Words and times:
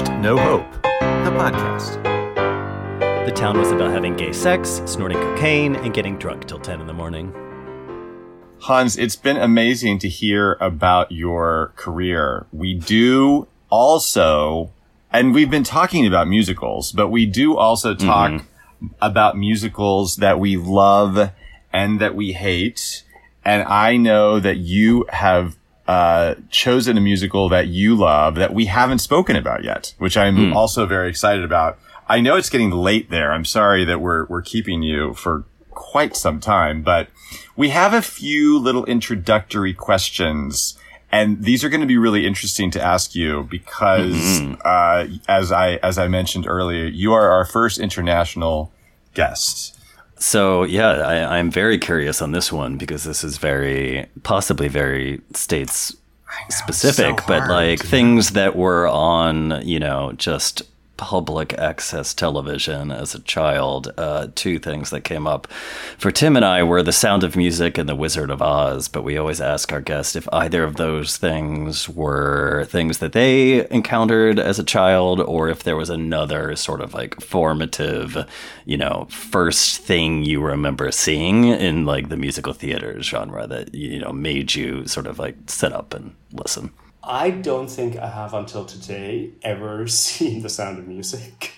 watched 0.00 0.20
No 0.20 0.36
Hope, 0.36 0.72
the 0.82 1.30
podcast. 1.36 2.02
The 3.26 3.32
town 3.32 3.58
was 3.58 3.70
about 3.70 3.90
having 3.90 4.16
gay 4.16 4.32
sex, 4.32 4.82
snorting 4.86 5.18
cocaine, 5.18 5.76
and 5.76 5.92
getting 5.92 6.16
drunk 6.16 6.46
till 6.46 6.58
10 6.58 6.80
in 6.80 6.86
the 6.86 6.92
morning. 6.92 7.34
Hans, 8.60 8.96
it's 8.96 9.16
been 9.16 9.36
amazing 9.36 9.98
to 10.00 10.08
hear 10.08 10.56
about 10.60 11.12
your 11.12 11.72
career. 11.76 12.46
We 12.52 12.74
do 12.74 13.46
also, 13.68 14.72
and 15.12 15.34
we've 15.34 15.50
been 15.50 15.64
talking 15.64 16.06
about 16.06 16.28
musicals, 16.28 16.92
but 16.92 17.08
we 17.08 17.26
do 17.26 17.56
also 17.56 17.94
talk 17.94 18.32
mm-hmm. 18.32 18.86
about 19.00 19.36
musicals 19.36 20.16
that 20.16 20.38
we 20.38 20.56
love 20.56 21.30
and 21.72 22.00
that 22.00 22.14
we 22.14 22.32
hate. 22.32 23.04
And 23.44 23.62
I 23.64 23.96
know 23.96 24.40
that 24.40 24.58
you 24.58 25.06
have 25.10 25.56
uh, 25.90 26.36
chosen 26.50 26.96
a 26.96 27.00
musical 27.00 27.48
that 27.48 27.66
you 27.66 27.96
love 27.96 28.36
that 28.36 28.54
we 28.54 28.66
haven't 28.66 29.00
spoken 29.00 29.34
about 29.34 29.64
yet, 29.64 29.92
which 29.98 30.16
I'm 30.16 30.36
mm. 30.36 30.54
also 30.54 30.86
very 30.86 31.08
excited 31.08 31.42
about. 31.42 31.80
I 32.08 32.20
know 32.20 32.36
it's 32.36 32.48
getting 32.48 32.70
late 32.70 33.10
there. 33.10 33.32
I'm 33.32 33.44
sorry 33.44 33.84
that 33.86 34.00
we're 34.00 34.24
we're 34.26 34.40
keeping 34.40 34.84
you 34.84 35.14
for 35.14 35.46
quite 35.70 36.14
some 36.14 36.38
time, 36.38 36.82
but 36.82 37.08
we 37.56 37.70
have 37.70 37.92
a 37.92 38.02
few 38.02 38.56
little 38.56 38.84
introductory 38.84 39.74
questions. 39.74 40.78
And 41.10 41.42
these 41.42 41.64
are 41.64 41.68
going 41.68 41.80
to 41.80 41.88
be 41.88 41.98
really 41.98 42.24
interesting 42.24 42.70
to 42.70 42.80
ask 42.80 43.16
you 43.16 43.48
because, 43.50 44.14
mm-hmm. 44.14 44.60
uh, 44.64 45.08
as 45.26 45.50
I, 45.50 45.74
as 45.82 45.98
I 45.98 46.06
mentioned 46.06 46.46
earlier, 46.46 46.84
you 46.84 47.12
are 47.12 47.32
our 47.32 47.44
first 47.44 47.80
international 47.80 48.70
guest. 49.14 49.76
So 50.20 50.64
yeah, 50.64 50.90
I, 50.90 51.38
I'm 51.38 51.50
very 51.50 51.78
curious 51.78 52.20
on 52.20 52.32
this 52.32 52.52
one 52.52 52.76
because 52.76 53.04
this 53.04 53.24
is 53.24 53.38
very, 53.38 54.06
possibly 54.22 54.68
very 54.68 55.20
states 55.34 55.96
specific, 56.50 57.20
so 57.20 57.26
but 57.26 57.48
like 57.48 57.80
things 57.80 58.30
that 58.32 58.54
were 58.54 58.86
on, 58.86 59.66
you 59.66 59.80
know, 59.80 60.12
just 60.12 60.62
public 61.00 61.54
access 61.54 62.12
television 62.12 62.92
as 62.92 63.14
a 63.14 63.20
child, 63.20 63.90
uh, 63.96 64.28
two 64.34 64.58
things 64.58 64.90
that 64.90 65.00
came 65.00 65.26
up 65.26 65.46
for 65.96 66.10
Tim 66.10 66.36
and 66.36 66.44
I 66.44 66.62
were 66.62 66.82
The 66.82 66.92
Sound 66.92 67.24
of 67.24 67.36
Music 67.36 67.78
and 67.78 67.88
The 67.88 67.96
Wizard 67.96 68.30
of 68.30 68.42
Oz. 68.42 68.86
But 68.86 69.02
we 69.02 69.16
always 69.16 69.40
ask 69.40 69.72
our 69.72 69.80
guests 69.80 70.14
if 70.14 70.28
either 70.30 70.62
of 70.62 70.76
those 70.76 71.16
things 71.16 71.88
were 71.88 72.66
things 72.66 72.98
that 72.98 73.12
they 73.12 73.66
encountered 73.70 74.38
as 74.38 74.58
a 74.58 74.62
child 74.62 75.20
or 75.20 75.48
if 75.48 75.62
there 75.62 75.74
was 75.74 75.88
another 75.88 76.54
sort 76.54 76.82
of 76.82 76.92
like 76.92 77.18
formative, 77.22 78.28
you 78.66 78.76
know, 78.76 79.06
first 79.08 79.80
thing 79.80 80.22
you 80.22 80.42
remember 80.42 80.92
seeing 80.92 81.44
in 81.44 81.86
like 81.86 82.10
the 82.10 82.18
musical 82.18 82.52
theater 82.52 83.00
genre 83.02 83.46
that, 83.46 83.74
you 83.74 83.98
know, 83.98 84.12
made 84.12 84.54
you 84.54 84.86
sort 84.86 85.06
of 85.06 85.18
like 85.18 85.36
sit 85.46 85.72
up 85.72 85.94
and 85.94 86.14
listen. 86.34 86.70
I 87.02 87.30
don't 87.30 87.68
think 87.68 87.96
I 87.96 88.08
have 88.08 88.34
until 88.34 88.64
today 88.64 89.30
ever 89.42 89.86
seen 90.02 90.42
The 90.42 90.48
Sound 90.48 90.78
of 90.78 90.86
Music. 90.86 91.52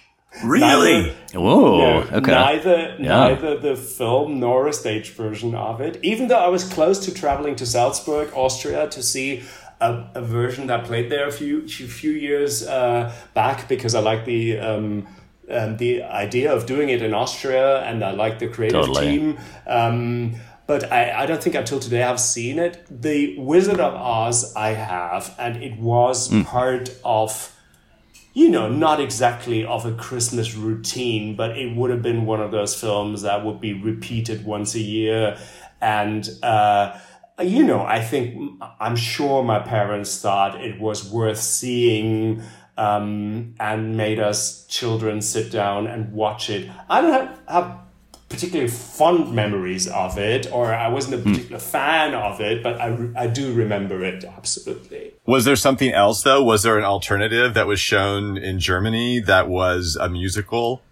Really? 0.45 1.15
Whoa. 1.35 1.79
No, 1.79 2.17
okay. 2.17 2.31
Neither, 2.31 2.97
yeah. 2.99 3.29
neither 3.29 3.59
the 3.59 3.77
film 3.77 4.41
nor 4.41 4.67
a 4.67 4.73
stage 4.73 5.11
version 5.11 5.55
of 5.55 5.81
it. 5.81 5.99
Even 6.03 6.29
though 6.29 6.39
I 6.39 6.49
was 6.49 6.65
close 6.65 7.05
to 7.05 7.15
traveling 7.15 7.55
to 7.57 7.67
Salzburg, 7.67 8.33
Austria, 8.35 8.89
to 8.89 9.03
see 9.03 9.43
a, 9.81 10.05
a 10.15 10.23
version 10.23 10.69
that 10.69 10.85
played 10.85 11.11
there 11.11 11.29
a 11.29 11.33
few 11.33 11.69
few 11.69 12.13
years 12.13 12.67
uh, 12.67 13.15
back 13.35 13.69
because 13.69 13.95
I 13.95 14.01
like 14.01 14.25
the. 14.25 14.59
Um, 14.59 15.07
um, 15.51 15.77
the 15.77 16.05
idea 16.05 16.53
of 16.55 16.67
doing 16.67 16.89
it 16.89 17.03
in 17.03 17.13
Austria, 17.13 17.83
and 17.83 18.03
I 18.05 18.13
like 18.13 18.39
the 18.39 18.49
creative 18.49 18.87
totally. 18.87 19.19
team. 19.19 19.39
Um, 19.67 20.37
but 20.67 20.93
I, 20.93 21.23
I 21.23 21.27
don't 21.27 21.43
think 21.43 21.55
until 21.55 21.81
today 21.81 22.03
I've 22.03 22.21
seen 22.21 22.59
it. 22.59 22.87
The 22.91 23.37
Wizard 23.39 23.81
of 23.81 23.95
Oz 23.95 24.55
I 24.55 24.71
have, 24.71 25.35
and 25.39 25.63
it 25.63 25.79
was 25.79 26.29
mm. 26.29 26.45
part 26.45 26.95
of, 27.05 27.55
you 28.33 28.49
know, 28.49 28.69
not 28.69 29.01
exactly 29.01 29.65
of 29.65 29.85
a 29.85 29.93
Christmas 29.93 30.55
routine, 30.55 31.37
but 31.37 31.59
it 31.59 31.77
would 31.77 31.91
have 31.91 32.03
been 32.03 32.27
one 32.27 32.41
of 32.41 32.51
those 32.51 32.75
films 32.79 33.23
that 33.23 33.45
would 33.45 33.61
be 33.61 33.73
repeated 33.73 34.45
once 34.45 34.75
a 34.75 34.81
year. 34.81 35.39
And, 35.81 36.29
uh, 36.43 36.99
you 37.41 37.65
know, 37.65 37.83
I 37.83 38.01
think, 38.01 38.61
I'm 38.81 38.97
sure 38.97 39.43
my 39.43 39.59
parents 39.59 40.21
thought 40.21 40.61
it 40.61 40.81
was 40.81 41.11
worth 41.11 41.39
seeing. 41.39 42.43
Um, 42.75 43.55
and 43.61 43.99
made 43.99 44.19
us 44.19 44.67
children 44.67 45.21
sit 45.21 45.53
down 45.53 45.87
and 45.87 46.15
watch 46.15 46.49
it. 46.49 46.71
I 46.89 47.03
don't 47.03 47.13
have, 47.13 47.39
have 47.47 47.82
particularly 48.33 48.71
fond 48.71 49.33
memories 49.33 49.87
of 49.87 50.19
it, 50.19 50.51
or 50.51 50.75
I 50.75 50.89
wasn't 50.89 51.15
a 51.15 51.19
hmm. 51.19 51.33
particular 51.33 51.59
mm. 51.59 51.63
fan 51.63 52.15
of 52.15 52.41
it, 52.41 52.63
but 52.63 52.81
I, 52.81 52.97
I 53.15 53.27
do 53.27 53.53
remember 53.53 54.03
it 54.03 54.25
absolutely. 54.25 55.13
Was 55.27 55.45
there 55.45 55.57
something 55.57 55.93
else 55.93 56.23
though? 56.23 56.43
Was 56.43 56.63
there 56.63 56.79
an 56.79 56.85
alternative 56.85 57.55
that 57.55 57.67
was 57.67 57.79
shown 57.79 58.37
in 58.37 58.59
Germany 58.59 59.21
that 59.21 59.49
was 59.49 59.97
a 60.01 60.09
musical 60.09 60.83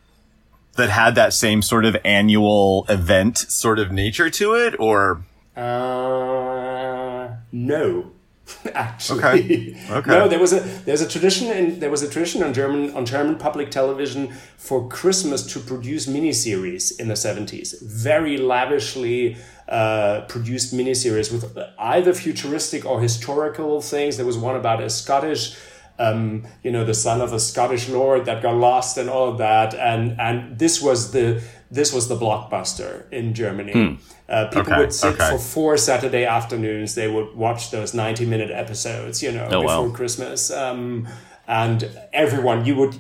that 0.77 0.91
had 0.91 1.15
that 1.15 1.33
same 1.33 1.63
sort 1.63 1.85
of 1.85 1.97
annual 2.05 2.87
event 2.89 3.39
sort 3.39 3.79
of 3.79 3.91
nature 3.91 4.31
to 4.31 4.55
it, 4.55 4.79
or? 4.79 5.23
Uh, 5.57 7.29
no. 7.51 8.13
actually. 8.75 9.19
Okay. 9.19 9.77
okay. 9.91 10.11
No, 10.11 10.29
there 10.29 10.39
was 10.39 10.53
a 10.53 10.61
there's 10.61 11.01
a 11.01 11.09
tradition 11.09 11.51
and 11.51 11.81
there 11.81 11.91
was 11.91 12.03
a 12.03 12.09
tradition 12.09 12.43
on 12.43 12.53
German 12.53 12.95
on 12.95 13.07
German 13.07 13.37
public 13.37 13.71
television 13.71 14.33
for 14.57 14.89
Christmas 14.89 15.47
to 15.53 15.61
produce 15.61 16.07
miniseries 16.07 16.99
in 16.99 17.09
the 17.09 17.15
70s. 17.15 17.81
Very 17.83 18.37
lavishly 18.37 19.37
uh, 19.69 20.23
produced 20.29 20.75
miniseries 20.75 21.33
with 21.33 21.57
either 21.79 22.13
futuristic 22.13 22.85
or 22.85 23.01
historical 23.01 23.81
things. 23.81 24.17
There 24.17 24.27
was 24.27 24.39
one 24.39 24.57
about 24.57 24.83
a 24.83 24.91
Scottish 24.91 25.57
um, 26.01 26.47
you 26.63 26.73
know, 26.73 26.85
the 26.85 26.95
son 26.95 27.21
of 27.21 27.35
a 27.35 27.39
Scottish 27.39 27.89
lord 27.89 28.25
that 28.25 28.43
got 28.43 28.55
lost 28.55 28.97
and 28.97 29.11
all 29.11 29.29
of 29.29 29.39
that. 29.39 29.75
And 29.75 30.19
and 30.19 30.59
this 30.59 30.81
was 30.81 31.13
the 31.13 31.43
this 31.71 31.93
was 31.93 32.09
the 32.09 32.17
blockbuster 32.17 33.11
in 33.13 33.33
Germany. 33.35 33.73
Hmm. 33.73 33.95
Uh, 34.29 34.47
people 34.47 34.73
okay, 34.73 34.79
would 34.79 34.93
sit 34.93 35.15
okay. 35.15 35.31
for 35.31 35.39
four 35.39 35.77
Saturday 35.77 36.25
afternoons. 36.25 36.95
They 36.95 37.09
would 37.09 37.35
watch 37.35 37.71
those 37.71 37.95
ninety 37.95 38.27
minute 38.27 38.51
episodes, 38.51 39.23
you 39.23 39.33
know, 39.33 39.49
oh, 39.51 39.63
before 39.63 39.89
wow. 39.89 39.95
Christmas. 39.95 40.51
Um, 40.51 41.09
and 41.47 41.91
everyone, 42.13 42.65
you 42.65 42.77
would, 42.77 42.97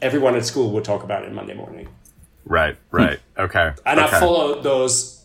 everyone 0.00 0.36
at 0.36 0.46
school 0.46 0.70
would 0.70 0.84
talk 0.84 1.02
about 1.02 1.24
it 1.24 1.32
Monday 1.32 1.52
morning. 1.52 1.88
Right, 2.46 2.76
right, 2.90 3.20
hmm. 3.36 3.42
okay. 3.42 3.72
And 3.84 4.00
okay. 4.00 4.16
I 4.16 4.20
followed 4.20 4.62
those 4.62 5.24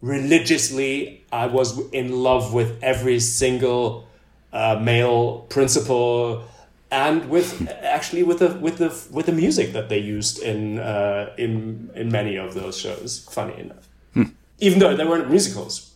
religiously. 0.00 1.24
I 1.32 1.46
was 1.46 1.78
in 1.90 2.22
love 2.22 2.52
with 2.52 2.82
every 2.82 3.20
single 3.20 4.08
uh, 4.52 4.78
male 4.80 5.40
principal 5.48 6.44
and 6.92 7.30
with 7.30 7.66
actually 7.82 8.22
with 8.22 8.38
the 8.38 8.50
with 8.60 8.76
the 8.76 8.90
with 9.10 9.26
the 9.26 9.32
music 9.32 9.72
that 9.72 9.88
they 9.88 9.98
used 9.98 10.40
in 10.40 10.78
uh, 10.78 11.32
in 11.38 11.90
in 11.94 12.12
many 12.12 12.36
of 12.36 12.52
those 12.54 12.76
shows. 12.76 13.26
Funny 13.32 13.58
enough, 13.58 13.88
hmm. 14.12 14.24
even 14.58 14.78
though 14.78 14.94
they 14.94 15.04
weren't 15.04 15.30
musicals, 15.30 15.94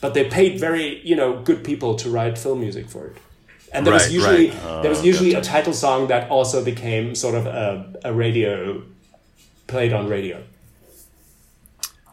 but 0.00 0.14
they 0.14 0.24
paid 0.28 0.58
very 0.58 1.00
you 1.06 1.14
know 1.14 1.40
good 1.42 1.62
people 1.64 1.94
to 1.94 2.10
write 2.10 2.36
film 2.36 2.60
music 2.60 2.88
for 2.90 3.06
it. 3.06 3.16
And 3.72 3.86
there 3.86 3.92
right, 3.92 4.02
was 4.02 4.12
usually 4.12 4.50
right. 4.50 4.64
uh, 4.64 4.82
there 4.82 4.90
was 4.90 5.04
usually 5.04 5.32
gotcha. 5.32 5.48
a 5.48 5.52
title 5.52 5.72
song 5.72 6.08
that 6.08 6.28
also 6.28 6.64
became 6.64 7.14
sort 7.14 7.36
of 7.36 7.46
a, 7.46 7.94
a 8.04 8.12
radio 8.12 8.82
played 9.68 9.92
on 9.92 10.08
radio. 10.08 10.42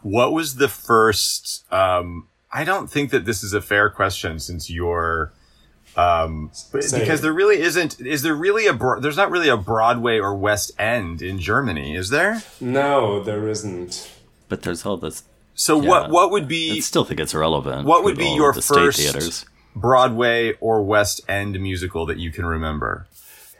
What 0.02 0.32
was 0.32 0.56
the 0.56 0.68
first? 0.68 1.64
Um, 1.72 2.28
I 2.52 2.62
don't 2.62 2.88
think 2.88 3.10
that 3.10 3.24
this 3.24 3.42
is 3.42 3.52
a 3.52 3.60
fair 3.60 3.90
question 3.90 4.38
since 4.38 4.70
you're 4.70 5.32
um, 5.96 6.50
because 6.72 7.20
there 7.20 7.32
really 7.32 7.60
isn't. 7.60 8.00
Is 8.00 8.22
there 8.22 8.34
really 8.34 8.66
a? 8.66 8.76
There's 9.00 9.16
not 9.16 9.30
really 9.30 9.48
a 9.48 9.56
Broadway 9.56 10.18
or 10.18 10.34
West 10.34 10.72
End 10.78 11.22
in 11.22 11.38
Germany, 11.38 11.94
is 11.94 12.10
there? 12.10 12.42
No, 12.60 13.22
there 13.22 13.48
isn't. 13.48 14.10
But 14.48 14.62
there's 14.62 14.84
all 14.84 14.96
this. 14.96 15.22
So 15.54 15.80
yeah, 15.80 15.88
what? 15.88 16.10
What 16.10 16.30
would 16.32 16.48
be? 16.48 16.72
I 16.72 16.80
still 16.80 17.04
think 17.04 17.20
it's 17.20 17.34
relevant. 17.34 17.86
What 17.86 18.02
would 18.04 18.18
be 18.18 18.34
your 18.34 18.52
first 18.52 19.46
Broadway 19.76 20.54
or 20.60 20.82
West 20.82 21.20
End 21.28 21.58
musical 21.60 22.06
that 22.06 22.18
you 22.18 22.32
can 22.32 22.44
remember? 22.44 23.06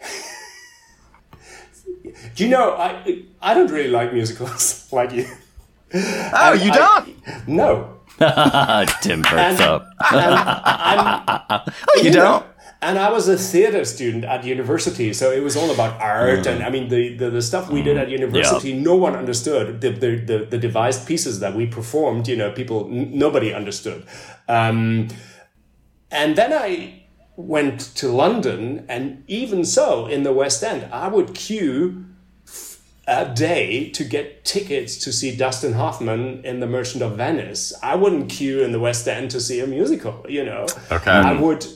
Do 2.34 2.44
you 2.44 2.50
know? 2.50 2.72
I 2.72 3.22
I 3.40 3.54
don't 3.54 3.70
really 3.70 3.90
like 3.90 4.12
musicals 4.12 4.88
like 4.92 5.12
you. 5.12 5.28
Oh, 5.94 6.58
you 6.60 6.72
don't? 6.72 7.16
I, 7.26 7.42
no, 7.46 7.94
Tim 9.00 9.22
perks 9.22 9.61
up. 9.61 9.88
oh, 10.11 11.96
you, 11.96 12.05
you 12.05 12.12
don't? 12.12 12.43
Know, 12.43 12.46
and 12.84 12.99
I 12.99 13.11
was 13.11 13.28
a 13.28 13.38
theater 13.38 13.84
student 13.87 14.25
at 14.26 14.44
university, 14.44 15.14
so 15.14 15.32
it 15.32 15.43
was 15.43 15.56
all 15.56 15.70
about 15.70 15.99
art. 16.00 16.40
Mm. 16.40 16.46
And 16.46 16.62
I 16.62 16.69
mean, 16.69 16.88
the, 16.88 17.16
the, 17.16 17.31
the 17.31 17.43
stuff 17.43 17.70
we 17.70 17.81
did 17.81 17.96
at 17.96 18.11
university, 18.11 18.72
yeah. 18.72 18.82
no 18.82 18.94
one 18.94 19.16
understood. 19.16 19.81
The, 19.81 19.90
the, 19.90 20.16
the, 20.16 20.46
the, 20.50 20.58
devised 20.58 21.06
pieces 21.08 21.40
that 21.40 21.55
we 21.55 21.66
performed, 21.66 22.28
you 22.28 22.37
know, 22.37 22.52
people, 22.52 22.87
n- 22.90 23.11
nobody 23.19 23.55
understood. 23.55 24.05
Um, 24.49 25.08
and 26.10 26.37
then 26.37 26.52
I 26.52 27.05
went 27.37 27.81
to 27.96 28.08
London, 28.08 28.84
and 28.87 29.25
even 29.28 29.64
so, 29.64 30.06
in 30.06 30.22
the 30.22 30.32
West 30.32 30.62
End, 30.62 30.87
I 30.93 31.08
would 31.08 31.34
queue 31.34 32.03
a 33.06 33.26
day 33.34 33.90
to 33.90 34.04
get 34.04 34.44
tickets 34.44 34.96
to 35.04 35.12
see 35.12 35.36
Dustin 35.36 35.74
Hoffman 35.74 36.44
in 36.44 36.60
The 36.60 36.66
Merchant 36.66 37.02
of 37.02 37.16
Venice. 37.16 37.72
I 37.82 37.94
wouldn't 37.96 38.30
queue 38.30 38.62
in 38.62 38.72
the 38.72 38.80
West 38.80 39.06
End 39.06 39.30
to 39.32 39.40
see 39.40 39.60
a 39.60 39.66
musical, 39.66 40.24
you 40.28 40.44
know. 40.44 40.66
Okay. 40.90 41.10
I 41.10 41.32
would 41.38 41.66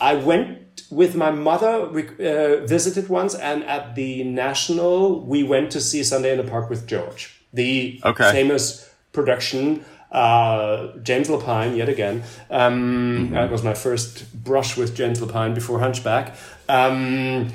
I 0.00 0.14
went 0.14 0.58
with 0.90 1.14
my 1.14 1.30
mother 1.30 1.86
we, 1.86 2.02
uh, 2.08 2.66
visited 2.66 3.08
once, 3.08 3.34
and 3.34 3.62
at 3.64 3.94
the 3.94 4.24
National 4.24 5.20
we 5.20 5.42
went 5.42 5.70
to 5.72 5.80
see 5.80 6.02
Sunday 6.02 6.32
in 6.32 6.38
the 6.38 6.50
Park 6.50 6.68
with 6.70 6.86
George, 6.86 7.40
the 7.52 8.00
Okay. 8.04 8.32
famous 8.32 8.88
production. 9.12 9.84
Uh, 10.10 10.88
James 11.02 11.28
Lapine 11.28 11.74
yet 11.76 11.88
again. 11.88 12.22
Um, 12.50 13.30
That 13.32 13.50
was 13.50 13.62
my 13.62 13.72
first 13.72 14.44
brush 14.44 14.76
with 14.76 14.94
James 14.94 15.20
Lapine 15.20 15.54
before 15.54 15.78
Hunchback. 15.80 16.34
Um, 16.68 17.50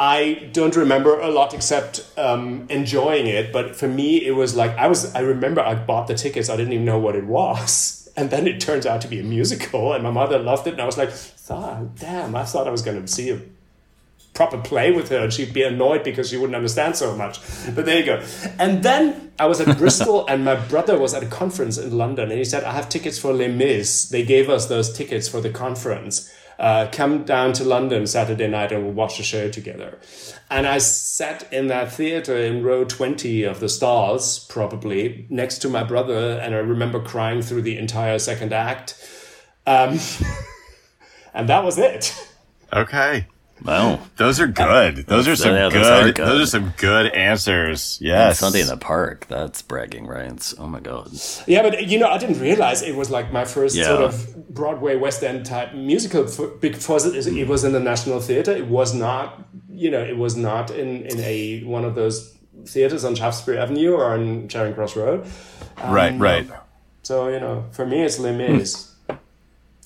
I 0.00 0.48
don't 0.54 0.74
remember 0.76 1.20
a 1.20 1.28
lot 1.28 1.52
except 1.52 2.10
um, 2.16 2.66
enjoying 2.70 3.26
it, 3.26 3.52
but 3.52 3.76
for 3.76 3.86
me 3.86 4.24
it 4.24 4.30
was 4.30 4.56
like 4.56 4.70
I 4.78 4.86
was. 4.86 5.14
I 5.14 5.20
remember 5.20 5.60
I 5.60 5.74
bought 5.74 6.06
the 6.06 6.14
tickets. 6.14 6.48
I 6.48 6.56
didn't 6.56 6.72
even 6.72 6.86
know 6.86 6.98
what 6.98 7.16
it 7.16 7.26
was, 7.26 8.10
and 8.16 8.30
then 8.30 8.46
it 8.46 8.60
turns 8.60 8.86
out 8.86 9.02
to 9.02 9.08
be 9.08 9.20
a 9.20 9.22
musical, 9.22 9.92
and 9.92 10.02
my 10.02 10.10
mother 10.10 10.38
loved 10.38 10.66
it, 10.66 10.72
and 10.72 10.80
I 10.80 10.86
was 10.86 10.96
like, 10.96 11.12
"Ah, 11.50 11.82
"Damn! 11.96 12.34
I 12.34 12.44
thought 12.44 12.66
I 12.66 12.70
was 12.70 12.80
going 12.80 12.98
to 12.98 13.06
see 13.06 13.28
a 13.28 13.42
proper 14.32 14.58
play 14.58 14.90
with 14.90 15.08
her 15.10 15.18
and 15.18 15.32
she'd 15.32 15.52
be 15.52 15.62
annoyed 15.62 16.04
because 16.04 16.30
she 16.30 16.36
wouldn't 16.36 16.54
understand 16.54 16.96
so 16.96 17.14
much. 17.16 17.40
But 17.74 17.84
there 17.84 17.98
you 17.98 18.06
go. 18.06 18.24
And 18.58 18.82
then 18.82 19.32
I 19.38 19.46
was 19.46 19.60
at 19.60 19.76
Bristol 19.78 20.24
and 20.28 20.44
my 20.44 20.54
brother 20.54 20.98
was 20.98 21.12
at 21.14 21.22
a 21.22 21.26
conference 21.26 21.76
in 21.76 21.98
London 21.98 22.30
and 22.30 22.38
he 22.38 22.44
said, 22.44 22.64
I 22.64 22.72
have 22.72 22.88
tickets 22.88 23.18
for 23.18 23.32
Les 23.32 23.48
Mis. 23.48 24.08
They 24.08 24.24
gave 24.24 24.48
us 24.48 24.66
those 24.66 24.96
tickets 24.96 25.28
for 25.28 25.40
the 25.40 25.50
conference. 25.50 26.32
Uh, 26.60 26.86
come 26.92 27.24
down 27.24 27.54
to 27.54 27.64
London 27.64 28.06
Saturday 28.06 28.46
night 28.46 28.70
and 28.70 28.84
we'll 28.84 28.92
watch 28.92 29.16
the 29.16 29.22
show 29.22 29.48
together. 29.48 29.98
And 30.50 30.66
I 30.66 30.76
sat 30.76 31.50
in 31.50 31.68
that 31.68 31.90
theater 31.90 32.36
in 32.36 32.62
row 32.62 32.84
20 32.84 33.44
of 33.44 33.60
the 33.60 33.68
stalls, 33.70 34.40
probably, 34.40 35.24
next 35.30 35.60
to 35.60 35.70
my 35.70 35.82
brother. 35.82 36.38
And 36.38 36.54
I 36.54 36.58
remember 36.58 37.00
crying 37.00 37.40
through 37.40 37.62
the 37.62 37.78
entire 37.78 38.18
second 38.18 38.52
act. 38.52 38.94
Um, 39.66 39.98
and 41.34 41.48
that 41.48 41.64
was 41.64 41.78
it. 41.78 42.14
Okay. 42.74 43.26
Well, 43.64 43.94
uh, 43.94 43.98
Those 44.16 44.40
are 44.40 44.46
good. 44.46 45.06
Those 45.06 45.28
are 45.28 45.36
some 45.36 45.54
yeah, 45.54 45.68
good, 45.70 45.84
those 45.84 45.86
are 45.86 46.12
good. 46.12 46.26
Those 46.26 46.42
are 46.42 46.46
some 46.46 46.74
good 46.76 47.12
answers. 47.12 47.98
Yes. 48.00 48.38
Sunday 48.38 48.60
in 48.62 48.66
the 48.68 48.76
Park. 48.76 49.26
That's 49.28 49.62
bragging 49.62 50.06
rights. 50.06 50.54
Oh 50.58 50.66
my 50.66 50.80
god. 50.80 51.10
Yeah, 51.46 51.62
but 51.62 51.86
you 51.88 51.98
know, 51.98 52.08
I 52.08 52.18
didn't 52.18 52.40
realize 52.40 52.82
it 52.82 52.96
was 52.96 53.10
like 53.10 53.32
my 53.32 53.44
first 53.44 53.76
Yeah. 53.76 53.84
sort 53.84 54.00
of 54.02 54.48
Broadway 54.54 54.96
West 54.96 55.22
End 55.22 55.44
type 55.46 55.74
musical 55.74 56.24
f- 56.26 56.60
because 56.60 57.06
it, 57.06 57.14
is, 57.14 57.26
it 57.26 57.48
was 57.48 57.64
in 57.64 57.72
the 57.72 57.80
National 57.80 58.20
Theatre. 58.20 58.52
It 58.52 58.66
was 58.68 58.94
not, 58.94 59.42
you 59.68 59.90
know, 59.90 60.00
it 60.02 60.16
was 60.16 60.36
not 60.36 60.70
in 60.70 61.04
in 61.06 61.20
a 61.20 61.62
one 61.64 61.84
of 61.84 61.94
those 61.94 62.36
theaters 62.66 63.04
on 63.04 63.14
Shaftesbury 63.14 63.58
Avenue 63.58 63.92
or 63.94 64.12
on 64.12 64.48
Charing 64.48 64.74
Cross 64.74 64.96
Road. 64.96 65.26
Um, 65.78 65.92
right, 65.94 66.18
right. 66.18 66.46
So 67.02 67.28
you 67.28 67.40
know, 67.40 67.64
for 67.72 67.86
me, 67.86 68.02
it's 68.02 68.18
Les 68.18 68.32
Mis. 68.36 68.86
Hmm. 69.08 69.16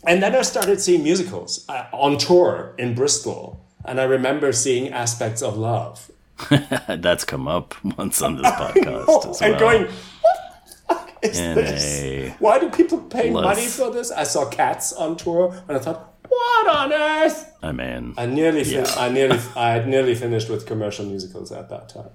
And 0.06 0.22
then 0.22 0.34
I 0.34 0.42
started 0.42 0.80
seeing 0.82 1.02
musicals 1.02 1.64
uh, 1.68 1.86
on 1.92 2.18
tour 2.18 2.74
in 2.76 2.94
Bristol, 2.94 3.63
and 3.84 4.00
I 4.00 4.04
remember 4.04 4.52
seeing 4.52 4.88
Aspects 4.92 5.42
of 5.42 5.56
Love. 5.56 6.10
That's 6.88 7.24
come 7.24 7.46
up 7.46 7.74
once 7.96 8.20
on 8.22 8.36
this 8.36 8.46
podcast 8.52 9.02
as 9.02 9.06
well. 9.06 9.36
and 9.42 9.58
going, 9.58 9.82
what 9.84 10.38
the 10.66 10.94
fuck 10.94 11.18
is 11.22 11.38
In 11.38 11.54
this? 11.54 12.32
Why 12.40 12.58
do 12.58 12.70
people 12.70 12.98
pay 12.98 13.30
less- 13.30 13.44
money 13.44 13.66
for 13.66 13.90
this? 13.92 14.10
I 14.10 14.24
saw 14.24 14.48
Cats 14.48 14.92
on 14.92 15.16
tour, 15.16 15.54
and 15.68 15.76
I 15.76 15.80
thought, 15.80 16.12
what 16.28 16.68
on 16.76 16.92
earth? 16.92 17.52
I 17.62 17.72
mean, 17.72 18.14
I 18.18 18.26
nearly, 18.26 18.64
fin- 18.64 18.84
Yeah. 18.84 18.94
I 18.96 19.08
nearly, 19.10 19.38
I 19.56 19.70
had 19.70 19.86
nearly 19.88 20.14
finished 20.14 20.48
with 20.50 20.66
commercial 20.66 21.04
musicals 21.06 21.52
at 21.52 21.68
that 21.70 21.88
time. 21.88 22.10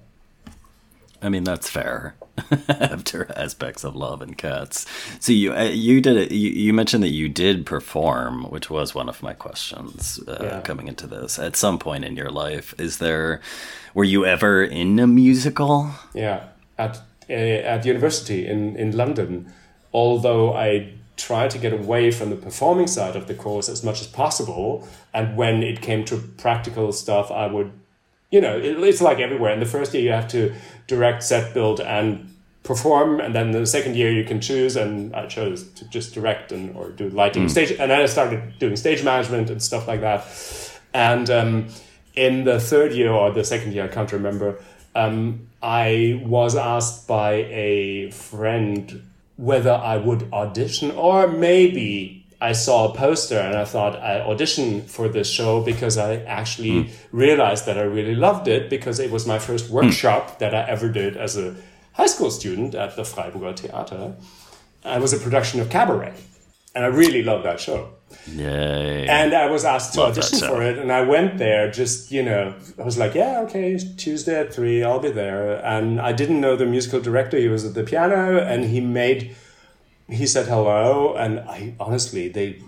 I 1.22 1.28
mean 1.28 1.44
that's 1.44 1.68
fair. 1.68 2.14
After 2.68 3.30
aspects 3.36 3.84
of 3.84 3.94
love 3.94 4.22
and 4.22 4.36
cats, 4.38 4.86
so 5.18 5.30
you 5.32 5.52
uh, 5.52 5.64
you 5.64 6.00
did 6.00 6.16
it. 6.16 6.32
You, 6.32 6.50
you 6.50 6.72
mentioned 6.72 7.02
that 7.02 7.10
you 7.10 7.28
did 7.28 7.66
perform, 7.66 8.44
which 8.44 8.70
was 8.70 8.94
one 8.94 9.08
of 9.10 9.22
my 9.22 9.34
questions 9.34 10.18
uh, 10.26 10.38
Yeah. 10.40 10.60
coming 10.62 10.88
into 10.88 11.06
this. 11.06 11.38
At 11.38 11.56
some 11.56 11.78
point 11.78 12.04
in 12.04 12.16
your 12.16 12.30
life, 12.30 12.74
is 12.78 12.96
there? 12.98 13.40
Were 13.94 14.04
you 14.04 14.24
ever 14.24 14.62
in 14.64 14.98
a 14.98 15.06
musical? 15.06 15.90
Yeah, 16.14 16.44
at 16.78 16.96
uh, 17.28 17.32
at 17.74 17.84
university 17.84 18.46
in 18.46 18.76
in 18.76 18.96
London. 18.96 19.52
Although 19.92 20.54
I 20.54 20.92
tried 21.16 21.50
to 21.50 21.58
get 21.58 21.72
away 21.72 22.10
from 22.10 22.30
the 22.30 22.36
performing 22.36 22.86
side 22.86 23.16
of 23.16 23.26
the 23.26 23.34
course 23.34 23.68
as 23.68 23.82
much 23.84 24.00
as 24.00 24.06
possible, 24.06 24.88
and 25.12 25.36
when 25.36 25.62
it 25.62 25.82
came 25.82 26.04
to 26.06 26.16
practical 26.38 26.92
stuff, 26.92 27.30
I 27.30 27.46
would, 27.46 27.72
you 28.30 28.40
know, 28.40 28.56
it, 28.56 28.78
it's 28.82 29.00
like 29.00 29.18
everywhere. 29.18 29.52
In 29.52 29.60
the 29.60 29.66
first 29.66 29.92
year, 29.94 30.02
you 30.02 30.12
have 30.12 30.28
to 30.28 30.54
direct, 30.86 31.22
set, 31.22 31.52
build, 31.54 31.80
and 31.80 32.34
perform, 32.62 33.20
and 33.20 33.34
then 33.34 33.50
the 33.50 33.66
second 33.66 33.96
year 33.96 34.12
you 34.12 34.24
can 34.24 34.40
choose. 34.40 34.76
And 34.76 35.14
I 35.14 35.26
chose 35.26 35.68
to 35.72 35.88
just 35.88 36.14
direct 36.14 36.52
and 36.52 36.76
or 36.76 36.90
do 36.90 37.08
lighting, 37.10 37.48
stage, 37.48 37.70
and 37.72 37.90
then 37.90 38.00
I 38.00 38.06
started 38.06 38.58
doing 38.58 38.76
stage 38.76 39.02
management 39.02 39.50
and 39.50 39.62
stuff 39.62 39.88
like 39.88 40.00
that. 40.00 40.26
And 40.92 41.30
um, 41.30 41.68
in 42.14 42.44
the 42.44 42.60
third 42.60 42.92
year 42.92 43.10
or 43.10 43.30
the 43.30 43.44
second 43.44 43.72
year, 43.72 43.84
I 43.84 43.88
can't 43.88 44.12
remember. 44.12 44.60
Um, 44.94 45.48
I 45.62 46.22
was 46.24 46.56
asked 46.56 47.06
by 47.06 47.32
a 47.32 48.10
friend 48.10 49.02
whether 49.36 49.72
I 49.72 49.96
would 49.96 50.32
audition, 50.32 50.90
or 50.90 51.28
maybe 51.28 52.19
I 52.40 52.52
saw 52.52 52.90
a 52.90 52.94
poster 52.94 53.38
and 53.38 53.56
I 53.56 53.64
thought 53.64 53.96
I 53.96 54.20
audition 54.20 54.82
for 54.82 55.08
this 55.08 55.28
show 55.28 55.62
because 55.62 55.98
I 55.98 56.16
actually 56.24 56.84
hmm. 56.84 57.16
realized 57.16 57.66
that 57.66 57.76
I 57.76 57.82
really 57.82 58.14
loved 58.14 58.48
it 58.48 58.70
because 58.70 58.98
it 58.98 59.10
was 59.10 59.26
my 59.26 59.38
first 59.38 59.68
hmm. 59.68 59.74
workshop 59.74 60.38
that 60.38 60.54
I 60.54 60.62
ever 60.68 60.88
did 60.88 61.16
as 61.16 61.36
a 61.36 61.54
high 61.92 62.06
school 62.06 62.30
student 62.30 62.74
at 62.74 62.96
the 62.96 63.02
Freiburger 63.02 63.58
Theater. 63.58 64.14
It 64.84 65.00
was 65.00 65.12
a 65.12 65.18
production 65.18 65.60
of 65.60 65.68
Cabaret, 65.68 66.14
and 66.74 66.84
I 66.84 66.88
really 66.88 67.22
loved 67.22 67.44
that 67.44 67.60
show. 67.60 67.90
Yay! 68.26 69.06
And 69.06 69.34
I 69.34 69.50
was 69.50 69.64
asked 69.64 69.94
to 69.94 70.00
Love 70.00 70.12
audition 70.12 70.38
for 70.48 70.62
it, 70.62 70.78
and 70.78 70.90
I 70.90 71.02
went 71.02 71.38
there. 71.38 71.70
Just 71.70 72.10
you 72.10 72.22
know, 72.22 72.54
I 72.78 72.82
was 72.82 72.98
like, 72.98 73.14
"Yeah, 73.14 73.40
okay, 73.42 73.78
Tuesday 73.96 74.40
at 74.40 74.52
three, 74.52 74.82
I'll 74.82 74.98
be 74.98 75.10
there." 75.10 75.64
And 75.64 76.00
I 76.00 76.12
didn't 76.12 76.40
know 76.40 76.56
the 76.56 76.66
musical 76.66 77.00
director; 77.00 77.36
he 77.36 77.48
was 77.48 77.64
at 77.64 77.74
the 77.74 77.84
piano, 77.84 78.38
and 78.38 78.64
he 78.64 78.80
made, 78.80 79.36
he 80.12 80.26
said 80.26 80.46
hello, 80.46 81.14
and 81.14 81.40
I 81.40 81.74
honestly, 81.78 82.28
they, 82.28 82.62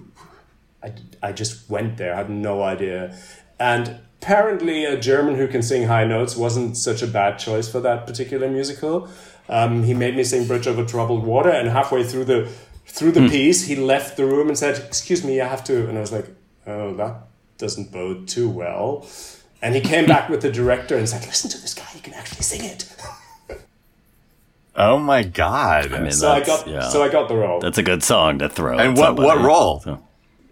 I, 0.83 0.93
I 1.23 1.33
just 1.33 1.69
went 1.69 1.97
there. 1.97 2.15
I 2.15 2.19
had 2.19 2.31
no 2.31 2.63
idea, 2.63 3.17
and 3.59 4.01
apparently, 4.21 4.85
a 4.85 4.99
German 4.99 5.35
who 5.35 5.49
can 5.49 5.63
sing 5.63 5.87
high 5.87 6.05
notes 6.05 6.37
wasn't 6.37 6.77
such 6.77 7.03
a 7.03 7.07
bad 7.07 7.39
choice 7.39 7.69
for 7.69 7.81
that 7.81 8.07
particular 8.07 8.49
musical. 8.49 9.09
Um, 9.49 9.83
he 9.83 9.95
made 9.95 10.17
me 10.17 10.25
sing 10.25 10.47
"Bridge 10.47 10.67
Over 10.67 10.85
Troubled 10.85 11.25
Water," 11.25 11.51
and 11.51 11.69
halfway 11.69 12.05
through 12.05 12.25
the 12.25 12.51
through 12.87 13.13
the 13.13 13.29
piece, 13.29 13.65
he 13.65 13.77
left 13.77 14.17
the 14.17 14.25
room 14.27 14.49
and 14.49 14.59
said, 14.59 14.79
"Excuse 14.79 15.25
me, 15.25 15.41
I 15.41 15.49
have 15.49 15.65
to." 15.65 15.89
And 15.89 15.99
I 15.99 16.01
was 16.01 16.13
like, 16.13 16.27
"Oh, 16.67 16.95
that 16.95 17.17
doesn't 17.59 17.93
bode 17.93 18.29
too 18.29 18.49
well." 18.49 19.07
And 19.61 19.75
he 19.75 19.81
came 19.81 20.07
back 20.15 20.29
with 20.29 20.43
the 20.43 20.51
director 20.51 20.97
and 20.97 21.09
said, 21.09 21.27
"Listen 21.27 21.51
to 21.51 21.59
this 21.59 21.75
guy; 21.75 21.87
he 21.93 22.01
can 22.01 22.15
actually 22.15 22.43
sing 22.43 22.65
it." 22.65 22.95
Oh 24.75 24.99
my 24.99 25.23
god. 25.23 25.93
I 25.93 26.01
mean, 26.01 26.11
So 26.13 26.31
I 26.31 26.41
got, 26.41 26.67
yeah, 26.67 26.89
so 26.89 27.03
I 27.03 27.09
got 27.11 27.29
the 27.29 27.37
role, 27.37 27.61
that's 27.61 27.79
a 27.79 27.83
good 27.83 28.03
song 28.03 28.39
to 28.39 28.49
throw. 28.49 28.79
And 28.79 28.99
at 28.99 28.99
what- 28.99 29.17
what 29.17 29.41
role? 29.41 29.81
So- 29.81 30.01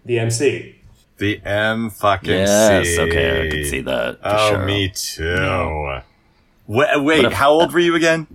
the 0.05 0.19
MC. 0.19 0.75
the 1.17 1.39
M 1.45 1.89
fucking 1.91 2.29
yes, 2.31 2.87
C. 2.87 2.99
okay, 2.99 3.47
I 3.47 3.49
can 3.51 3.65
see 3.65 3.81
that. 3.81 4.15
For 4.21 4.27
Oh, 4.27 4.49
sure. 4.49 4.65
me 4.65 4.89
too. 4.89 5.99
Wait, 6.67 7.03
wait 7.03 7.25
if- 7.25 7.33
how 7.33 7.51
old 7.51 7.73
were 7.73 7.79
you 7.79 7.95
again? 7.95 8.27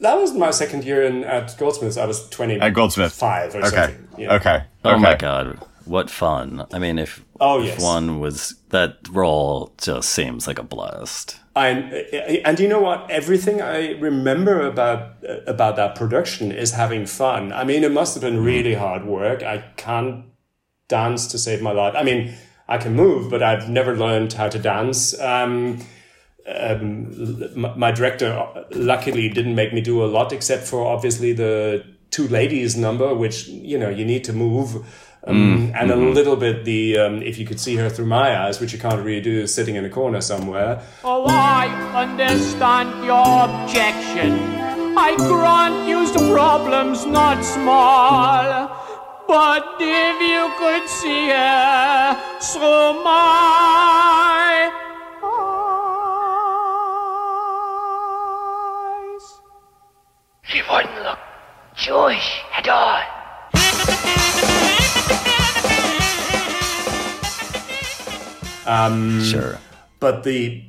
That 0.00 0.18
was 0.18 0.32
my 0.32 0.50
second 0.50 0.84
year 0.84 1.02
in 1.04 1.22
at 1.24 1.56
Goldsmiths. 1.58 1.96
I 1.96 2.06
was 2.06 2.28
twenty 2.28 2.60
At 2.60 2.74
Goldsmith. 2.74 3.12
five 3.12 3.54
or 3.54 3.58
Okay. 3.58 3.68
something. 3.68 4.08
Yeah. 4.18 4.34
Okay. 4.34 4.62
Oh 4.84 4.90
okay. 4.92 5.00
my 5.00 5.14
god, 5.14 5.58
what 5.84 6.10
fun! 6.10 6.64
I 6.72 6.78
mean, 6.80 6.98
if 6.98 7.22
Oh, 7.40 7.60
if 7.60 7.66
yes. 7.66 7.82
one 7.82 8.18
was 8.20 8.54
that 8.70 8.96
role, 9.10 9.72
just 9.80 10.08
seems 10.08 10.46
like 10.48 10.58
a 10.58 10.64
blast. 10.64 11.36
And 11.54 11.92
and 11.92 12.58
you 12.58 12.66
know 12.66 12.80
what? 12.80 13.10
Everything 13.10 13.60
I 13.60 13.92
remember 13.92 14.66
about 14.66 15.16
about 15.46 15.76
that 15.76 15.94
production 15.94 16.50
is 16.50 16.72
having 16.72 17.04
fun. 17.04 17.52
I 17.52 17.64
mean, 17.64 17.84
it 17.84 17.92
must 17.92 18.14
have 18.14 18.22
been 18.22 18.42
really 18.42 18.74
hard 18.74 19.04
work. 19.04 19.42
I 19.42 19.58
can't 19.76 20.24
dance 20.88 21.26
to 21.28 21.38
save 21.38 21.60
my 21.60 21.72
life. 21.72 21.94
I 21.96 22.04
mean, 22.04 22.34
I 22.68 22.78
can 22.78 22.94
move, 22.94 23.30
but 23.30 23.42
I've 23.42 23.68
never 23.68 23.94
learned 23.96 24.32
how 24.32 24.48
to 24.48 24.58
dance. 24.58 25.18
Um, 25.20 25.80
um, 26.46 27.54
my, 27.54 27.74
my 27.76 27.92
director 27.92 28.46
luckily 28.72 29.28
didn't 29.28 29.54
make 29.54 29.72
me 29.72 29.80
do 29.80 30.02
a 30.02 30.06
lot, 30.06 30.32
except 30.32 30.64
for 30.64 30.86
obviously 30.86 31.32
the 31.32 31.84
two 32.10 32.28
ladies 32.28 32.76
number, 32.76 33.14
which 33.14 33.48
you 33.48 33.78
know 33.78 33.90
you 33.90 34.04
need 34.04 34.24
to 34.24 34.32
move. 34.32 34.86
Um, 35.24 35.72
and 35.76 35.92
a 35.92 35.96
little 35.96 36.34
bit 36.34 36.64
the 36.64 36.98
um, 36.98 37.22
if 37.22 37.38
you 37.38 37.46
could 37.46 37.60
see 37.60 37.76
her 37.76 37.88
through 37.88 38.06
my 38.06 38.44
eyes, 38.44 38.60
which 38.60 38.72
you 38.72 38.78
can't 38.78 39.04
really 39.04 39.20
do, 39.20 39.46
sitting 39.46 39.76
in 39.76 39.84
a 39.84 39.90
corner 39.90 40.20
somewhere. 40.20 40.82
Oh, 41.04 41.26
I 41.28 41.68
understand 41.94 43.04
your 43.04 43.44
objection. 43.44 44.32
I 44.98 45.14
grant 45.16 45.88
you 45.88 46.12
the 46.12 46.32
problem's 46.32 47.06
not 47.06 47.44
small. 47.44 48.68
But 49.28 49.76
if 49.78 50.20
you 50.20 50.52
could 50.58 50.88
see 50.88 51.28
her 51.28 52.16
through 52.40 53.02
my 53.04 54.70
eyes. 59.14 59.40
She 60.42 60.62
wouldn't 60.68 61.02
look 61.04 61.18
Jewish 61.76 62.42
at 62.58 62.68
all. 62.68 63.02
Sure. 69.22 69.58
but 70.00 70.24
the 70.24 70.62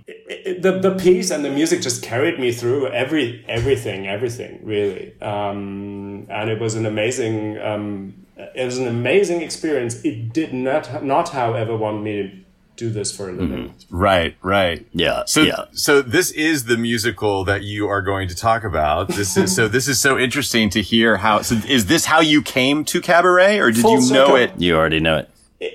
the 0.61 0.79
the 0.81 0.95
piece 1.01 1.31
and 1.31 1.43
the 1.43 1.49
music 1.49 1.81
just 1.81 2.01
carried 2.03 2.39
me 2.39 2.51
through 2.51 2.87
every 2.87 3.43
everything 3.47 4.07
everything 4.07 4.59
really 4.63 5.13
um, 5.21 6.25
and 6.29 6.49
it 6.49 6.59
was 6.59 6.75
an 6.75 6.85
amazing 6.85 7.57
um, 7.59 8.13
it 8.55 8.65
was 8.65 8.77
an 8.77 8.87
amazing 8.87 9.41
experience 9.41 10.03
it 10.03 10.33
did 10.33 10.53
not 10.53 11.03
not 11.03 11.29
however 11.29 11.75
want 11.77 12.01
me 12.03 12.23
to 12.23 12.31
do 12.75 12.89
this 12.89 13.15
for 13.15 13.29
a 13.29 13.31
living 13.33 13.73
Right, 13.91 14.35
right. 14.41 14.85
Yeah, 14.93 15.25
So, 15.25 15.41
yeah. 15.43 15.65
so 15.73 16.01
this 16.01 16.31
is 16.31 16.65
the 16.65 16.75
musical 16.75 17.43
that 17.45 17.61
you 17.61 17.87
are 17.87 18.01
going 18.01 18.27
to 18.29 18.35
talk 18.35 18.63
about. 18.63 19.09
This 19.09 19.37
is 19.37 19.55
so. 19.55 19.67
This 19.67 19.87
is 19.87 19.99
so 19.99 20.17
interesting 20.17 20.71
to 20.71 20.81
hear 20.81 21.17
how. 21.17 21.43
So, 21.43 21.55
is 21.67 21.85
this 21.85 22.05
how 22.05 22.19
you 22.21 22.41
came 22.41 22.83
to 22.85 22.99
cabaret, 22.99 23.59
or 23.59 23.69
did 23.69 23.81
Full 23.83 24.01
you 24.01 24.11
know 24.11 24.35
it? 24.35 24.59
You 24.59 24.75
already 24.75 24.99
know 24.99 25.17
it. 25.17 25.29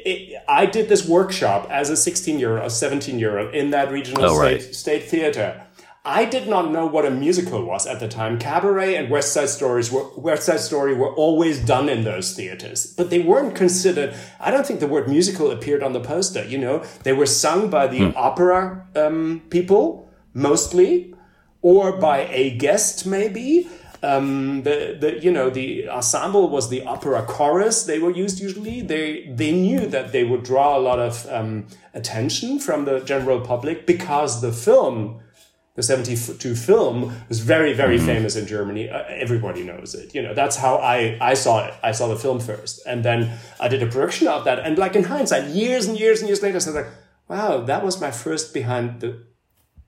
It, 0.06 0.42
I 0.48 0.66
did 0.66 0.88
this 0.88 1.06
workshop 1.08 1.68
as 1.70 1.90
a 1.90 1.96
16 1.96 2.38
year 2.38 2.58
old, 2.60 2.72
17 2.72 3.18
year 3.18 3.38
old 3.38 3.54
in 3.54 3.70
that 3.70 3.90
regional 3.90 4.24
Oh, 4.24 4.34
state, 4.38 4.42
right. 4.42 4.74
state 4.74 5.04
theater. 5.04 5.64
I 6.04 6.24
did 6.24 6.48
not 6.48 6.70
know 6.70 6.86
what 6.86 7.04
a 7.04 7.10
musical 7.10 7.62
was 7.64 7.86
at 7.86 8.00
the 8.00 8.08
time. 8.08 8.38
Cabaret 8.38 8.94
and 8.94 9.10
West 9.10 9.32
Side 9.34 9.50
Stories 9.50 9.92
were 9.92 10.06
West 10.16 10.44
Side 10.44 10.60
Story 10.60 10.94
were 10.94 11.12
always 11.14 11.58
done 11.58 11.88
in 11.90 12.04
those 12.04 12.34
theaters, 12.34 12.94
but 12.96 13.10
they 13.10 13.18
weren't 13.18 13.54
considered. 13.54 14.14
I 14.40 14.50
don't 14.50 14.66
think 14.66 14.80
the 14.80 14.86
word 14.86 15.06
musical 15.08 15.50
appeared 15.50 15.82
on 15.82 15.92
the 15.92 16.00
poster. 16.00 16.44
You 16.44 16.58
know, 16.58 16.82
they 17.02 17.12
were 17.12 17.26
sung 17.26 17.68
by 17.68 17.88
the 17.88 18.14
opera 18.16 18.86
um, 18.96 19.42
people 19.50 20.08
mostly, 20.32 21.14
or 21.60 21.92
by 21.98 22.26
a 22.30 22.56
guest 22.56 23.04
maybe. 23.04 23.68
Um, 24.02 24.62
the, 24.62 24.96
the, 24.98 25.20
you 25.22 25.32
know, 25.32 25.50
the 25.50 25.88
ensemble 25.88 26.48
was 26.48 26.68
the 26.68 26.84
opera 26.84 27.22
chorus 27.22 27.84
they 27.84 27.98
were 27.98 28.10
used 28.10 28.40
usually. 28.40 28.80
They, 28.80 29.32
they 29.34 29.52
knew 29.52 29.86
that 29.86 30.12
they 30.12 30.24
would 30.24 30.44
draw 30.44 30.76
a 30.76 30.80
lot 30.80 30.98
of, 30.98 31.26
um, 31.28 31.66
attention 31.94 32.60
from 32.60 32.84
the 32.84 33.00
general 33.00 33.40
public 33.40 33.86
because 33.86 34.40
the 34.40 34.52
film, 34.52 35.20
the 35.74 35.82
72 35.82 36.54
film 36.54 37.12
was 37.28 37.40
very, 37.40 37.72
very 37.72 37.98
famous 37.98 38.36
in 38.36 38.46
Germany. 38.46 38.88
Uh, 38.88 39.02
everybody 39.08 39.64
knows 39.64 39.94
it. 39.94 40.14
You 40.14 40.22
know, 40.22 40.34
that's 40.34 40.56
how 40.56 40.76
I, 40.76 41.18
I 41.20 41.34
saw 41.34 41.66
it. 41.66 41.74
I 41.82 41.92
saw 41.92 42.08
the 42.08 42.16
film 42.16 42.40
first. 42.40 42.80
And 42.86 43.04
then 43.04 43.38
I 43.60 43.68
did 43.68 43.82
a 43.82 43.86
production 43.86 44.28
of 44.28 44.44
that. 44.44 44.60
And 44.60 44.78
like 44.78 44.94
in 44.94 45.04
hindsight, 45.04 45.48
years 45.50 45.86
and 45.86 45.98
years 45.98 46.20
and 46.20 46.28
years 46.28 46.42
later, 46.42 46.54
I 46.54 46.56
was 46.56 46.68
like, 46.68 46.86
wow, 47.28 47.60
that 47.62 47.84
was 47.84 48.00
my 48.00 48.10
first 48.10 48.54
behind 48.54 49.00
the 49.00 49.24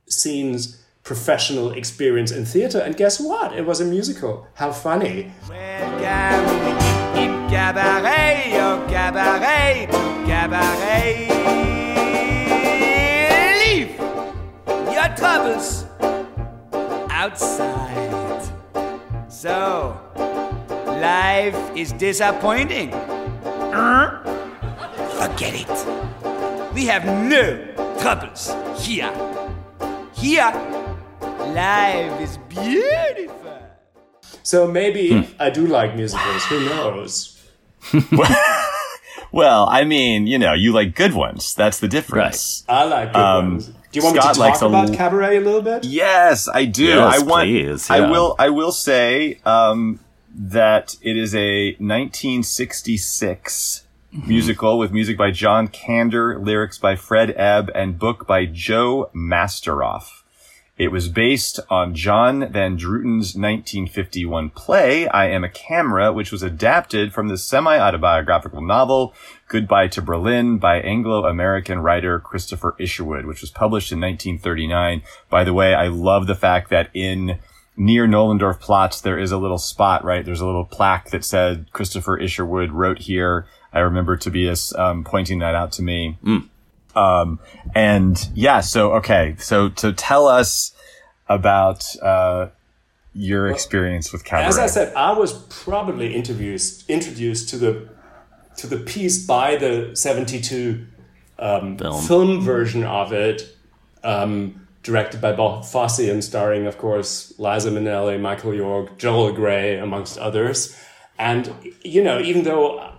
scenes 0.08 0.79
professional 1.02 1.72
experience 1.72 2.30
in 2.30 2.44
theater. 2.44 2.78
And 2.78 2.96
guess 2.96 3.18
what? 3.20 3.52
It 3.56 3.66
was 3.66 3.80
a 3.80 3.84
musical. 3.84 4.46
How 4.54 4.72
funny. 4.72 5.32
Leave 13.60 13.90
your 14.92 15.08
troubles 15.16 15.84
outside. 17.10 18.08
So, 19.28 19.98
life 20.86 21.56
is 21.76 21.92
disappointing. 21.92 22.90
Forget 25.16 25.54
it. 25.54 26.74
We 26.74 26.86
have 26.86 27.04
no 27.04 27.58
troubles 28.00 28.54
here. 28.78 29.12
Here, 30.14 30.52
life 31.54 32.20
is 32.20 32.36
beautiful. 32.48 33.58
So 34.42 34.66
maybe 34.66 35.22
hmm. 35.22 35.32
I 35.38 35.50
do 35.50 35.66
like 35.66 35.96
musicals. 35.96 36.44
Who 36.46 36.64
knows? 36.64 37.36
Well, 39.32 39.68
I 39.68 39.84
mean, 39.84 40.26
you 40.26 40.38
know, 40.38 40.54
you 40.54 40.72
like 40.72 40.94
good 40.94 41.14
ones. 41.14 41.54
That's 41.54 41.78
the 41.78 41.88
difference. 41.88 42.64
I 42.68 42.84
like 42.84 43.12
good 43.12 43.20
um, 43.20 43.50
ones. 43.52 43.68
Do 43.68 43.74
you 43.92 44.04
want 44.04 44.16
Scott 44.16 44.36
me 44.36 44.44
to 44.44 44.50
talk 44.50 44.62
a 44.62 44.66
about 44.66 44.90
l- 44.90 44.94
cabaret 44.94 45.36
a 45.36 45.40
little 45.40 45.62
bit? 45.62 45.84
Yes, 45.84 46.48
I 46.48 46.64
do. 46.64 46.84
Yes, 46.84 47.20
I 47.20 47.24
want. 47.24 47.46
please, 47.46 47.90
I 47.90 48.10
will. 48.10 48.34
I 48.38 48.50
will 48.50 48.72
say 48.72 49.38
um, 49.44 50.00
that 50.34 50.96
it 51.02 51.16
is 51.16 51.34
a 51.34 51.70
1966 51.78 53.84
mm-hmm. 54.12 54.28
musical 54.28 54.78
with 54.78 54.92
music 54.92 55.16
by 55.16 55.30
John 55.30 55.68
Kander, 55.68 56.44
lyrics 56.44 56.78
by 56.78 56.96
Fred 56.96 57.32
Ebb, 57.36 57.70
and 57.74 57.98
book 57.98 58.26
by 58.26 58.46
Joe 58.46 59.10
Masteroff. 59.14 60.19
It 60.80 60.90
was 60.90 61.10
based 61.10 61.60
on 61.68 61.94
John 61.94 62.50
Van 62.50 62.74
Druten's 62.74 63.36
1951 63.36 64.48
play, 64.48 65.06
I 65.08 65.26
Am 65.26 65.44
a 65.44 65.50
Camera, 65.50 66.10
which 66.10 66.32
was 66.32 66.42
adapted 66.42 67.12
from 67.12 67.28
the 67.28 67.36
semi-autobiographical 67.36 68.62
novel 68.62 69.12
Goodbye 69.46 69.88
to 69.88 70.00
Berlin 70.00 70.56
by 70.56 70.80
Anglo-American 70.80 71.80
writer 71.80 72.18
Christopher 72.18 72.76
Isherwood, 72.78 73.26
which 73.26 73.42
was 73.42 73.50
published 73.50 73.92
in 73.92 74.00
1939. 74.00 75.02
By 75.28 75.44
the 75.44 75.52
way, 75.52 75.74
I 75.74 75.88
love 75.88 76.26
the 76.26 76.34
fact 76.34 76.70
that 76.70 76.88
in 76.94 77.40
near 77.76 78.06
Nollendorf 78.06 78.58
Platz, 78.58 79.02
there 79.02 79.18
is 79.18 79.32
a 79.32 79.38
little 79.38 79.58
spot, 79.58 80.02
right? 80.02 80.24
There's 80.24 80.40
a 80.40 80.46
little 80.46 80.64
plaque 80.64 81.10
that 81.10 81.26
said 81.26 81.70
Christopher 81.74 82.16
Isherwood 82.16 82.72
wrote 82.72 83.00
here. 83.00 83.46
I 83.70 83.80
remember 83.80 84.16
Tobias 84.16 84.74
um, 84.76 85.04
pointing 85.04 85.40
that 85.40 85.54
out 85.54 85.72
to 85.72 85.82
me. 85.82 86.16
Um, 86.94 87.38
and 87.74 88.28
yeah, 88.34 88.60
so, 88.60 88.94
okay. 88.94 89.36
So, 89.38 89.70
so 89.76 89.92
tell 89.92 90.26
us 90.26 90.74
about, 91.28 91.84
uh, 92.02 92.48
your 93.12 93.48
experience 93.48 94.12
with 94.12 94.24
cabaret. 94.24 94.46
As 94.46 94.58
I 94.58 94.66
said, 94.66 94.94
I 94.94 95.12
was 95.12 95.32
probably 95.48 96.14
introduced 96.14 96.88
introduced 96.88 97.48
to 97.50 97.58
the 97.58 97.88
to 98.56 98.66
the 98.66 98.76
piece 98.76 99.26
by 99.26 99.56
the 99.56 99.90
'72 99.94 100.86
um, 101.38 101.78
Film. 101.78 102.02
film. 102.02 102.40
version 102.42 102.84
of 102.84 103.12
it, 103.12 103.56
um, 104.04 104.66
directed 104.82 105.20
by 105.20 105.32
Bob 105.32 105.64
Fosse 105.64 106.00
and 106.00 106.22
starring, 106.22 106.66
of 106.66 106.78
course, 106.78 107.32
Liza 107.38 107.70
Minnelli, 107.70 108.20
Michael 108.20 108.54
York, 108.54 108.98
Joel 108.98 109.32
Grey, 109.32 109.78
amongst 109.78 110.18
others. 110.18 110.76
And 111.18 111.52
you 111.82 112.04
know, 112.04 112.20
even 112.20 112.44
though 112.44 112.92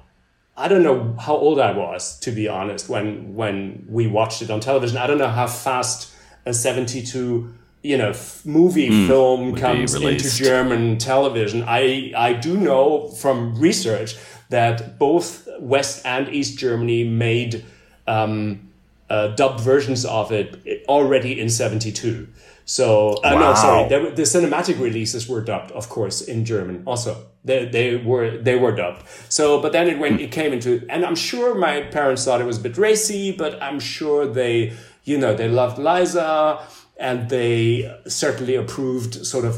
I 0.61 0.67
don't 0.67 0.83
know 0.83 1.15
how 1.19 1.35
old 1.35 1.59
I 1.59 1.71
was, 1.71 2.19
to 2.19 2.31
be 2.31 2.47
honest, 2.47 2.87
when 2.87 3.33
when 3.35 3.85
we 3.89 4.07
watched 4.07 4.41
it 4.41 4.49
on 4.51 4.59
television. 4.59 4.97
I 4.97 5.07
don't 5.07 5.17
know 5.17 5.27
how 5.27 5.47
fast 5.47 6.13
a 6.45 6.53
'72 6.53 7.53
you 7.83 7.97
know 7.97 8.09
f- 8.09 8.45
movie 8.45 9.07
film 9.07 9.55
comes 9.55 9.93
into. 9.95 10.43
German 10.43 10.97
television. 10.99 11.63
I 11.67 12.13
I 12.15 12.33
do 12.33 12.57
know 12.57 13.07
from 13.07 13.55
research 13.59 14.15
that 14.49 14.99
both 14.99 15.47
West 15.59 16.05
and 16.05 16.29
East 16.29 16.59
Germany 16.59 17.03
made 17.05 17.65
um, 18.07 18.69
uh, 19.09 19.29
dubbed 19.29 19.61
versions 19.61 20.05
of 20.05 20.31
it 20.31 20.85
already 20.87 21.39
in 21.39 21.49
'72. 21.49 22.27
So 22.77 23.15
uh, 23.23 23.31
no, 23.33 23.53
sorry, 23.55 23.83
were- 24.03 24.15
the 24.15 24.21
cinematic 24.35 24.79
releases 24.79 25.27
were 25.27 25.41
dubbed, 25.41 25.71
of 25.79 25.89
course, 25.89 26.21
in 26.21 26.45
German. 26.45 26.83
Also, 26.85 27.11
they 27.43 27.65
they 27.65 27.87
were 27.97 28.37
they 28.47 28.55
were 28.63 28.73
dubbed. 28.81 29.01
So, 29.27 29.43
but 29.63 29.71
then 29.73 29.85
it 29.91 29.99
when 29.99 30.13
it 30.25 30.31
came 30.31 30.53
into, 30.53 30.69
and 30.89 31.03
I'm 31.07 31.15
sure 31.29 31.53
my 31.67 31.75
parents 31.97 32.23
thought 32.23 32.39
it 32.39 32.47
was 32.47 32.59
a 32.59 32.63
bit 32.69 32.77
racy, 32.77 33.25
but 33.43 33.51
I'm 33.61 33.79
sure 33.81 34.25
they, 34.25 34.71
you 35.03 35.17
know, 35.17 35.33
they 35.35 35.49
loved 35.49 35.77
Liza, 35.79 36.59
and 36.97 37.29
they 37.29 37.93
certainly 38.07 38.55
approved 38.55 39.25
sort 39.25 39.43
of 39.43 39.55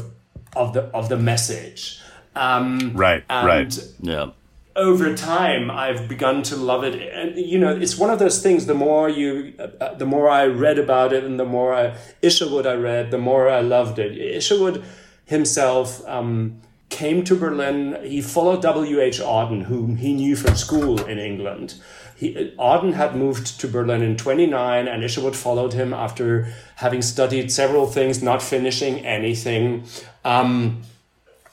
of 0.56 0.72
the 0.72 0.82
of 0.92 1.08
the 1.08 1.16
message. 1.32 2.00
Um, 2.34 2.96
Right, 2.96 3.22
and 3.30 3.46
right. 3.46 3.72
Yeah. 4.00 4.30
Over 4.76 5.14
time 5.14 5.70
i've 5.70 6.08
begun 6.08 6.42
to 6.42 6.56
love 6.56 6.82
it. 6.82 6.94
And 6.94 7.36
you 7.36 7.58
know 7.58 7.74
it's 7.74 7.96
one 7.96 8.10
of 8.10 8.18
those 8.18 8.42
things 8.42 8.66
the 8.66 8.74
more 8.74 9.08
you 9.08 9.54
uh, 9.58 9.68
uh, 9.80 9.94
the 9.94 10.06
more 10.06 10.28
i 10.28 10.46
read 10.46 10.78
about 10.78 11.12
it 11.12 11.24
and 11.24 11.38
the 11.38 11.44
more 11.44 11.74
I, 11.74 11.96
isherwood 12.22 12.66
i 12.66 12.74
read 12.74 13.10
the 13.10 13.18
more 13.18 13.48
i 13.48 13.60
loved 13.60 13.98
it. 13.98 14.18
Isherwood 14.18 14.84
himself 15.24 16.06
um, 16.08 16.60
came 16.88 17.24
to 17.24 17.36
berlin. 17.36 17.98
He 18.04 18.20
followed 18.20 18.62
w.h 18.62 19.20
auden 19.20 19.64
whom 19.64 19.96
he 19.96 20.12
knew 20.12 20.34
from 20.34 20.56
school 20.56 21.04
in 21.04 21.18
england. 21.18 21.74
He, 22.16 22.54
auden 22.58 22.94
had 22.94 23.14
moved 23.14 23.60
to 23.60 23.68
berlin 23.68 24.02
in 24.02 24.16
29 24.16 24.88
and 24.88 25.04
isherwood 25.04 25.36
followed 25.36 25.72
him 25.72 25.94
after 25.94 26.52
having 26.76 27.02
studied 27.02 27.52
several 27.52 27.86
things 27.86 28.22
not 28.22 28.42
finishing 28.42 29.06
anything. 29.06 29.84
Um, 30.24 30.82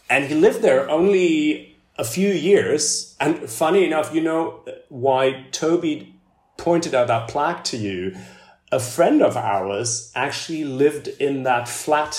and 0.10 0.25
he 0.25 0.36
lived 0.36 0.62
there 0.62 0.90
only 0.90 1.71
a 2.01 2.03
few 2.03 2.31
years. 2.31 3.15
And 3.20 3.48
funny 3.50 3.86
enough, 3.86 4.13
you 4.15 4.22
know 4.22 4.41
why 4.89 5.46
Toby 5.51 5.96
pointed 6.58 6.93
out 6.96 7.08
that 7.08 7.29
plaque 7.29 7.63
to 7.65 7.77
you. 7.77 8.15
A 8.72 8.79
friend 8.79 9.22
of 9.22 9.38
ours 9.38 10.12
actually 10.15 10.63
lived 10.63 11.08
in 11.08 11.43
that 11.43 11.67
flat 11.67 12.13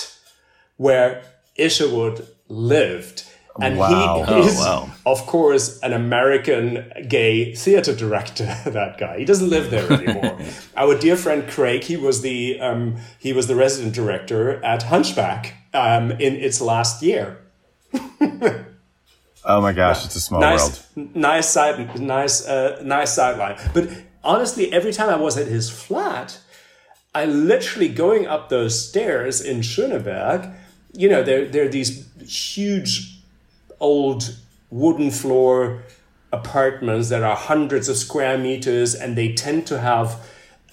where 0.77 1.09
Isherwood 1.57 2.25
lived. 2.47 3.25
And 3.61 3.77
Wow. 3.77 4.23
he 4.27 4.33
Oh, 4.33 4.47
is, 4.47 4.55
wow. 4.57 4.89
of 5.05 5.19
course, 5.27 5.79
an 5.81 5.93
American 5.93 6.91
gay 7.07 7.53
theater 7.53 7.93
director. 7.93 8.45
That 8.79 8.97
guy, 8.97 9.19
he 9.19 9.25
doesn't 9.25 9.49
live 9.49 9.69
there 9.69 9.91
anymore. 9.91 10.37
Our 10.77 10.97
dear 10.97 11.17
friend 11.17 11.41
Craig, 11.47 11.83
he 11.83 11.97
was 11.97 12.21
the 12.21 12.59
um, 12.67 12.95
he 13.19 13.31
was 13.33 13.45
the 13.47 13.55
resident 13.55 13.93
director 13.93 14.63
at 14.63 14.83
Hunchback 14.83 15.41
um, 15.73 16.11
in 16.11 16.33
its 16.47 16.61
last 16.61 17.03
year. 17.03 17.25
oh 19.45 19.61
my 19.61 19.73
gosh, 19.73 20.05
it's 20.05 20.15
a 20.15 20.21
small 20.21 20.41
world. 20.41 20.83
nice, 20.95 21.15
nice 21.15 21.49
side, 21.49 21.99
nice, 21.99 22.45
uh, 22.45 22.81
nice 22.83 23.13
sideline. 23.13 23.57
But 23.73 23.89
honestly, 24.23 24.71
every 24.71 24.93
time 24.93 25.09
I 25.09 25.17
was 25.17 25.37
at 25.37 25.47
his 25.47 25.69
flat, 25.69 26.39
I 27.15 27.25
literally 27.25 27.89
going 27.89 28.25
up 28.25 28.49
those 28.49 28.87
stairs 28.87 29.41
in 29.41 29.59
Schöneberg, 29.59 30.53
you 30.93 31.09
know, 31.09 31.23
there, 31.23 31.45
there 31.45 31.65
are 31.65 31.69
these 31.69 32.07
huge 32.21 33.19
old 33.79 34.35
wooden 34.69 35.11
floor 35.11 35.83
apartments 36.31 37.09
that 37.09 37.21
are 37.21 37.35
hundreds 37.35 37.87
of 37.87 37.97
square 37.97 38.37
meters 38.37 38.95
and 38.95 39.15
they 39.15 39.33
tend 39.33 39.67
to 39.67 39.79
have 39.79 40.19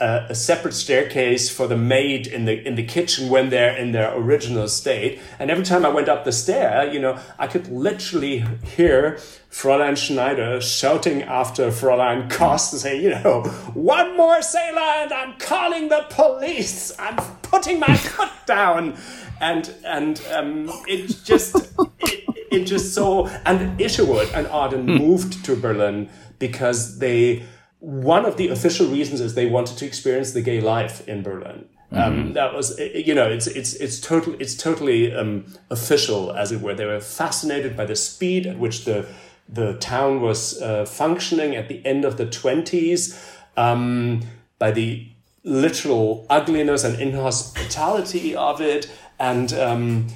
a, 0.00 0.26
a, 0.30 0.34
separate 0.34 0.72
staircase 0.72 1.50
for 1.50 1.66
the 1.66 1.76
maid 1.76 2.26
in 2.26 2.44
the 2.44 2.66
in 2.66 2.74
the 2.74 2.82
kitchen 2.82 3.28
when 3.28 3.50
they're 3.50 3.76
in 3.76 3.92
their 3.92 4.16
original 4.16 4.66
state. 4.68 5.20
And 5.38 5.50
every 5.50 5.64
time 5.64 5.84
I 5.84 5.90
went 5.90 6.08
up 6.08 6.24
the 6.24 6.32
stair, 6.32 6.90
you 6.92 7.00
know, 7.00 7.18
I 7.38 7.46
could 7.46 7.68
literally 7.68 8.44
hear 8.64 9.18
Fräulein 9.50 9.96
Schneider 9.96 10.60
shouting 10.60 11.22
after 11.22 11.70
Fräulein 11.70 12.30
Kost 12.30 12.78
saying, 12.78 13.02
you 13.02 13.10
know, 13.10 13.42
one 13.74 14.16
more 14.16 14.42
sailor 14.42 14.80
and 14.80 15.12
I'm 15.12 15.38
calling 15.38 15.88
the 15.88 16.06
police. 16.10 16.92
I'm 16.98 17.16
putting 17.42 17.78
my 17.78 17.96
foot 17.96 18.30
down. 18.46 18.96
And 19.40 19.72
and 19.84 20.22
um, 20.32 20.70
it 20.86 21.18
just 21.24 21.56
it, 22.00 22.24
it 22.50 22.64
just 22.64 22.94
so 22.94 23.26
and 23.44 23.80
Isherwood 23.80 24.28
and 24.34 24.46
Auden 24.48 24.84
moved 24.84 25.44
to 25.46 25.56
Berlin 25.56 26.08
because 26.38 26.98
they 26.98 27.44
one 27.80 28.26
of 28.26 28.36
the 28.36 28.48
official 28.48 28.86
reasons 28.86 29.20
is 29.20 29.34
they 29.34 29.46
wanted 29.46 29.78
to 29.78 29.86
experience 29.86 30.32
the 30.32 30.42
gay 30.42 30.60
life 30.60 31.06
in 31.08 31.22
Berlin. 31.22 31.66
Um, 31.92 31.98
mm-hmm. 31.98 32.20
Um, 32.20 32.32
that 32.34 32.54
was, 32.54 32.78
you 32.78 33.14
know, 33.14 33.28
it's 33.28 33.46
it's 33.46 33.74
it's 33.74 33.98
totally 33.98 34.36
it's 34.38 34.54
totally 34.54 35.12
um, 35.12 35.46
official, 35.70 36.32
as 36.32 36.52
it 36.52 36.60
were. 36.60 36.74
They 36.74 36.86
were 36.86 37.00
fascinated 37.00 37.76
by 37.76 37.86
the 37.86 37.96
speed 37.96 38.46
at 38.46 38.58
which 38.58 38.84
the 38.84 39.06
the 39.48 39.74
town 39.74 40.20
was 40.20 40.60
uh, 40.62 40.84
functioning 40.84 41.56
at 41.56 41.68
the 41.68 41.84
end 41.84 42.04
of 42.04 42.16
the 42.16 42.26
twenties, 42.26 43.18
um, 43.56 44.20
by 44.58 44.70
the 44.70 45.08
literal 45.42 46.26
ugliness 46.30 46.84
and 46.84 47.00
inhospitality 47.00 48.36
of 48.36 48.60
it, 48.60 48.88
and 49.18 49.52
um, 49.54 50.06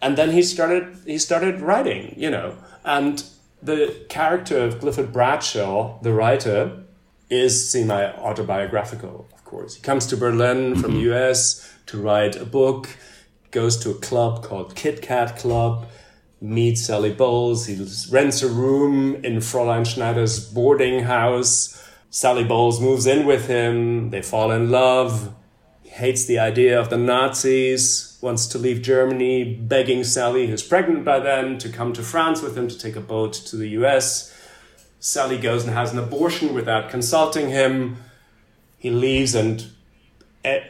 and 0.00 0.16
then 0.16 0.30
he 0.30 0.42
started 0.42 0.96
he 1.04 1.18
started 1.18 1.60
writing, 1.60 2.14
you 2.16 2.30
know, 2.30 2.56
and 2.84 3.24
the 3.60 4.06
character 4.08 4.58
of 4.58 4.78
Clifford 4.78 5.12
Bradshaw, 5.12 5.98
the 6.02 6.12
writer 6.12 6.83
is 7.30 7.70
semi-autobiographical, 7.70 9.28
of 9.32 9.44
course. 9.44 9.76
He 9.76 9.82
comes 9.82 10.06
to 10.06 10.16
Berlin 10.16 10.74
from 10.76 10.92
mm-hmm. 10.92 11.04
the 11.04 11.14
US 11.14 11.72
to 11.86 12.00
write 12.00 12.36
a 12.36 12.44
book, 12.44 12.88
goes 13.50 13.76
to 13.78 13.90
a 13.90 13.94
club 13.94 14.42
called 14.42 14.74
Kit 14.74 15.00
Kat 15.00 15.36
Club, 15.36 15.86
meets 16.40 16.82
Sally 16.82 17.12
Bowles. 17.12 17.66
He 17.66 17.76
rents 18.10 18.42
a 18.42 18.48
room 18.48 19.16
in 19.24 19.36
Fräulein 19.36 19.86
Schneider's 19.86 20.38
boarding 20.52 21.04
house. 21.04 21.80
Sally 22.10 22.44
Bowles 22.44 22.80
moves 22.80 23.06
in 23.06 23.26
with 23.26 23.48
him. 23.48 24.10
They 24.10 24.22
fall 24.22 24.50
in 24.50 24.70
love. 24.70 25.34
He 25.82 25.90
hates 25.90 26.26
the 26.26 26.38
idea 26.38 26.78
of 26.78 26.90
the 26.90 26.98
Nazis, 26.98 28.18
wants 28.20 28.46
to 28.48 28.58
leave 28.58 28.82
Germany, 28.82 29.54
begging 29.54 30.04
Sally, 30.04 30.46
who's 30.46 30.62
pregnant 30.62 31.04
by 31.04 31.20
then, 31.20 31.58
to 31.58 31.68
come 31.68 31.92
to 31.92 32.02
France 32.02 32.42
with 32.42 32.56
him 32.56 32.68
to 32.68 32.78
take 32.78 32.96
a 32.96 33.00
boat 33.00 33.32
to 33.32 33.56
the 33.56 33.68
US. 33.80 34.33
Sally 35.04 35.36
goes 35.36 35.64
and 35.64 35.74
has 35.74 35.92
an 35.92 35.98
abortion 35.98 36.54
without 36.54 36.88
consulting 36.88 37.50
him. 37.50 37.98
He 38.78 38.88
leaves 38.88 39.34
and 39.34 39.66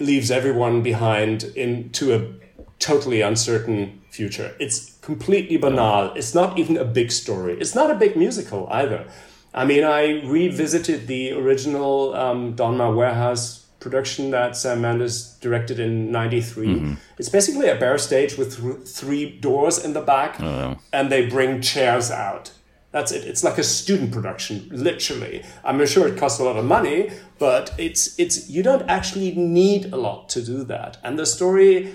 leaves 0.00 0.28
everyone 0.28 0.82
behind 0.82 1.44
into 1.54 2.12
a 2.12 2.32
totally 2.80 3.20
uncertain 3.20 4.02
future. 4.10 4.56
It's 4.58 4.98
completely 5.02 5.56
banal. 5.56 6.12
It's 6.14 6.34
not 6.34 6.58
even 6.58 6.76
a 6.76 6.84
big 6.84 7.12
story. 7.12 7.56
It's 7.60 7.76
not 7.76 7.92
a 7.92 7.94
big 7.94 8.16
musical 8.16 8.66
either. 8.72 9.06
I 9.54 9.64
mean, 9.64 9.84
I 9.84 10.20
revisited 10.24 11.06
the 11.06 11.30
original 11.34 12.12
um, 12.16 12.56
Donmar 12.56 12.92
Warehouse 12.92 13.66
production 13.78 14.32
that 14.32 14.56
Sam 14.56 14.80
Mendes 14.80 15.38
directed 15.40 15.78
in 15.78 16.10
93. 16.10 16.66
Mm-hmm. 16.66 16.94
It's 17.18 17.28
basically 17.28 17.68
a 17.68 17.76
bare 17.76 17.98
stage 17.98 18.36
with 18.36 18.60
th- 18.60 18.88
three 18.88 19.30
doors 19.38 19.84
in 19.84 19.92
the 19.92 20.00
back, 20.00 20.40
oh, 20.40 20.78
and 20.92 21.12
they 21.12 21.28
bring 21.28 21.60
chairs 21.60 22.10
out. 22.10 22.50
That's 22.94 23.10
it. 23.10 23.24
It's 23.24 23.42
like 23.42 23.58
a 23.58 23.64
student 23.64 24.12
production, 24.12 24.68
literally. 24.70 25.42
I'm 25.64 25.84
sure 25.84 26.06
it 26.06 26.16
costs 26.16 26.38
a 26.38 26.44
lot 26.44 26.56
of 26.56 26.64
money, 26.64 27.10
but 27.40 27.74
it's 27.76 28.16
it's 28.20 28.48
you 28.48 28.62
don't 28.62 28.88
actually 28.88 29.34
need 29.34 29.92
a 29.92 29.96
lot 29.96 30.28
to 30.28 30.40
do 30.40 30.62
that. 30.66 30.98
And 31.02 31.18
the 31.18 31.26
story 31.26 31.92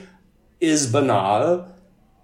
is 0.60 0.92
banal, 0.92 1.74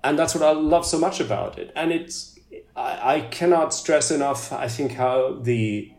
and 0.03 0.19
that's 0.19 0.35
what 0.35 0.43
I 0.43 0.51
love 0.51 0.85
so 0.85 0.99
much 0.99 1.21
about 1.21 1.57
it. 1.57 1.71
And 1.73 1.93
it's 1.93 2.37
I, 2.75 3.15
I 3.15 3.21
cannot 3.21 3.73
stress 3.73 4.11
enough. 4.11 4.51
I 4.51 4.67
think 4.67 4.91
how 4.91 5.39
the, 5.41 5.89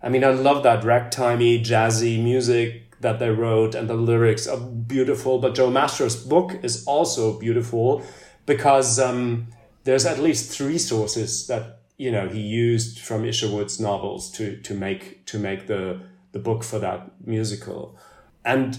I 0.00 0.08
mean, 0.08 0.22
I 0.22 0.30
love 0.30 0.62
that 0.62 0.84
ragtimey, 0.84 1.64
jazzy 1.64 2.22
music 2.22 3.00
that 3.00 3.18
they 3.18 3.30
wrote, 3.30 3.74
and 3.74 3.90
the 3.90 3.94
lyrics 3.94 4.46
are 4.46 4.60
beautiful. 4.60 5.40
But 5.40 5.56
Joe 5.56 5.68
Master's 5.68 6.14
book 6.14 6.60
is 6.62 6.84
also 6.86 7.40
beautiful 7.40 8.04
because 8.46 9.00
um, 9.00 9.48
there's 9.82 10.06
at 10.06 10.20
least 10.20 10.56
three 10.56 10.78
sources 10.78 11.48
that 11.48 11.80
you 11.96 12.10
know 12.10 12.28
he 12.28 12.40
used 12.40 12.98
from 12.98 13.24
Isherwood's 13.24 13.80
novels 13.80 14.30
to 14.32 14.56
to 14.58 14.74
make 14.74 15.24
to 15.26 15.38
make 15.38 15.66
the 15.66 16.00
the 16.32 16.38
book 16.38 16.64
for 16.64 16.78
that 16.78 17.26
musical, 17.26 17.96
and 18.44 18.78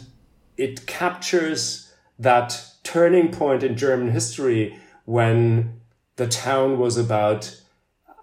it 0.58 0.86
captures 0.86 1.94
that 2.20 2.72
turning 2.84 3.32
point 3.32 3.64
in 3.64 3.76
German 3.76 4.12
history 4.12 4.78
when 5.06 5.82
the 6.16 6.28
town 6.28 6.78
was 6.78 6.98
about 6.98 7.62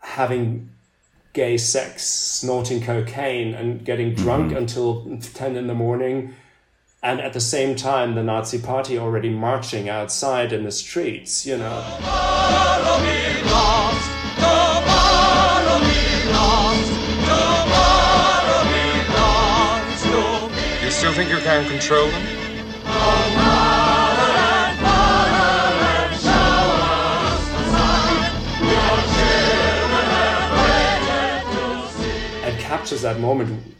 having 0.02 0.70
gay 1.32 1.56
sex, 1.56 2.04
snorting 2.04 2.82
cocaine, 2.82 3.54
and 3.54 3.84
getting 3.84 4.14
drunk 4.14 4.48
mm-hmm. 4.48 4.58
until 4.58 5.18
10 5.20 5.56
in 5.56 5.66
the 5.66 5.74
morning. 5.74 6.34
And 7.02 7.20
at 7.20 7.32
the 7.32 7.40
same 7.40 7.74
time, 7.74 8.14
the 8.14 8.22
Nazi 8.22 8.60
party 8.60 8.98
already 8.98 9.30
marching 9.30 9.88
outside 9.88 10.52
in 10.52 10.64
the 10.64 10.70
streets, 10.70 11.44
you 11.44 11.56
know. 11.58 11.80
Still 21.02 21.14
think 21.14 21.30
you 21.30 21.38
can 21.38 21.68
control 21.68 22.06
them? 22.06 22.22
And 32.44 32.60
captures 32.60 33.02
that 33.02 33.18
moment 33.18 33.74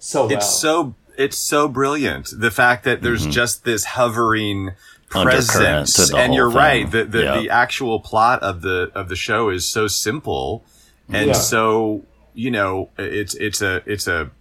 so 0.00 0.26
well. 0.26 0.36
It's 0.36 0.50
so 0.50 0.96
it's 1.16 1.38
so 1.38 1.68
brilliant. 1.68 2.32
The 2.36 2.50
fact 2.50 2.82
that 2.82 3.02
there's 3.02 3.22
mm-hmm. 3.22 3.30
just 3.30 3.64
this 3.64 3.84
hovering 3.84 4.72
presence, 5.08 6.12
and 6.12 6.34
you're 6.34 6.48
thing. 6.48 6.56
right. 6.56 6.90
The 6.90 7.04
the, 7.04 7.22
yep. 7.22 7.40
the 7.40 7.50
actual 7.50 8.00
plot 8.00 8.42
of 8.42 8.62
the 8.62 8.90
of 8.96 9.08
the 9.08 9.14
show 9.14 9.48
is 9.48 9.64
so 9.64 9.86
simple 9.86 10.64
and 11.08 11.28
yeah. 11.28 11.32
so 11.34 12.04
you 12.34 12.50
know 12.50 12.90
it's 12.98 13.36
it's 13.36 13.62
a 13.62 13.80
it's 13.86 14.08
a 14.08 14.32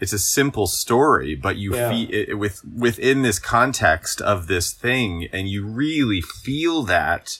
it's 0.00 0.12
a 0.12 0.18
simple 0.18 0.66
story, 0.66 1.34
but 1.34 1.56
you 1.56 1.74
yeah. 1.74 1.90
feel 1.90 2.08
it, 2.10 2.34
with 2.38 2.64
within 2.64 3.22
this 3.22 3.38
context 3.38 4.20
of 4.20 4.46
this 4.46 4.72
thing, 4.72 5.28
and 5.32 5.48
you 5.48 5.66
really 5.66 6.22
feel 6.22 6.82
that. 6.84 7.38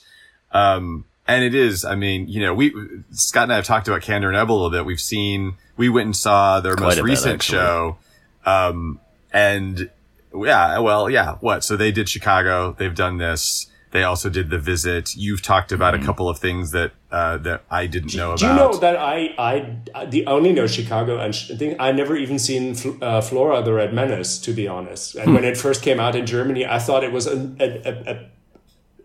Um, 0.52 1.06
and 1.26 1.44
it 1.44 1.54
is, 1.54 1.84
I 1.84 1.94
mean, 1.94 2.28
you 2.28 2.40
know, 2.40 2.52
we 2.52 2.74
Scott 3.12 3.44
and 3.44 3.52
I 3.52 3.56
have 3.56 3.64
talked 3.64 3.88
about 3.88 4.02
Kander 4.02 4.26
and 4.28 4.36
Ebba 4.36 4.52
a 4.52 4.54
little 4.54 4.70
bit. 4.70 4.84
We've 4.84 5.00
seen, 5.00 5.54
we 5.76 5.88
went 5.88 6.06
and 6.06 6.16
saw 6.16 6.60
their 6.60 6.74
Quite 6.74 6.96
most 6.96 7.00
recent 7.02 7.38
bit, 7.38 7.42
show, 7.42 7.98
um, 8.44 9.00
and 9.32 9.90
yeah, 10.34 10.78
well, 10.78 11.08
yeah, 11.08 11.36
what? 11.36 11.64
So 11.64 11.76
they 11.76 11.92
did 11.92 12.08
Chicago. 12.08 12.74
They've 12.76 12.94
done 12.94 13.18
this. 13.18 13.68
They 13.92 14.02
also 14.02 14.28
did 14.28 14.50
the 14.50 14.58
visit. 14.58 15.16
You've 15.16 15.42
talked 15.42 15.72
about 15.72 15.94
mm-hmm. 15.94 16.02
a 16.02 16.06
couple 16.06 16.28
of 16.28 16.38
things 16.38 16.72
that 16.72 16.92
uh, 17.10 17.38
that 17.38 17.64
I 17.70 17.86
didn't 17.86 18.14
know 18.14 18.36
do, 18.36 18.46
about. 18.46 18.46
Do 18.46 18.46
you 18.46 18.54
know 18.54 18.78
that 18.78 18.96
I 18.96 19.34
I 19.38 20.04
the 20.06 20.26
only 20.26 20.52
know 20.52 20.66
Chicago 20.66 21.18
and 21.18 21.34
I 21.34 21.56
think 21.56 21.76
I 21.80 21.92
never 21.92 22.16
even 22.16 22.38
seen 22.38 22.76
uh, 23.02 23.20
Flora 23.20 23.62
the 23.62 23.72
Red 23.72 23.92
Menace 23.92 24.38
to 24.40 24.52
be 24.52 24.68
honest. 24.68 25.14
And 25.14 25.26
hmm. 25.26 25.34
when 25.34 25.44
it 25.44 25.56
first 25.56 25.82
came 25.82 26.00
out 26.00 26.14
in 26.14 26.26
Germany, 26.26 26.66
I 26.66 26.78
thought 26.78 27.04
it 27.04 27.12
was 27.12 27.26
a, 27.26 27.36
a, 27.58 27.88
a, 27.88 28.12
a 28.12 28.30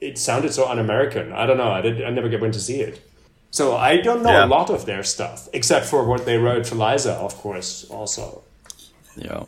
it 0.02 0.18
sounded 0.18 0.54
so 0.54 0.68
un-American. 0.68 1.32
I 1.32 1.46
don't 1.46 1.58
know. 1.58 1.72
I 1.72 1.82
did. 1.82 2.04
I 2.04 2.10
never 2.10 2.30
went 2.38 2.54
to 2.54 2.60
see 2.60 2.82
it. 2.82 3.02
So 3.52 3.76
I 3.76 3.98
don't 3.98 4.22
know 4.22 4.32
yeah. 4.32 4.46
a 4.46 4.48
lot 4.48 4.70
of 4.70 4.86
their 4.86 5.04
stuff 5.04 5.48
except 5.54 5.86
for 5.86 6.04
what 6.04 6.26
they 6.26 6.38
wrote 6.38 6.68
for 6.68 6.76
Liza, 6.76 7.13
of 7.13 7.36
course. 7.38 7.86
Also. 7.89 8.44
Yeah. 9.15 9.46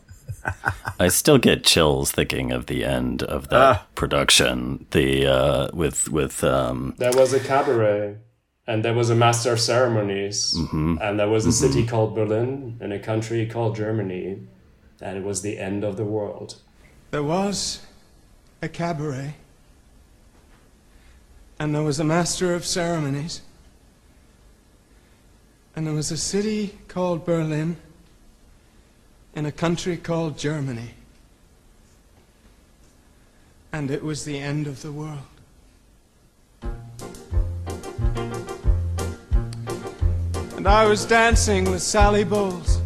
I 1.00 1.10
still 1.10 1.38
get 1.38 1.64
chills 1.64 2.12
thinking 2.12 2.52
of 2.52 2.68
the 2.68 2.86
end 2.86 3.22
of 3.24 3.50
that 3.50 3.58
uh, 3.58 3.80
production. 3.96 4.86
The 4.92 5.28
uh, 5.28 5.68
with 5.74 6.10
with 6.10 6.44
um, 6.44 6.96
there 6.98 7.12
was 7.14 7.34
a 7.34 7.40
cabaret, 7.40 8.18
and 8.68 8.84
there 8.84 8.94
was 8.94 9.10
a 9.10 9.16
master 9.16 9.54
of 9.54 9.60
ceremonies, 9.62 10.54
mm-hmm. 10.56 10.98
and 11.02 11.18
there 11.20 11.30
was 11.30 11.46
a 11.46 11.50
mm-hmm. 11.50 11.74
city 11.74 11.88
called 11.88 12.14
Berlin 12.14 12.78
and 12.82 12.92
a 12.92 13.00
country 13.00 13.46
called 13.46 13.78
Germany, 13.78 14.46
and 15.02 15.18
it 15.18 15.24
was 15.24 15.42
the 15.42 15.58
end 15.58 15.86
of 15.86 15.96
the 15.96 16.04
world. 16.04 16.56
There 17.12 17.24
was 17.24 17.82
a 18.62 18.68
cabaret, 18.68 19.36
and 21.58 21.74
there 21.74 21.84
was 21.84 22.00
a 22.00 22.04
master 22.04 22.54
of 22.54 22.66
ceremonies, 22.66 23.42
and 25.76 25.88
there 25.88 25.94
was 25.94 26.12
a 26.12 26.18
city 26.18 26.78
called 26.90 27.26
Berlin 27.26 27.78
in 29.34 29.46
a 29.46 29.52
country 29.52 29.96
called 29.96 30.38
Germany. 30.38 30.96
And 33.72 33.92
it 33.92 34.04
was 34.04 34.26
the 34.26 34.40
end 34.40 34.66
of 34.66 34.82
the 34.82 34.92
world. 34.92 35.37
And 40.68 40.76
I 40.76 40.86
was 40.86 41.06
dancing 41.06 41.72
with 41.72 41.82
Sally 41.82 42.26
Bowles. 42.26 42.82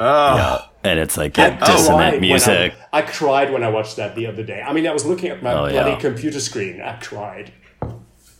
Oh, 0.00 0.34
Yeah. 0.36 0.62
And 0.82 0.98
it's 0.98 1.16
like 1.16 1.38
I 1.38 1.50
that 1.50 1.60
dissonant 1.60 2.10
cried 2.14 2.20
music. 2.20 2.74
I, 2.92 2.98
I 2.98 3.02
cried 3.02 3.52
when 3.52 3.62
I 3.62 3.68
watched 3.68 3.94
that 3.98 4.16
the 4.16 4.26
other 4.26 4.42
day. 4.42 4.60
I 4.60 4.72
mean, 4.72 4.84
I 4.88 4.92
was 4.92 5.06
looking 5.06 5.30
at 5.30 5.40
my 5.40 5.52
Oh, 5.52 5.68
bloody 5.70 5.90
yeah. 5.92 5.98
computer 6.00 6.40
screen. 6.40 6.80
I 6.80 6.96
cried. 6.96 7.52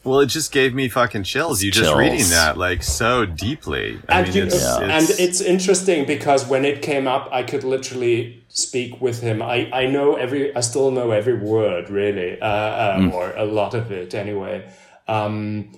well, 0.03 0.19
it 0.19 0.27
just 0.27 0.51
gave 0.51 0.75
me 0.75 0.89
fucking 0.89 1.23
chills. 1.23 1.63
You 1.63 1.71
just 1.71 1.95
reading 1.95 2.29
that 2.31 2.59
like 2.59 2.83
so 2.83 3.25
deeply. 3.25 4.01
I 4.09 4.19
and, 4.19 4.27
mean, 4.27 4.37
you- 4.37 4.43
it's, 4.47 4.61
Yeah. 4.61 4.81
and 4.81 5.09
it's 5.21 5.41
interesting 5.41 6.05
because 6.05 6.49
when 6.49 6.65
it 6.65 6.83
came 6.83 7.07
up, 7.07 7.29
I 7.31 7.45
could 7.45 7.63
literally 7.63 8.43
speak 8.49 9.01
with 9.01 9.21
him. 9.21 9.41
I, 9.41 9.71
I 9.73 9.87
know 9.87 10.17
every, 10.17 10.53
I 10.57 10.63
still 10.63 10.91
know 10.91 11.13
every 11.13 11.35
word 11.39 11.91
really, 11.91 12.41
uh, 12.41 12.45
uh, 12.45 13.11
or 13.15 13.37
a 13.37 13.45
lot 13.45 13.75
of 13.75 13.93
it 13.93 14.15
anyway. 14.15 14.69
Um, 15.07 15.71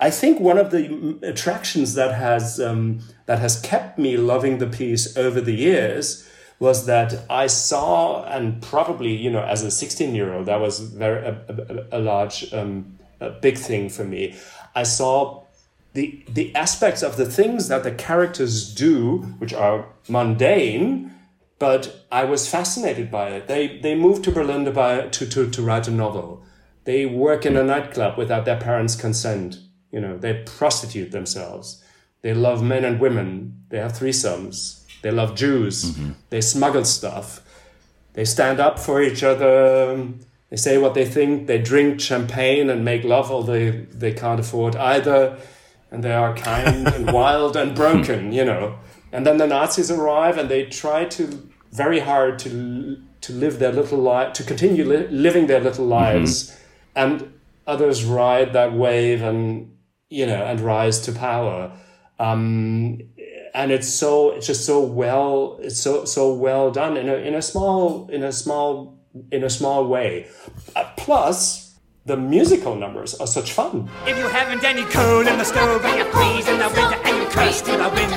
I 0.00 0.10
think 0.10 0.38
one 0.38 0.58
of 0.58 0.70
the 0.70 1.18
attractions 1.22 1.94
that 1.94 2.14
has 2.14 2.60
um, 2.60 3.00
that 3.26 3.40
has 3.40 3.60
kept 3.60 3.98
me 3.98 4.16
loving 4.16 4.58
the 4.58 4.66
piece 4.66 5.16
over 5.16 5.40
the 5.40 5.54
years 5.54 6.28
was 6.60 6.86
that 6.86 7.24
I 7.30 7.46
saw, 7.46 8.24
and 8.24 8.60
probably 8.62 9.14
you 9.14 9.30
know, 9.30 9.42
as 9.42 9.62
a 9.64 9.70
sixteen 9.70 10.14
year 10.14 10.32
old, 10.32 10.46
that 10.46 10.60
was 10.60 10.80
very 10.80 11.26
a, 11.26 11.86
a, 11.92 11.98
a 11.98 12.00
large, 12.00 12.52
um, 12.52 12.98
a 13.20 13.30
big 13.30 13.58
thing 13.58 13.88
for 13.88 14.04
me. 14.04 14.36
I 14.74 14.84
saw 14.84 15.42
the 15.94 16.24
the 16.28 16.54
aspects 16.54 17.02
of 17.02 17.16
the 17.16 17.26
things 17.26 17.66
that 17.68 17.82
the 17.82 17.90
characters 17.92 18.72
do, 18.72 19.18
which 19.38 19.52
are 19.52 19.86
mundane, 20.08 21.12
but 21.58 22.04
I 22.12 22.24
was 22.24 22.48
fascinated 22.48 23.10
by 23.10 23.30
it. 23.30 23.48
They 23.48 23.78
they 23.78 23.96
moved 23.96 24.22
to 24.24 24.30
Berlin 24.30 24.64
to 24.64 24.70
buy 24.70 25.08
to 25.08 25.26
to, 25.26 25.50
to 25.50 25.62
write 25.62 25.88
a 25.88 25.90
novel. 25.90 26.44
They 26.84 27.04
work 27.04 27.44
in 27.44 27.56
a 27.56 27.64
nightclub 27.64 28.16
without 28.16 28.44
their 28.44 28.60
parents' 28.60 28.94
consent. 28.94 29.58
You 29.90 30.00
know, 30.00 30.18
they 30.18 30.42
prostitute 30.44 31.10
themselves. 31.12 31.82
They 32.22 32.34
love 32.34 32.62
men 32.62 32.84
and 32.84 33.00
women. 33.00 33.64
They 33.68 33.78
have 33.78 33.92
threesomes. 33.92 34.84
They 35.02 35.10
love 35.10 35.34
Jews. 35.34 35.84
Mm-hmm. 35.84 36.10
They 36.30 36.40
smuggle 36.40 36.84
stuff. 36.84 37.40
They 38.14 38.24
stand 38.24 38.58
up 38.60 38.78
for 38.78 39.00
each 39.00 39.22
other. 39.22 40.08
They 40.50 40.56
say 40.56 40.78
what 40.78 40.94
they 40.94 41.04
think. 41.04 41.46
They 41.46 41.58
drink 41.58 42.00
champagne 42.00 42.70
and 42.70 42.84
make 42.84 43.04
love, 43.04 43.30
although 43.30 43.52
they, 43.52 43.70
they 43.70 44.12
can't 44.12 44.40
afford 44.40 44.74
either. 44.76 45.38
And 45.90 46.02
they 46.02 46.12
are 46.12 46.34
kind 46.34 46.86
and 46.88 47.12
wild 47.20 47.56
and 47.56 47.74
broken, 47.74 48.32
you 48.32 48.44
know. 48.44 48.78
And 49.12 49.24
then 49.26 49.38
the 49.38 49.46
Nazis 49.46 49.90
arrive 49.90 50.36
and 50.36 50.48
they 50.48 50.64
try 50.66 51.04
to 51.06 51.48
very 51.72 52.00
hard 52.00 52.38
to 52.40 53.00
to 53.20 53.32
live 53.32 53.58
their 53.58 53.72
little 53.72 53.98
life, 53.98 54.32
to 54.32 54.44
continue 54.44 54.84
li- 54.84 55.08
living 55.08 55.46
their 55.48 55.60
little 55.60 55.84
mm-hmm. 55.84 56.18
lives. 56.18 56.56
And 56.94 57.32
others 57.66 58.04
ride 58.04 58.52
that 58.52 58.72
wave 58.72 59.22
and 59.22 59.76
you 60.10 60.26
know 60.26 60.44
and 60.44 60.60
rise 60.60 61.00
to 61.00 61.12
power. 61.12 61.72
Um, 62.18 63.00
and 63.54 63.70
it's 63.70 63.88
so 63.88 64.30
it's 64.30 64.46
just 64.46 64.64
so 64.66 64.80
well 64.80 65.58
it's 65.62 65.80
so 65.80 66.04
so 66.04 66.32
well 66.32 66.70
done 66.70 66.96
in 66.96 67.08
a 67.08 67.14
in 67.14 67.34
a 67.34 67.42
small 67.42 68.08
in 68.10 68.22
a 68.22 68.32
small 68.32 68.98
in 69.32 69.44
a 69.44 69.50
small 69.50 69.86
way. 69.86 70.28
Uh, 70.76 70.84
plus, 70.96 71.78
the 72.04 72.16
musical 72.16 72.74
numbers 72.74 73.14
are 73.16 73.26
such 73.26 73.52
fun. 73.52 73.88
If 74.06 74.16
you 74.16 74.28
haven't 74.28 74.64
any 74.64 74.82
coal 74.84 75.26
in 75.26 75.38
the 75.38 75.44
stove 75.44 75.84
and 75.84 75.98
you 75.98 76.04
freeze 76.12 76.48
in 76.48 76.58
the 76.58 76.68
winter 76.68 77.00
and 77.04 77.16
you 77.16 77.26
curse 77.28 77.60
to 77.62 77.72
the 77.72 77.88
wind. 77.88 78.12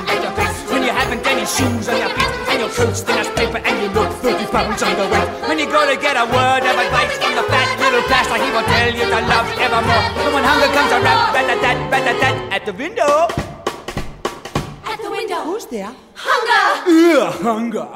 When 0.72 0.84
you 0.84 0.90
haven't 0.90 1.26
any 1.28 1.46
shoes 1.46 1.90
on 1.90 1.98
your 1.98 2.10
feet 2.10 2.41
and 2.62 2.70
your 2.70 2.86
coat's 2.86 3.02
thin 3.02 3.18
as 3.18 3.28
paper 3.30 3.58
and 3.58 3.76
you 3.82 3.90
look 3.90 4.12
30 4.22 4.46
pounds 4.52 4.82
underweight. 4.82 5.48
When 5.48 5.58
you 5.58 5.66
go 5.66 5.82
to 5.90 6.00
get 6.00 6.16
a 6.16 6.26
word 6.26 6.62
of 6.62 6.78
advice 6.78 7.18
from 7.18 7.36
the 7.36 7.44
fat 7.50 7.80
little 7.80 8.04
plaster, 8.04 8.38
he 8.38 8.50
will 8.52 8.64
tell 8.64 8.94
you 8.94 9.06
to 9.06 9.20
love 9.26 9.48
evermore. 9.58 10.06
And 10.22 10.34
when 10.34 10.44
hunger 10.44 10.70
comes 10.70 10.92
around, 10.92 11.34
rat-a-tat, 11.34 11.92
rat-a-tat, 11.92 12.54
at 12.54 12.66
the 12.66 12.74
window. 12.74 13.28
At 14.86 15.02
the 15.02 15.10
window. 15.10 15.42
Who's 15.42 15.66
there? 15.66 15.94
Hunger! 16.14 16.66
Yeah, 16.92 17.32
hunger. 17.32 17.90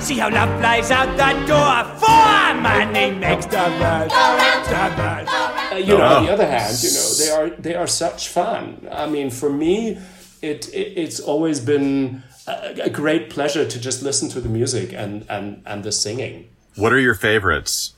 See 0.00 0.18
how 0.18 0.30
love 0.30 0.50
flies 0.60 0.90
out 0.90 1.16
that 1.16 1.36
door. 1.46 1.84
For 2.00 2.54
money 2.60 3.12
makes 3.12 3.46
the 3.46 3.62
world. 3.78 4.10
The 4.10 4.86
world. 4.98 5.28
Uh, 5.28 5.76
you 5.76 5.96
know, 5.96 6.16
on 6.16 6.26
the 6.26 6.32
other 6.32 6.46
hand, 6.46 6.76
you 6.82 6.90
know, 6.90 7.08
they 7.18 7.30
are 7.30 7.50
they 7.50 7.74
are 7.74 7.86
such 7.86 8.28
fun. 8.28 8.88
I 8.90 9.06
mean, 9.06 9.30
for 9.30 9.50
me, 9.50 9.98
it, 10.42 10.72
it 10.74 10.98
it's 10.98 11.20
always 11.20 11.60
been 11.60 12.24
a, 12.50 12.82
a 12.84 12.90
great 12.90 13.30
pleasure 13.30 13.64
to 13.66 13.80
just 13.80 14.02
listen 14.02 14.28
to 14.30 14.40
the 14.40 14.48
music 14.48 14.92
and 14.92 15.24
and 15.28 15.62
and 15.66 15.84
the 15.84 15.92
singing. 15.92 16.48
what 16.76 16.92
are 16.92 16.98
your 17.00 17.14
favorites? 17.14 17.94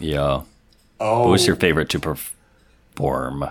Yeah. 0.00 0.42
Oh, 1.00 1.20
What 1.20 1.30
was 1.30 1.46
your 1.46 1.56
favorite 1.56 1.88
to 1.90 1.98
perform? 2.00 3.44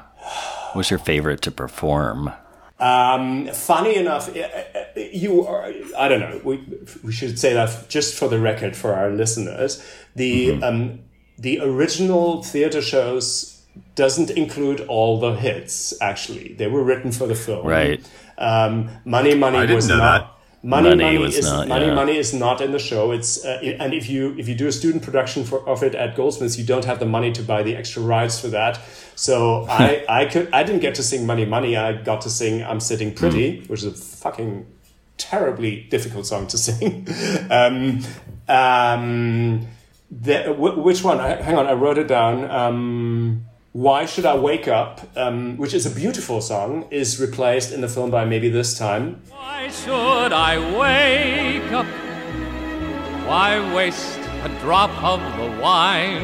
What's 0.73 0.89
your 0.89 0.99
favorite 0.99 1.41
to 1.43 1.51
perform? 1.51 2.31
Um, 2.79 3.47
funny 3.53 3.95
enough, 3.95 4.35
uh, 4.35 4.39
uh, 4.41 4.83
you 5.11 5.45
are, 5.45 5.71
I 5.97 6.07
don't 6.09 6.19
know, 6.19 6.41
we, 6.43 6.63
we 7.03 7.11
should 7.13 7.37
say 7.39 7.53
that 7.53 7.87
just 7.87 8.17
for 8.17 8.27
the 8.27 8.39
record 8.39 8.75
for 8.75 8.93
our 8.93 9.09
listeners. 9.09 9.81
The, 10.15 10.61
um, 10.61 10.99
the 11.37 11.59
original 11.61 12.43
theater 12.43 12.81
shows 12.81 13.61
doesn't 13.95 14.31
include 14.31 14.81
all 14.81 15.19
the 15.19 15.33
hits, 15.33 15.93
actually. 16.01 16.53
They 16.53 16.67
were 16.67 16.83
written 16.83 17.11
for 17.11 17.27
the 17.27 17.35
film. 17.35 17.65
Right. 17.65 18.03
Um, 18.37 18.89
Money, 19.05 19.35
Money 19.35 19.57
I 19.59 19.61
didn't 19.61 19.75
was 19.75 19.87
know 19.87 19.97
not. 19.97 20.21
that. 20.21 20.29
Money, 20.65 20.89
Money 20.89 21.03
money, 21.17 21.25
is 21.25 21.43
not, 21.43 21.67
money, 21.67 21.85
yeah. 21.87 21.93
money 21.93 22.15
is 22.17 22.33
not 22.33 22.61
in 22.61 22.71
the 22.71 22.79
show. 22.79 23.11
It's 23.11 23.43
uh, 23.43 23.59
it- 23.61 23.77
and 23.81 23.93
if 23.93 24.09
you 24.09 24.33
if 24.37 24.47
you 24.47 24.55
do 24.55 24.67
a 24.67 24.71
student 24.71 25.03
production 25.03 25.43
for, 25.43 25.59
of 25.67 25.83
it 25.83 25.93
at 25.93 26.15
Goldsmiths, 26.15 26.57
you 26.57 26.63
don't 26.65 26.85
have 26.85 26.99
the 26.99 27.05
money 27.05 27.33
to 27.33 27.41
buy 27.43 27.63
the 27.63 27.75
extra 27.75 28.01
rights 28.01 28.39
for 28.39 28.47
that. 28.47 28.79
So 29.15 29.65
I 29.69 30.05
I 30.07 30.25
could 30.25 30.47
I 30.53 30.63
didn't 30.63 30.79
get 30.79 30.95
to 30.95 31.03
sing 31.03 31.25
Money 31.25 31.43
Money. 31.45 31.75
I 31.75 32.01
got 32.01 32.21
to 32.21 32.29
sing 32.29 32.63
I'm 32.63 32.79
Sitting 32.79 33.13
Pretty, 33.13 33.59
Hmm. 33.59 33.65
which 33.67 33.83
is 33.83 33.87
a 33.87 33.91
fucking 33.91 34.65
terribly 35.17 35.81
difficult 35.89 36.25
song 36.27 36.47
to 36.47 36.57
sing. 36.67 37.07
um, 37.51 37.99
um, 38.47 39.67
the, 40.11 40.43
wh- 40.53 40.77
which 40.83 41.03
one? 41.03 41.19
I, 41.19 41.41
hang 41.41 41.55
on, 41.57 41.67
I 41.67 41.73
wrote 41.73 41.97
it 41.97 42.07
down. 42.07 42.49
Um, 42.49 43.45
Why 43.73 44.05
Should 44.05 44.27
I 44.27 44.35
Wake 44.37 44.67
Up, 44.67 45.01
um, 45.17 45.57
which 45.57 45.73
is 45.73 45.87
a 45.87 45.89
beautiful 45.89 46.41
song, 46.41 46.87
is 46.91 47.19
replaced 47.19 47.71
in 47.73 47.81
the 47.81 47.87
film 47.87 48.11
by 48.11 48.23
Maybe 48.23 48.47
This 48.47 48.77
Time. 48.77 49.19
Why 49.31 49.67
should 49.69 50.31
I 50.31 50.59
wake 50.77 51.71
up? 51.71 51.87
Why 53.25 53.73
waste 53.73 54.19
a 54.43 54.49
drop 54.61 54.91
of 55.03 55.19
the 55.37 55.59
wine? 55.59 56.21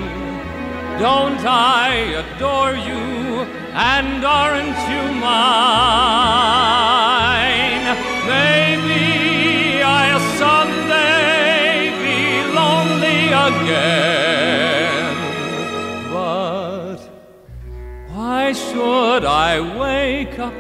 Don't 1.00 1.44
I 1.44 1.90
adore 2.22 2.76
you? 2.76 3.48
And 3.74 4.24
aren't 4.24 4.78
you 4.92 5.12
mine? 5.20 5.90
Maybe 8.28 9.82
I'll 9.82 10.20
someday 10.38 11.90
be 11.98 12.44
lonely 12.54 13.34
again. 13.34 14.29
Why 18.50 18.54
should 18.54 19.26
I 19.26 19.78
wake 19.78 20.40
up? 20.40 20.54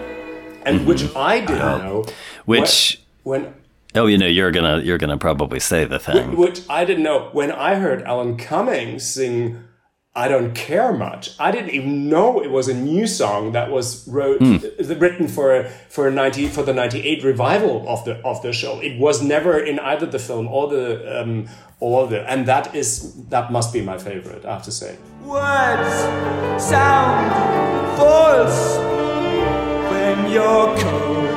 And 0.63 0.85
which 0.85 1.15
I 1.15 1.39
didn't 1.39 1.59
uh, 1.59 1.77
know. 1.79 2.05
Which 2.45 3.01
When, 3.23 3.51
oh, 3.95 4.05
you 4.05 4.15
know, 4.19 4.27
you're 4.27 4.51
gonna 4.51 4.81
you're 4.81 4.99
gonna 4.99 5.17
probably 5.17 5.59
say 5.59 5.85
the 5.85 5.97
thing. 5.97 6.37
which 6.37 6.61
I 6.69 6.85
didn't 6.85 7.01
know. 7.01 7.29
When 7.31 7.51
I 7.51 7.75
heard 7.75 8.03
Alan 8.03 8.37
Cummings 8.37 9.03
sing 9.03 9.63
I 10.15 10.27
Don't 10.27 10.55
Care 10.55 10.91
Much, 10.91 11.35
I 11.39 11.51
didn't 11.51 11.69
even 11.69 12.09
know 12.09 12.43
it 12.43 12.49
was 12.49 12.67
a 12.67 12.73
new 12.73 13.05
song 13.05 13.51
that 13.51 13.69
was 13.69 14.07
wrote, 14.07 14.41
uh, 14.41 14.95
written 14.95 15.27
for 15.27 15.63
for 15.87 16.07
a 16.07 16.11
90 16.11 16.47
for 16.47 16.63
the 16.63 16.73
98 16.73 17.23
revival 17.23 17.87
of 17.87 18.03
the 18.05 18.17
of 18.25 18.41
the 18.41 18.51
show. 18.51 18.79
It 18.79 18.99
was 18.99 19.21
never 19.21 19.59
in 19.59 19.77
either 19.79 20.07
the 20.07 20.19
film 20.19 20.47
or 20.47 20.67
the 20.67 21.21
um 21.21 21.47
or 21.79 22.07
the 22.07 22.29
and 22.29 22.47
that 22.47 22.75
is 22.75 23.13
that 23.29 23.51
must 23.51 23.71
be 23.71 23.81
my 23.81 23.97
favorite, 23.97 24.45
I 24.45 24.53
have 24.53 24.63
to 24.63 24.71
say. 24.71 24.97
Words 25.23 25.93
sound 26.61 27.97
false 27.97 28.77
when 29.91 30.31
your 30.31 30.75
coat's 30.77 31.28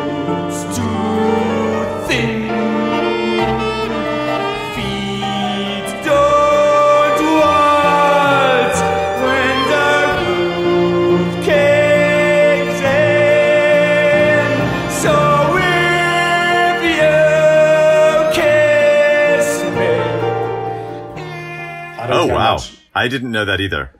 I 23.05 23.09
don't 23.09 23.21
care 23.21 23.29
wow, 23.29 23.33
much. 23.33 23.33
I 23.33 23.33
didn't 23.33 23.33
know 23.33 23.45
that 23.45 23.61
either. 23.61 23.91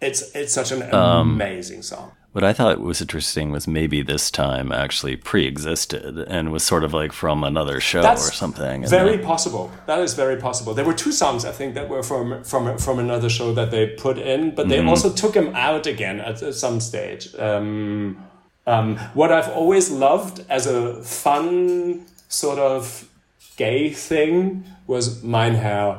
It's 0.00 0.22
it's 0.34 0.54
such 0.54 0.72
an 0.72 0.82
Um, 0.94 1.30
amazing 1.34 1.82
song. 1.82 2.10
what 2.34 2.44
I 2.50 2.52
thought 2.54 2.80
was 2.80 3.00
interesting 3.00 3.52
was 3.52 3.66
maybe 3.68 4.02
this 4.02 4.30
time 4.30 4.72
actually 4.72 5.16
pre-existed 5.16 6.24
and 6.28 6.50
was 6.50 6.62
sort 6.64 6.84
of 6.84 6.92
like 6.94 7.12
from 7.12 7.44
another 7.44 7.80
show 7.80 8.02
That's 8.02 8.28
or 8.28 8.32
something. 8.32 8.86
Very 8.88 9.16
then- 9.16 9.26
possible. 9.26 9.70
That 9.86 10.00
is 10.00 10.14
very 10.14 10.36
possible. 10.36 10.74
There 10.74 10.86
were 10.90 10.94
two 11.04 11.12
songs 11.12 11.44
I 11.44 11.52
think 11.52 11.74
that 11.74 11.88
were 11.88 12.02
from 12.02 12.42
from 12.44 12.78
from 12.78 12.98
another 12.98 13.28
show 13.30 13.54
that 13.54 13.70
they 13.70 13.86
put 14.06 14.16
in, 14.18 14.54
but 14.54 14.68
they 14.68 14.78
Mm-hmm. 14.78 14.88
also 14.92 15.10
took 15.22 15.32
them 15.34 15.48
out 15.54 15.86
again 15.86 16.20
at, 16.20 16.42
at 16.42 16.54
some 16.54 16.80
stage. 16.80 17.22
Um, 17.38 18.16
um, 18.66 18.96
what 19.14 19.30
I've 19.30 19.50
always 19.60 19.90
loved 19.90 20.36
as 20.48 20.66
a 20.66 21.02
fun 21.02 22.06
sort 22.28 22.58
of 22.58 23.08
gay 23.56 23.90
thing 23.90 24.64
was 24.86 25.22
Mein 25.22 25.54
Herr. 25.54 25.98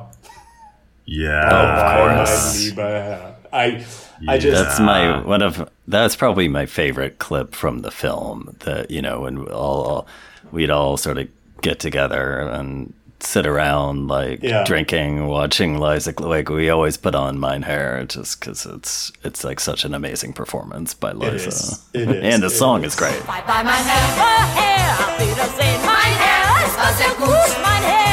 Yeah. 1.05 1.49
Oh, 1.51 2.09
of 2.09 2.17
course. 2.17 2.71
mein. 2.75 3.35
I 3.51 3.85
I 4.27 4.37
just 4.39 4.63
That's 4.63 4.79
my 4.79 5.21
one 5.21 5.41
of 5.41 5.69
that's 5.87 6.15
probably 6.15 6.47
my 6.47 6.65
favorite 6.65 7.19
clip 7.19 7.53
from 7.55 7.81
the 7.81 7.91
film. 7.91 8.55
That 8.61 8.89
you 8.89 9.01
know, 9.01 9.21
when 9.21 9.45
all, 9.47 9.81
all 9.83 10.07
we'd 10.51 10.69
all 10.71 10.97
sort 10.97 11.17
of 11.17 11.27
get 11.61 11.79
together 11.79 12.39
and 12.39 12.93
sit 13.19 13.45
around 13.47 14.07
like 14.07 14.41
Yeah. 14.43 14.63
drinking, 14.65 15.27
watching 15.27 15.79
Liza. 15.79 16.13
Like 16.19 16.49
we 16.49 16.69
always 16.69 16.97
put 16.97 17.15
on 17.15 17.39
Mein 17.39 17.61
Herr 17.61 18.03
just 18.05 18.39
because 18.39 18.65
it's 18.65 19.11
it's 19.23 19.43
like 19.43 19.59
such 19.59 19.85
an 19.85 19.93
amazing 19.93 20.33
performance 20.33 20.93
by 20.93 21.11
Liza, 21.11 21.47
is. 21.49 21.85
It 21.93 22.09
is. 22.09 22.23
and 22.33 22.41
the 22.43 22.47
It 22.47 22.57
song 22.57 22.83
is. 22.83 22.93
is 22.93 22.99
great. 22.99 23.19
Bye 23.27 23.43
bye, 23.45 23.61
mein 23.63 23.83
Herr. 23.85 24.07
Vorher, 24.17 24.89
auf 24.99 25.19
Wiedersehen, 25.19 25.79
mein 25.85 26.13
Herr. 26.17 26.65
Es 26.65 26.75
war 26.77 26.93
sehr 26.93 27.13
gut, 27.19 27.51
mein 27.61 27.83
Herr, 27.83 28.12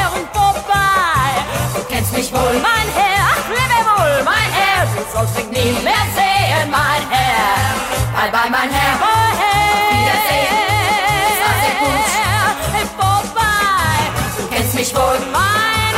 Kennst 2.13 2.31
mich 2.31 2.31
wohl, 2.33 2.53
mein 2.59 2.87
Herr. 2.93 3.19
Ach, 3.33 3.47
lebe 3.49 3.77
wohl, 3.89 4.23
mein 4.23 4.51
Herr. 4.51 4.85
Du 4.85 5.01
sollst 5.17 5.35
mich 5.37 5.47
nie 5.47 5.71
mehr 5.83 6.05
sehen, 6.15 6.69
mein 6.69 7.03
Herr. 7.09 7.55
Bye 8.13 8.31
bye, 8.31 8.49
mein 8.51 8.69
Herr. 8.69 8.97
Vorher. 8.97 9.71
Auf 9.71 9.91
Wiedersehen. 9.95 10.59
Es 11.31 11.37
war 11.41 11.55
sehr 11.63 11.75
gut. 11.79 12.11
Und 12.81 12.89
vorbei. 12.99 13.95
Du 14.37 14.43
kennst 14.53 14.73
mich 14.75 14.91
wohl, 14.95 15.19
mein 15.31 15.95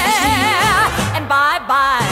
Herr. 0.00 1.16
And 1.16 1.26
bye 1.28 1.60
bye. 1.66 2.06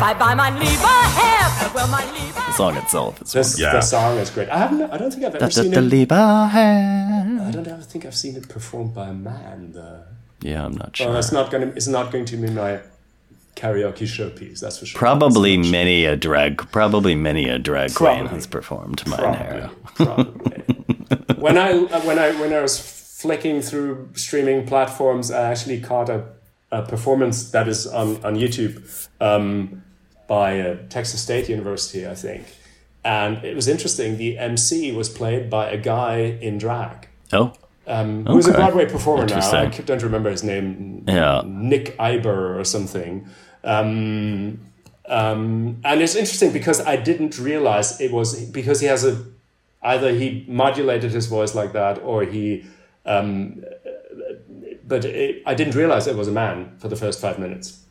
Bye 0.00 0.14
bye, 0.18 0.34
mein 0.36 0.56
lieber 0.58 0.96
Herr. 1.16 1.50
Farewell, 1.58 1.88
mein 1.90 2.08
lieber 2.14 2.40
The 2.46 2.52
song 2.54 2.76
itself 2.76 3.20
is 3.22 3.32
this, 3.32 3.58
Yeah. 3.58 3.72
the 3.72 3.80
song 3.82 4.16
is 4.18 4.30
great. 4.32 4.48
I 4.48 4.58
haven't. 4.58 4.82
I 4.92 4.96
don't 4.96 5.10
think 5.12 5.24
I've 5.26 5.34
ever 5.34 5.44
wonderful. 5.44 5.64
seen 5.64 5.72
The 5.90 6.02
it. 6.02 6.10
Herr. 6.52 7.48
I 7.48 7.50
don't 7.50 7.84
think 7.84 8.04
I've 8.06 8.14
seen 8.16 8.36
it 8.36 8.48
performed 8.48 8.94
by 8.94 9.08
a 9.08 9.12
man. 9.12 9.72
Though. 9.74 10.04
Yeah, 10.40 10.64
I'm 10.64 10.76
not 10.76 10.96
sure. 10.96 11.16
it's 11.16 11.32
not 11.32 11.50
going 11.50 11.68
to. 11.68 11.76
It's 11.76 11.88
not 11.88 12.12
going 12.12 12.24
to 12.26 12.36
be 12.36 12.48
my 12.50 12.80
karaoke 13.56 14.06
showpiece. 14.06 14.60
That's 14.60 14.78
for 14.78 14.86
sure. 14.86 14.98
Probably 14.98 15.56
for 15.56 15.64
sure. 15.64 15.72
many 15.72 16.04
a 16.04 16.16
drag, 16.16 16.70
probably 16.70 17.14
many 17.14 17.48
a 17.48 17.58
drag 17.58 17.94
queen 17.94 18.26
has 18.26 18.46
performed 18.46 19.06
Mein 19.06 19.34
Herr. 19.34 19.70
Probably. 19.96 20.62
probably. 20.62 21.34
when 21.36 21.58
I 21.58 21.74
when 21.76 22.18
I 22.18 22.30
when 22.40 22.52
I 22.52 22.60
was 22.60 22.78
flicking 22.78 23.60
through 23.60 24.10
streaming 24.14 24.66
platforms, 24.66 25.30
I 25.30 25.50
actually 25.50 25.80
caught 25.80 26.08
a, 26.08 26.24
a 26.70 26.82
performance 26.82 27.50
that 27.50 27.66
is 27.68 27.86
on 27.86 28.24
on 28.24 28.36
YouTube 28.36 29.08
um, 29.20 29.82
by 30.28 30.60
uh, 30.60 30.76
Texas 30.88 31.20
State 31.20 31.48
University, 31.48 32.06
I 32.06 32.14
think, 32.14 32.44
and 33.04 33.44
it 33.44 33.56
was 33.56 33.66
interesting. 33.66 34.18
The 34.18 34.38
MC 34.38 34.92
was 34.92 35.08
played 35.08 35.50
by 35.50 35.70
a 35.70 35.76
guy 35.76 36.18
in 36.40 36.58
drag. 36.58 37.08
Oh, 37.32 37.52
Um, 37.88 38.26
who's 38.26 38.46
a 38.46 38.52
Broadway 38.52 38.86
performer 38.86 39.26
now? 39.26 39.36
I 39.36 39.64
Interesting. 39.64 39.84
don't 39.86 40.02
remember 40.02 40.30
his 40.30 40.44
name. 40.44 41.04
Yeah. 41.08 41.42
Nick 41.46 41.96
Iber 41.98 42.58
or 42.58 42.64
something. 42.64 43.26
Um, 43.64 44.60
um, 45.06 45.80
and 45.84 46.02
it's 46.02 46.14
interesting 46.14 46.52
because 46.52 46.80
I 46.80 46.96
didn't 46.96 47.38
realize 47.38 48.00
it 48.00 48.12
was 48.12 48.44
because 48.50 48.80
he 48.80 48.86
has 48.86 49.04
a 49.04 49.24
either 49.82 50.12
he 50.12 50.44
modulated 50.48 51.12
his 51.12 51.26
voice 51.26 51.54
like 51.54 51.72
that 51.72 51.98
or 52.02 52.24
he. 52.24 52.66
Um, 53.06 53.64
but 54.86 55.04
it, 55.04 55.42
I 55.46 55.54
didn't 55.54 55.74
realize 55.74 56.06
it 56.06 56.16
was 56.16 56.28
a 56.28 56.32
man 56.32 56.76
for 56.78 56.88
the 56.88 56.96
first 56.96 57.20
five 57.20 57.38
minutes 57.38 57.84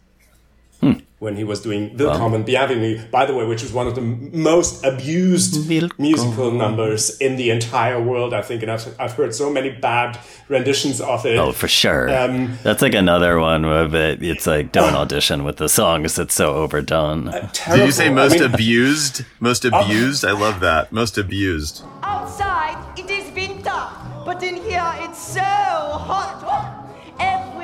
when 1.20 1.36
he 1.36 1.44
was 1.44 1.62
doing 1.62 1.98
Willkommen 1.98 2.44
Bienvenue, 2.46 3.02
by 3.10 3.26
the 3.26 3.34
way, 3.34 3.44
which 3.44 3.64
is 3.64 3.74
one 3.74 3.88
of 3.88 3.96
the 3.96 4.02
most 4.02 4.84
abused 4.86 5.68
Willkommen. 5.68 5.92
musical 5.98 6.52
numbers 6.52 7.18
in 7.18 7.38
the 7.38 7.50
entire 7.50 8.00
world, 8.00 8.36
I 8.36 8.44
think. 8.44 8.62
And 8.62 8.72
I've, 8.72 8.96
I've 9.00 9.14
heard 9.14 9.34
so 9.34 9.50
many 9.50 9.72
bad 9.72 10.20
renditions 10.48 11.02
of 11.02 11.26
it. 11.26 11.38
Oh, 11.38 11.52
for 11.54 11.68
sure. 11.68 12.08
Um, 12.16 12.58
That's 12.62 12.84
like 12.84 12.94
another 12.94 13.40
one 13.40 13.66
where 13.66 13.86
it, 14.12 14.22
it's 14.22 14.46
like 14.46 14.72
don't 14.72 14.94
audition 14.94 15.44
with 15.44 15.58
the 15.58 15.70
songs. 15.70 16.20
It's 16.20 16.36
so 16.36 16.54
overdone. 16.54 17.32
Did 17.72 17.86
you 17.88 17.92
say 17.92 18.10
most 18.10 18.36
I 18.36 18.42
mean- 18.46 18.54
abused? 18.54 19.26
Most 19.40 19.66
abused? 19.66 20.24
I 20.24 20.34
love 20.34 20.60
that. 20.60 20.92
Most 20.92 21.18
abused. 21.18 21.84
Outside 22.04 22.78
it 23.00 23.10
is 23.10 23.32
winter, 23.34 23.88
but 24.24 24.44
in 24.44 24.56
here 24.58 24.92
it's 25.00 25.20
so 25.20 25.42
hot. 25.42 26.44
Oh, 26.46 26.77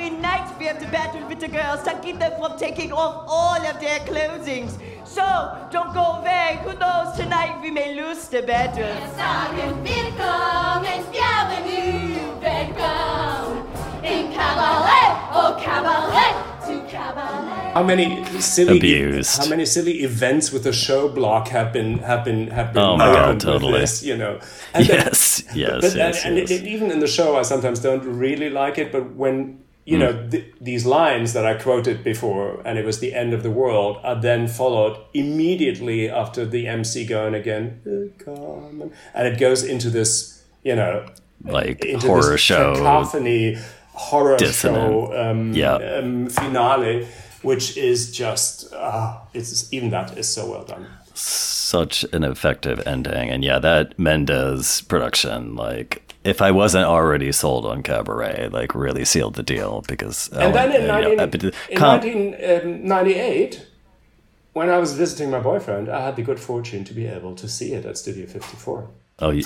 Every 0.04 0.18
night 0.18 0.58
we 0.58 0.66
have 0.66 0.78
to 0.80 0.88
battle 0.88 1.26
with 1.28 1.40
the 1.40 1.48
girls 1.48 1.82
to 1.84 1.98
keep 2.02 2.18
them 2.18 2.32
from 2.38 2.58
taking 2.58 2.92
off 2.92 3.24
all 3.26 3.56
of 3.66 3.80
their 3.80 4.00
clothing. 4.00 4.68
So 5.06 5.24
don't 5.70 5.94
go 5.94 6.20
away. 6.20 6.60
Who 6.62 6.74
knows? 6.78 7.16
Tonight 7.16 7.58
we 7.62 7.70
may 7.70 7.94
lose 7.94 8.28
the 8.28 8.42
battle. 8.42 8.84
sagen 9.16 9.82
willkommen, 9.82 11.00
bienvenue, 11.10 12.36
willkommen 12.38 13.64
im 14.04 14.30
Kabarett, 14.30 15.16
oh 15.32 15.56
Kabarett, 15.58 16.36
zu 16.66 16.82
Kabarett. 16.86 17.72
How 17.72 17.82
many 17.82 18.22
silly 18.40 18.76
Abused. 18.76 19.38
How 19.38 19.48
many 19.48 19.64
silly 19.64 20.02
events 20.04 20.52
with 20.52 20.66
a 20.66 20.72
show 20.74 21.08
block 21.08 21.48
have 21.48 21.72
been 21.72 22.00
have 22.00 22.26
been 22.26 22.48
have 22.50 22.74
been 22.74 22.82
Oh 22.82 22.98
my 22.98 23.06
God, 23.06 23.16
happened 23.16 23.40
totally. 23.40 23.80
this, 23.80 24.02
you 24.02 24.18
know. 24.18 24.38
And 24.74 24.86
then- 24.86 24.98
yes, 25.06 25.44
yes, 25.54 25.80
but, 25.80 25.94
yes, 25.96 26.24
and, 26.26 26.36
yes. 26.36 26.50
and 26.50 26.60
it- 26.60 26.66
even 26.68 26.90
in 26.90 27.00
the 27.00 27.06
show, 27.08 27.36
I 27.38 27.42
sometimes 27.42 27.80
don't 27.80 28.04
really 28.04 28.50
like 28.50 28.76
it. 28.76 28.92
But 28.92 29.16
when 29.16 29.63
you 29.86 29.98
know 29.98 30.12
Hmm. 30.12 30.30
th- 30.30 30.44
these 30.60 30.86
lines 30.86 31.32
that 31.34 31.44
I 31.44 31.54
quoted 31.54 32.02
before, 32.02 32.60
and 32.64 32.78
it 32.78 32.84
was 32.86 32.98
the 33.00 33.12
end 33.14 33.32
of 33.34 33.42
the 33.42 33.50
world, 33.50 33.98
are 34.02 34.18
then 34.20 34.48
followed 34.48 34.96
immediately 35.12 36.08
after 36.10 36.46
the 36.46 36.66
MC 36.66 37.04
going 37.06 37.34
again, 37.34 37.80
and 39.14 39.26
it 39.28 39.38
goes 39.38 39.62
into 39.62 39.90
this, 39.90 40.42
you 40.62 40.74
know, 40.76 41.04
like 41.44 41.84
into 41.84 42.06
horror 42.06 42.32
this 42.32 42.40
show. 42.40 42.74
cacophony 42.74 43.56
horror 43.92 44.36
dissonant. 44.36 44.90
show 44.92 45.30
um, 45.30 45.52
Yeah. 45.52 45.74
um, 45.74 46.28
finale, 46.28 47.06
which 47.42 47.76
is 47.76 48.10
just 48.16 48.72
uh, 48.72 49.16
it's 49.34 49.72
even 49.72 49.90
that 49.90 50.16
is 50.18 50.28
so 50.28 50.50
well 50.50 50.64
done. 50.64 50.86
Such 51.14 52.04
an 52.12 52.24
effective 52.24 52.82
ending, 52.86 53.30
and 53.30 53.44
yeah, 53.44 53.58
that 53.58 53.98
Mendes 53.98 54.80
production, 54.82 55.54
like. 55.56 56.03
If 56.24 56.40
I 56.40 56.50
wasn't 56.50 56.86
already 56.86 57.30
sold 57.32 57.66
on 57.66 57.82
Cabaret, 57.82 58.48
like 58.50 58.74
really 58.74 59.04
sealed 59.04 59.34
the 59.34 59.42
deal 59.42 59.84
because 59.86 60.28
And 60.32 60.54
then 60.54 60.72
in, 60.72 60.90
uh, 60.90 61.00
19, 61.00 61.20
uh, 61.20 61.26
but- 61.26 61.44
in 61.44 61.76
com- 61.76 62.00
1998, 62.00 63.66
when 64.52 64.70
I 64.70 64.78
was 64.78 64.94
visiting 64.94 65.30
my 65.30 65.40
boyfriend, 65.40 65.88
I 65.88 66.00
had 66.06 66.16
the 66.16 66.22
good 66.22 66.40
fortune 66.40 66.84
to 66.84 66.94
be 66.94 67.06
able 67.06 67.34
to 67.34 67.48
see 67.48 67.72
it 67.72 67.84
at 67.84 67.98
Studio 67.98 68.26
54. 68.26 68.88
oh, 69.20 69.30
you, 69.30 69.44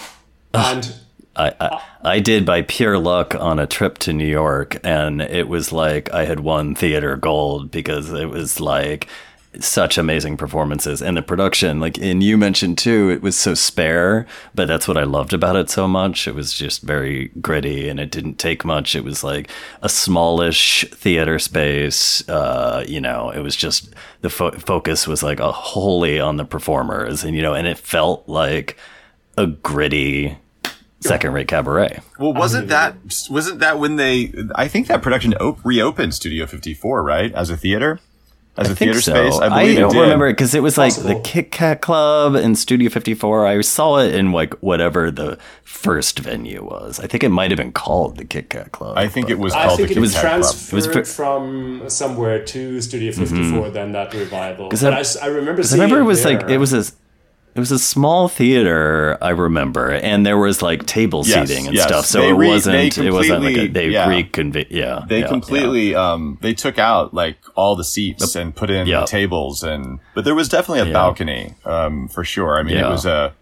And 0.54 0.94
I, 1.36 1.52
I 1.60 1.82
I 2.02 2.20
did 2.20 2.44
by 2.46 2.62
pure 2.62 2.98
luck 2.98 3.34
on 3.34 3.58
a 3.58 3.66
trip 3.66 3.98
to 3.98 4.12
New 4.12 4.26
York, 4.26 4.78
and 4.82 5.20
it 5.20 5.48
was 5.48 5.72
like 5.72 6.12
I 6.12 6.24
had 6.24 6.40
won 6.40 6.74
theater 6.74 7.16
gold 7.16 7.70
because 7.70 8.12
it 8.12 8.28
was 8.28 8.60
like 8.60 9.06
such 9.60 9.98
amazing 9.98 10.36
performances 10.36 11.00
and 11.02 11.16
the 11.16 11.22
production. 11.22 11.80
Like, 11.80 11.98
and 11.98 12.22
you 12.22 12.36
mentioned 12.36 12.78
too, 12.78 13.10
it 13.10 13.22
was 13.22 13.36
so 13.36 13.54
spare, 13.54 14.26
but 14.54 14.68
that's 14.68 14.86
what 14.86 14.96
I 14.96 15.04
loved 15.04 15.32
about 15.32 15.56
it 15.56 15.70
so 15.70 15.88
much. 15.88 16.28
It 16.28 16.34
was 16.34 16.52
just 16.52 16.82
very 16.82 17.28
gritty, 17.40 17.88
and 17.88 17.98
it 17.98 18.10
didn't 18.10 18.38
take 18.38 18.64
much. 18.64 18.94
It 18.94 19.04
was 19.04 19.24
like 19.24 19.50
a 19.82 19.88
smallish 19.88 20.84
theater 20.90 21.38
space. 21.38 22.28
Uh, 22.28 22.84
you 22.86 23.00
know, 23.00 23.30
it 23.30 23.40
was 23.40 23.56
just 23.56 23.94
the 24.20 24.30
fo- 24.30 24.52
focus 24.52 25.08
was 25.08 25.22
like 25.22 25.40
a 25.40 25.50
wholly 25.50 26.20
on 26.20 26.36
the 26.36 26.44
performers, 26.44 27.24
and 27.24 27.34
you 27.34 27.42
know, 27.42 27.54
and 27.54 27.66
it 27.66 27.78
felt 27.78 28.28
like 28.28 28.76
a 29.36 29.46
gritty 29.46 30.36
second 31.00 31.32
rate 31.32 31.48
cabaret. 31.48 32.00
Well, 32.18 32.34
wasn't 32.34 32.68
that 32.68 32.96
wasn't 33.30 33.60
that 33.60 33.78
when 33.78 33.96
they? 33.96 34.32
I 34.54 34.68
think 34.68 34.88
that 34.88 35.02
production 35.02 35.34
op- 35.34 35.64
reopened 35.64 36.14
Studio 36.14 36.46
54, 36.46 37.02
right, 37.02 37.32
as 37.32 37.50
a 37.50 37.56
theater, 37.56 38.00
as 38.58 38.66
a 38.70 38.74
think 38.76 38.78
theater 38.90 39.00
so. 39.00 39.12
space. 39.30 39.38
I 39.40 39.48
believe 39.48 39.78
don't 39.78 39.90
it 39.90 39.94
did. 39.94 40.00
remember 40.00 40.26
it 40.28 40.32
because 40.32 40.54
it 40.54 40.62
was 40.62 40.76
like 40.76 40.92
Possible. 40.94 41.14
the 41.14 41.20
Kit 41.20 41.50
Kat 41.50 41.80
Club 41.80 42.34
and 42.34 42.58
Studio 42.58 42.90
54. 42.90 43.46
I 43.46 43.60
saw 43.62 43.98
it 43.98 44.14
in 44.14 44.32
like 44.32 44.54
whatever 44.60 45.10
the 45.10 45.38
first 45.64 46.18
venue 46.18 46.64
was. 46.64 46.98
I 47.00 47.06
think 47.06 47.22
it 47.24 47.28
might 47.30 47.50
have 47.50 47.58
been 47.58 47.72
called 47.72 48.16
the 48.16 48.24
Kit 48.24 48.50
Kat 48.50 48.72
Club. 48.72 48.98
I 48.98 49.08
think 49.08 49.30
it 49.30 49.38
was 49.38 49.54
I 49.54 49.64
called 49.66 49.76
think 49.78 49.88
the 49.88 49.92
it 49.92 49.94
Kit 49.94 50.00
was 50.00 50.12
Kat 50.14 50.20
Club. 50.22 50.30
transferred 50.42 50.72
It 50.72 50.76
was 50.76 50.86
ver- 50.86 51.04
from 51.04 51.82
somewhere 51.88 52.44
to 52.44 52.80
Studio 52.80 53.12
mm-hmm. 53.12 53.24
54 53.24 53.70
then 53.70 53.92
that 53.92 54.12
revival. 54.12 54.68
'Cause 54.68 54.82
But 54.82 54.92
I- 54.92 54.96
I, 54.96 55.00
s- 55.00 55.16
I 55.16 55.26
remember 55.26 55.52
Because 55.56 55.72
I 55.72 55.76
remember 55.76 55.98
it 55.98 56.02
it 56.02 56.06
was 56.06 56.24
like 56.24 56.50
it 56.50 56.58
was 56.58 56.72
a 56.72 56.84
It 57.54 57.60
was 57.60 57.72
a 57.72 57.78
small 57.78 58.28
theater, 58.28 59.18
I 59.20 59.30
remember, 59.30 59.90
and 59.90 60.24
there 60.24 60.38
was 60.38 60.62
like 60.62 60.86
table 60.86 61.24
Yes, 61.26 61.48
seating 61.48 61.66
and 61.66 61.74
yes. 61.74 61.88
stuff. 61.88 62.06
So 62.06 62.20
They 62.20 62.28
it 62.28 62.32
re- 62.34 62.48
wasn't. 62.48 62.98
It 62.98 63.10
wasn't 63.12 63.42
like 63.42 63.56
a, 63.56 63.58
completely- 63.64 63.68
they 63.68 63.88
yeah. 63.88 64.06
reconve- 64.06 64.66
Yeah, 64.70 65.00
They 65.08 65.20
yeah, 65.20 65.26
completely 65.26 65.94
um 65.94 66.38
they 66.40 66.54
took 66.54 66.78
out 66.78 67.14
like 67.14 67.38
all 67.56 67.74
the 67.74 67.84
seats 67.84 68.36
and 68.36 68.54
put 68.54 68.70
in 68.70 68.86
Yep. 68.86 69.06
tables 69.06 69.62
and 69.64 69.98
but 70.14 70.24
there 70.24 70.34
was 70.36 70.48
definitely 70.48 70.80
a 70.82 70.86
Yeah. 70.86 70.92
balcony 70.92 71.54
um 71.64 72.06
for 72.08 72.22
sure. 72.22 72.58
I 72.60 72.62
mean 72.62 72.76
it 72.76 72.88
was 72.88 73.04
a 73.06 73.34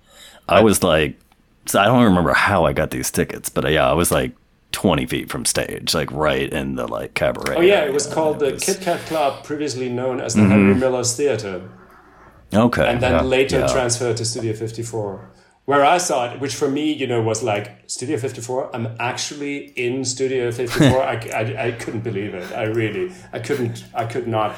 I 0.49 0.61
was 0.63 0.83
like, 0.83 1.19
so 1.67 1.81
I 1.81 1.85
don't 1.87 2.05
remember 2.05 2.33
how 2.33 2.65
I 2.65 2.73
got 2.73 2.93
these 2.93 3.11
tickets, 3.11 3.49
but 3.51 3.65
uh, 3.65 3.69
yeah, 3.69 3.91
I 3.91 3.93
was 3.93 4.11
like 4.13 4.33
20 4.73 5.05
feet 5.07 5.29
from 5.31 5.45
stage, 5.45 5.95
like 5.95 6.11
right 6.13 6.51
in 6.53 6.77
the 6.77 6.87
like 6.87 7.15
cabaret. 7.15 7.57
Oh 7.57 7.61
yeah, 7.61 7.85
it 7.85 7.93
was 7.93 8.07
called 8.07 8.39
the 8.39 8.53
Kit 8.53 8.81
Kat 8.81 9.01
Club, 9.01 9.43
previously 9.45 9.89
known 9.89 10.21
as 10.21 10.35
the 10.35 10.43
Mhm. 10.43 10.51
Henry 10.51 10.75
Miller's 10.75 11.15
Theatre, 11.17 11.63
Okay. 12.55 12.87
and 12.87 13.01
then 13.01 13.13
yeah, 13.13 13.23
later 13.23 13.61
yeah. 13.61 13.67
transferred 13.67 14.17
to 14.19 14.25
Studio 14.25 14.53
54. 14.53 15.31
Where 15.67 15.85
I 15.85 15.99
saw 15.99 16.33
it, 16.33 16.39
which 16.39 16.55
for 16.55 16.71
me, 16.71 16.93
you 16.93 17.09
know, 17.09 17.21
was 17.21 17.43
like 17.43 17.83
Studio 17.89 18.19
54. 18.19 18.75
I'm 18.75 18.95
actually 19.01 19.73
in 19.77 20.05
Studio 20.05 20.53
54. 20.53 21.03
I, 21.03 21.15
I, 21.35 21.67
I 21.67 21.73
couldn't 21.73 22.03
believe 22.03 22.35
it. 22.35 22.53
I 22.53 22.65
really, 22.65 23.13
I 23.33 23.41
couldn't, 23.41 23.85
I 23.93 24.05
could 24.07 24.29
not 24.29 24.55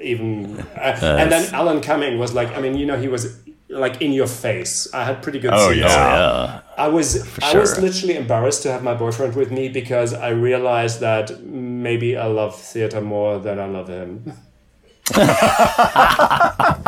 even. 0.00 0.58
Uh, 0.76 0.98
and 1.20 1.30
then 1.30 1.54
Alan 1.54 1.80
Cumming 1.80 2.18
was 2.18 2.34
like, 2.34 2.48
I 2.56 2.60
mean, 2.60 2.76
you 2.76 2.86
know, 2.86 2.98
he 2.98 3.06
was 3.06 3.38
like 3.68 4.00
in 4.00 4.12
your 4.12 4.26
face. 4.26 4.92
I 4.92 5.04
had 5.04 5.22
pretty 5.22 5.38
good 5.38 5.52
Oh, 5.52 5.70
yeah. 5.70 6.60
I 6.76 6.88
was 6.88 7.38
I 7.42 7.56
was 7.58 7.78
literally 7.78 8.16
embarrassed 8.16 8.62
to 8.62 8.72
have 8.72 8.82
my 8.82 8.94
boyfriend 8.94 9.34
with 9.36 9.50
me 9.50 9.68
because 9.68 10.14
I 10.14 10.30
realized 10.30 11.00
that 11.00 11.42
maybe 11.44 12.16
I 12.16 12.26
love 12.26 12.58
theater 12.60 13.00
more 13.00 13.38
than 13.38 13.58
I 13.58 13.66
love 13.66 13.88
him. 13.88 14.32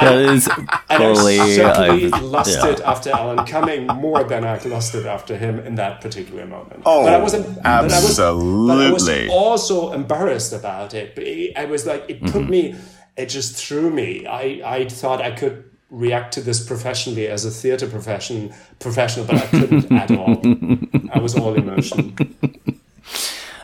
That 0.00 0.16
is 0.16 0.48
And 0.48 1.16
fully. 1.16 1.40
I 1.40 1.54
certainly 1.54 2.12
I've- 2.12 2.24
lusted 2.24 2.78
yeah. 2.80 2.90
after 2.90 3.10
Alan 3.10 3.46
Cumming 3.46 3.86
more 3.86 4.24
than 4.24 4.44
I 4.44 4.58
lusted 4.64 5.06
after 5.06 5.36
him 5.36 5.58
in 5.60 5.76
that 5.76 6.00
particular 6.00 6.46
moment. 6.46 6.82
Oh, 6.84 7.04
but 7.04 7.12
I 7.14 7.18
was, 7.18 7.32
em- 7.34 7.42
but 7.54 7.64
I 7.66 7.82
was, 7.82 8.18
but 8.18 8.78
I 8.80 8.90
was 8.90 9.08
also 9.30 9.92
embarrassed 9.92 10.52
about 10.52 10.94
it. 10.94 11.14
But 11.14 11.24
it- 11.24 11.56
I 11.56 11.64
was 11.66 11.86
like, 11.86 12.04
it 12.08 12.20
Mm-hmm. 12.22 12.32
put 12.32 12.48
me, 12.50 12.74
it 13.16 13.26
just 13.26 13.54
threw 13.56 13.90
me. 13.90 14.26
I, 14.26 14.60
I 14.64 14.88
thought 14.88 15.20
I 15.22 15.30
could 15.30 15.64
react 15.90 16.34
to 16.34 16.40
this 16.40 16.64
professionally 16.66 17.28
as 17.28 17.44
a 17.44 17.50
theater 17.50 17.86
profession 17.86 18.52
professional, 18.80 19.26
but 19.26 19.36
I 19.36 19.46
couldn't 19.46 19.92
at 19.92 20.10
all. 20.10 20.40
I 21.14 21.18
was 21.20 21.34
all 21.36 21.54
emotion. 21.54 22.16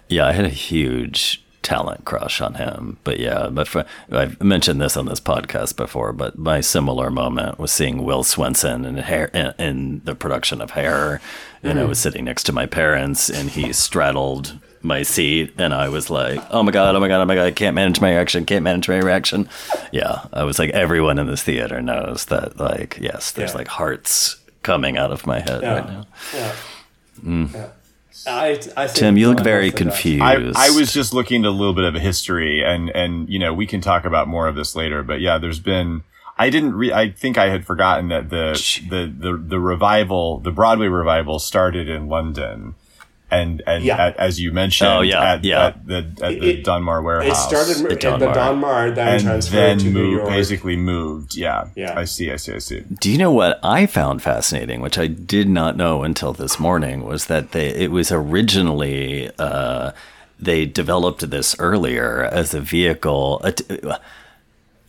Yeah, 0.09 0.27
I 0.27 0.33
had 0.33 0.45
a 0.45 0.49
huge 0.51 1.40
talent 1.63 2.05
crush 2.05 2.41
on 2.41 2.55
him. 2.55 2.99
But 3.05 3.19
yeah, 3.19 3.49
but 3.51 3.69
for, 3.69 3.85
I've 4.11 4.43
mentioned 4.43 4.81
this 4.81 4.97
on 4.97 5.07
this 5.07 5.21
podcast 5.21 5.77
before. 5.77 6.13
But 6.13 6.39
my 6.39 6.61
similar 6.61 7.11
moment 7.11 7.59
was 7.59 7.71
seeing 7.73 8.05
Will 8.05 8.23
Swenson 8.23 8.85
in 8.85 8.97
hair 8.97 9.27
in, 9.27 9.55
in 9.59 10.01
the 10.05 10.15
production 10.15 10.61
of 10.61 10.73
Hair, 10.73 11.21
and 11.63 11.79
I 11.79 11.85
was 11.85 11.99
hmm. 11.99 12.03
sitting 12.03 12.25
next 12.25 12.45
to 12.45 12.53
my 12.53 12.67
parents, 12.67 13.29
and 13.29 13.51
he 13.51 13.73
straddled 13.73 14.59
my 14.83 15.03
seat, 15.03 15.53
and 15.59 15.75
I 15.75 15.89
was 15.89 16.09
like, 16.09 16.41
"Oh 16.51 16.63
my 16.63 16.73
god, 16.73 16.97
oh 16.97 17.01
my 17.01 17.09
god, 17.09 17.21
oh 17.21 17.27
my 17.27 17.35
god! 17.35 17.47
I 17.47 17.51
can't 17.51 17.75
manage 17.75 18.01
my 18.01 18.11
reaction, 18.11 18.47
can't 18.47 18.65
manage 18.65 18.89
my 18.89 18.99
reaction." 18.99 19.49
Yeah, 19.93 20.25
I 20.33 20.45
was 20.45 20.59
like, 20.59 20.71
everyone 20.71 21.19
in 21.19 21.27
this 21.27 21.43
theater 21.43 21.83
knows 21.83 22.27
that. 22.27 22.59
Like, 22.59 22.99
yes, 23.01 23.33
there's 23.33 23.53
Yeah. 23.53 23.59
like 23.59 23.69
hearts 23.69 24.37
coming 24.63 24.97
out 24.97 25.13
of 25.13 25.27
my 25.27 25.41
head 25.41 25.63
Yeah. 25.63 25.75
right 25.75 25.87
now. 25.87 26.07
Yeah. 26.35 26.53
Hmm. 27.21 27.47
yeah. 27.53 27.69
I, 28.27 28.61
I 28.77 28.87
Tim, 28.89 29.17
you 29.17 29.29
look 29.29 29.41
very 29.41 29.71
confused. 29.71 30.23
I, 30.23 30.53
I 30.57 30.71
was 30.71 30.93
just 30.93 31.15
looking 31.15 31.45
at 31.45 31.49
a 31.49 31.51
little 31.51 31.75
bit 31.75 31.85
of 31.85 31.95
a 31.95 32.01
history 32.01 32.63
and 32.63 32.91
and 32.91 33.29
you 33.29 33.39
know 33.39 33.55
we 33.55 33.67
can 33.67 33.81
talk 33.81 34.05
about 34.05 34.29
more 34.29 34.49
of 34.49 34.55
this 34.57 34.75
later 34.75 35.03
but 35.03 35.21
yeah 35.21 35.39
there's 35.39 35.61
been 35.61 36.03
I 36.37 36.51
didn't 36.51 36.75
re- 36.75 36.93
I 36.93 37.11
think 37.11 37.39
I 37.39 37.51
had 37.51 37.67
forgotten 37.67 38.09
that 38.09 38.31
the 38.31 38.53
the 38.89 39.07
the 39.07 39.37
the 39.37 39.61
revival 39.61 40.39
the 40.39 40.51
Broadway 40.51 40.87
revival 40.87 41.39
started 41.39 41.89
in 41.89 42.09
London 42.09 42.75
and 43.31 43.63
and 43.67 43.85
Yeah. 43.85 44.07
at, 44.07 44.17
as 44.17 44.41
you 44.41 44.53
mentioned 44.53 44.91
Oh, 44.91 45.01
yeah, 45.01 45.33
at, 45.35 45.45
yeah. 45.45 45.67
at 45.67 45.87
the 45.87 45.97
at 46.23 46.41
the 46.41 46.49
It- 46.51 46.65
Donmar 46.65 47.01
It 47.01 47.05
warehouse 47.05 47.47
started 47.49 47.77
in 47.79 47.83
the 47.85 47.97
Donmar. 47.97 48.35
Donmar, 48.35 48.95
then 48.95 49.09
and 49.09 49.23
transferred 49.23 49.57
then 49.57 49.79
to 49.79 49.85
New 49.85 49.93
moved 49.93 50.17
York. 50.17 50.29
basically 50.29 50.77
moved 50.77 51.37
yeah 51.37 51.67
Yeah. 51.77 51.99
I 51.99 52.05
see 52.05 52.31
I 52.33 52.37
see 52.37 52.55
I 52.55 52.59
see 52.59 52.83
Do 53.01 53.11
you 53.11 53.19
know 53.19 53.33
what 53.33 53.59
I 53.63 53.87
found 53.87 54.23
fascinating, 54.23 54.81
which 54.81 54.99
I 54.99 55.07
did 55.07 55.49
not 55.49 55.77
know 55.77 56.03
until 56.03 56.33
this 56.33 56.59
morning, 56.59 57.05
was 57.05 57.27
that 57.27 57.53
they 57.53 57.69
it 57.69 57.91
was 57.91 58.11
originally 58.13 59.31
uh, 59.39 59.93
they 60.39 60.65
developed 60.67 61.29
this 61.31 61.55
earlier 61.59 62.25
as 62.33 62.55
a 62.55 62.61
vehicle. 62.61 63.41
A 63.45 63.53
t- 63.53 63.65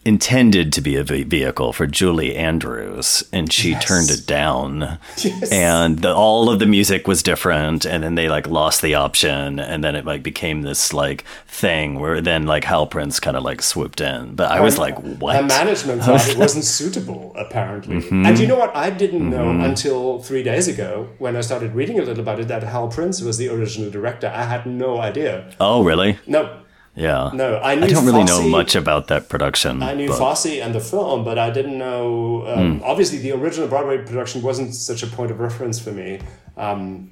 intended 0.03 0.73
to 0.73 0.81
be 0.81 0.95
a 0.95 1.03
vehicle 1.03 1.73
for 1.73 1.85
Julie 1.85 2.35
Andrews 2.35 3.23
and 3.31 3.51
she 3.53 3.75
turned 3.75 4.09
it 4.09 4.25
down 4.25 4.97
and 5.51 5.99
the, 5.99 6.13
all 6.13 6.49
of 6.49 6.57
the 6.59 6.65
music 6.65 7.07
was 7.07 7.21
different 7.21 7.85
and 7.85 8.03
then 8.03 8.15
they 8.15 8.27
like 8.27 8.47
lost 8.47 8.81
the 8.81 8.95
option 8.95 9.59
and 9.59 9.83
then 9.83 9.95
it 9.95 10.03
like 10.03 10.23
became 10.23 10.63
this 10.63 10.91
like 10.91 11.23
thing 11.47 11.99
where 11.99 12.19
then 12.19 12.47
like 12.47 12.63
Hal 12.63 12.87
Prince 12.87 13.19
kind 13.19 13.37
of 13.37 13.43
like 13.43 13.61
swooped 13.61 14.01
in 14.01 14.33
but 14.35 14.49
I 14.49 14.59
was 14.59 14.79
like 14.79 14.97
what 15.19 15.39
The 15.39 15.43
management 15.43 16.03
thought 16.03 16.27
it 16.27 16.37
wasn't 16.37 16.65
suitable, 16.65 17.33
apparently. 17.35 17.97
Mm-hmm. 17.97 18.25
And 18.25 18.39
you 18.39 18.47
know 18.47 18.57
what? 18.57 18.75
I 18.75 18.89
didn't 18.89 19.29
know 19.29 19.49
until 19.49 20.19
three 20.19 20.43
days 20.43 20.67
ago 20.67 21.09
when 21.19 21.35
I 21.35 21.41
started 21.41 21.73
reading 21.75 21.99
a 21.99 22.03
little 22.03 22.21
about 22.21 22.39
it 22.39 22.47
that 22.47 22.63
Hal 22.63 22.87
Prince 22.87 23.21
was 23.21 23.37
the 23.37 23.49
original 23.49 23.91
director. 23.91 24.27
I 24.27 24.43
had 24.43 24.65
no 24.65 24.99
idea. 24.99 25.53
oh 25.59 25.83
really 25.83 26.17
No, 26.25 26.61
Yeah. 26.95 27.31
No, 27.33 27.57
I 27.59 27.75
knew 27.75 27.87
don't 27.87 28.05
really 28.05 28.25
know 28.25 28.41
much 28.49 28.75
about 28.75 29.07
that 29.07 29.29
production. 29.29 29.81
I 29.81 29.93
knew 29.93 30.09
but- 30.09 30.17
Fosse 30.17 30.59
and 30.59 30.75
the 30.75 30.79
film, 30.81 31.23
but 31.23 31.39
I 31.39 31.49
didn't 31.49 31.77
know. 31.77 32.45
Um, 32.47 32.79
Hmm. 32.79 32.83
Obviously, 32.83 33.19
the 33.19 33.31
original 33.31 33.67
Broadway 33.69 33.97
production 33.99 34.41
wasn't 34.41 34.75
such 34.75 35.01
a 35.01 35.07
point 35.07 35.31
of 35.31 35.39
reference 35.39 35.79
for 35.79 35.91
me. 35.91 36.19
Um, 36.57 37.11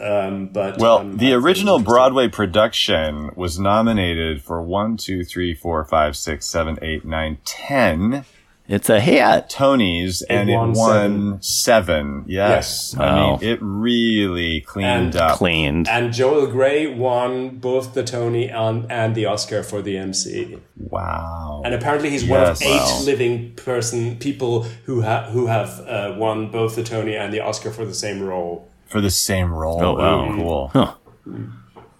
um, 0.00 0.48
but 0.52 0.78
Well, 0.78 0.98
um, 0.98 1.16
the 1.18 1.32
I 1.32 1.36
original. 1.36 1.78
Broadway 1.78 2.28
production 2.28 3.30
was 3.36 3.58
nominated 3.58 4.42
for 4.42 4.60
one, 4.62 4.96
two, 4.96 5.24
three, 5.24 5.54
four, 5.54 5.84
five, 5.84 6.16
six, 6.16 6.46
seven, 6.46 6.78
eight, 6.82 7.04
nine, 7.04 7.38
ten 7.44 8.24
It's 8.72 8.88
a 8.88 9.00
hit. 9.00 9.48
Tonys, 9.48 10.22
and 10.30 10.48
it 10.48 10.54
won 10.54 10.74
won 10.74 11.38
seven. 11.42 12.22
Yes, 12.28 12.94
I 12.96 13.00
Wow. 13.04 13.36
mean 13.40 13.50
it 13.50 13.58
really 13.60 14.60
cleaned 14.60 14.88
And 14.88 15.16
up. 15.16 15.38
Cleaned. 15.38 15.88
And 15.88 16.12
Joel 16.12 16.46
Grey 16.46 16.86
won 16.86 17.56
both 17.58 17.94
the 17.94 18.04
Tony 18.04 18.48
and, 18.48 18.86
and 18.88 19.16
the 19.16 19.26
Oscar 19.26 19.64
for 19.64 19.82
the 19.82 19.98
MC. 19.98 20.58
Wow. 20.78 21.62
And 21.64 21.74
apparently, 21.74 22.10
he's 22.10 22.24
one 22.24 22.42
of 22.44 22.62
eight 22.62 22.80
Wow. 22.80 23.00
living 23.02 23.54
person 23.56 24.16
people 24.18 24.62
who 24.84 25.00
have 25.00 25.24
who 25.32 25.46
have 25.48 25.80
uh, 25.80 26.14
won 26.16 26.50
both 26.52 26.76
the 26.76 26.84
Tony 26.84 27.16
and 27.16 27.32
the 27.34 27.40
Oscar 27.40 27.72
for 27.72 27.84
the 27.84 27.94
same 27.94 28.22
role. 28.22 28.68
for 28.86 29.00
the 29.00 29.10
same 29.10 29.52
role. 29.52 29.82
Oh, 29.82 29.94
wow. 29.94 30.30
Ooh, 30.30 30.36
cool. 30.36 30.68
Huh. 30.72 30.94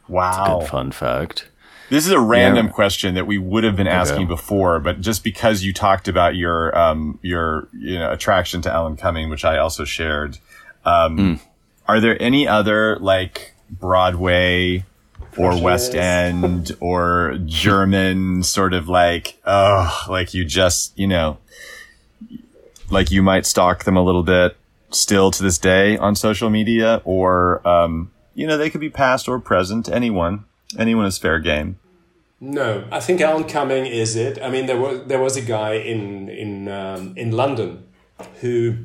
Wow. 0.09 0.59
Good 0.61 0.69
fun 0.69 0.93
fact. 0.93 1.49
This 1.91 2.07
is 2.07 2.13
a 2.13 2.21
random 2.21 2.67
Yeah. 2.67 2.73
question 2.73 3.15
that 3.17 3.27
we 3.27 3.37
would 3.37 3.65
have 3.65 3.75
been 3.77 3.89
asking 3.89 4.29
before, 4.29 4.79
but 4.79 5.01
just 5.01 5.23
because 5.25 5.63
you 5.65 5.73
talked 5.75 6.07
about 6.09 6.37
your 6.37 6.77
um 6.79 7.19
your 7.23 7.69
you 7.73 7.99
know 7.99 8.11
attraction 8.13 8.63
to 8.63 8.73
Alan 8.73 8.97
Cumming, 8.97 9.29
which 9.29 9.45
I 9.45 9.59
also 9.59 9.85
shared, 9.85 10.39
um, 10.85 11.17
Hmm. 11.17 11.35
are 11.89 12.01
there 12.01 12.17
any 12.23 12.47
other 12.49 12.97
like 13.01 13.55
Broadway 13.69 14.85
or 15.37 15.61
West 15.61 15.95
End 15.95 16.73
or 16.81 17.39
German 17.45 18.43
sort 18.45 18.73
of 18.73 18.89
like 18.89 19.39
oh 19.45 20.07
like 20.09 20.33
you 20.33 20.45
just 20.45 20.97
you 20.99 21.07
know 21.09 21.39
like 22.91 23.11
you 23.11 23.23
might 23.23 23.47
stalk 23.47 23.85
them 23.85 23.97
a 23.97 24.03
little 24.03 24.23
bit 24.25 24.57
still 24.91 25.31
to 25.31 25.43
this 25.43 25.59
day 25.59 25.97
on 25.99 26.15
social 26.17 26.51
media 26.51 27.01
or 27.05 27.67
um 27.67 28.11
you 28.35 28.47
know 28.47 28.57
they 28.57 28.69
could 28.71 28.81
be 28.81 28.91
past 28.91 29.29
or 29.29 29.39
present 29.39 29.89
anyone 29.89 30.45
anyone 30.79 31.07
is 31.07 31.19
fair 31.19 31.39
game 31.39 31.77
No, 32.41 32.85
I 32.91 33.01
think 33.01 33.21
Alan 33.21 33.45
Cumming 33.45 33.85
is 33.85 34.17
it. 34.17 34.41
I 34.43 34.49
mean, 34.49 34.65
there 34.65 34.81
was 34.81 35.05
there 35.05 35.21
was 35.21 35.37
a 35.37 35.43
guy 35.43 35.75
in 35.75 36.31
in 36.31 36.69
um, 36.69 37.13
in 37.15 37.33
London 37.33 37.85
who, 38.41 38.77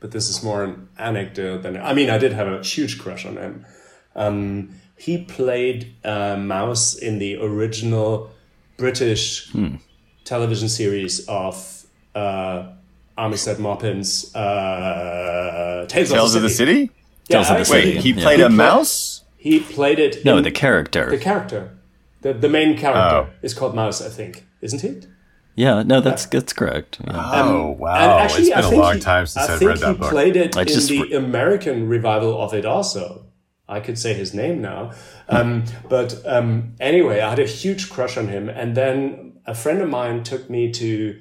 but 0.00 0.12
this 0.12 0.30
is 0.30 0.42
more 0.42 0.64
an 0.64 0.88
anecdote 0.96 1.62
than 1.62 1.76
I 1.76 1.92
mean, 1.92 2.08
I 2.08 2.16
did 2.16 2.32
have 2.32 2.48
a 2.48 2.62
huge 2.62 2.98
crush 2.98 3.26
on 3.26 3.36
him. 3.36 3.66
Um, 4.16 4.70
he 4.96 5.24
played 5.24 5.94
uh, 6.04 6.36
Mouse 6.36 6.94
in 6.94 7.18
the 7.18 7.36
original 7.36 8.30
British 8.78 9.52
television 10.24 10.68
series 10.68 11.26
of 11.28 11.84
uh, 12.14 12.72
Armistead 13.18 13.58
Maupin's 13.58 14.34
uh, 14.34 15.84
Tales, 15.88 16.10
Tales 16.10 16.34
of 16.34 16.42
the 16.42 16.48
City? 16.48 16.90
Yeah, 17.28 17.42
Tales 17.42 17.50
of 17.50 17.58
the 17.58 17.64
City. 17.64 17.94
Wait, 17.94 18.02
he 18.02 18.12
played 18.14 18.38
He 18.38 18.44
a 18.44 18.48
mouse? 18.48 19.11
He 19.46 19.60
played 19.76 19.98
it. 20.06 20.24
No, 20.24 20.36
in- 20.38 20.44
the 20.44 20.50
character. 20.64 21.04
the 21.10 21.18
character, 21.30 21.62
the 22.22 22.32
the 22.44 22.48
main 22.48 22.76
character 22.78 23.16
Oh. 23.30 23.34
is 23.42 23.52
called 23.54 23.74
Mouse, 23.74 24.00
I 24.00 24.10
think, 24.18 24.44
isn't 24.60 24.84
it? 24.84 25.06
yeah, 25.64 25.82
no, 25.82 26.00
that's 26.00 26.24
that's 26.26 26.52
correct. 26.52 26.98
Yeah. 27.06 27.30
Oh, 27.42 27.70
wow. 27.82 27.94
And 28.02 28.10
actually, 28.22 28.44
it's 28.48 28.54
been 28.56 28.64
I 28.64 28.66
a 28.66 28.70
think 28.70 28.82
long 28.82 28.94
he- 28.94 29.00
time 29.00 29.26
since 29.26 29.48
I 29.48 29.52
I've 29.52 29.58
think 29.58 29.68
read 29.70 29.78
that 29.84 29.92
he 29.94 29.98
book. 29.98 30.10
played 30.10 30.36
it 30.44 30.56
I 30.56 30.62
in 30.62 30.66
just 30.68 30.88
the 30.88 31.12
American 31.24 31.76
revival 31.96 32.32
of 32.44 32.54
it 32.54 32.64
also. 32.64 33.04
I 33.68 33.80
could 33.80 33.98
say 33.98 34.12
his 34.14 34.34
name 34.34 34.60
now. 34.60 34.90
Um, 35.28 35.64
but 35.88 36.08
um, 36.26 36.74
anyway, 36.80 37.20
I 37.20 37.30
had 37.30 37.38
a 37.38 37.46
huge 37.46 37.88
crush 37.94 38.16
on 38.18 38.28
him. 38.28 38.48
And 38.50 38.74
then 38.76 39.32
a 39.46 39.54
friend 39.54 39.80
of 39.80 39.88
mine 39.88 40.22
took 40.24 40.50
me 40.50 40.70
to 40.72 41.18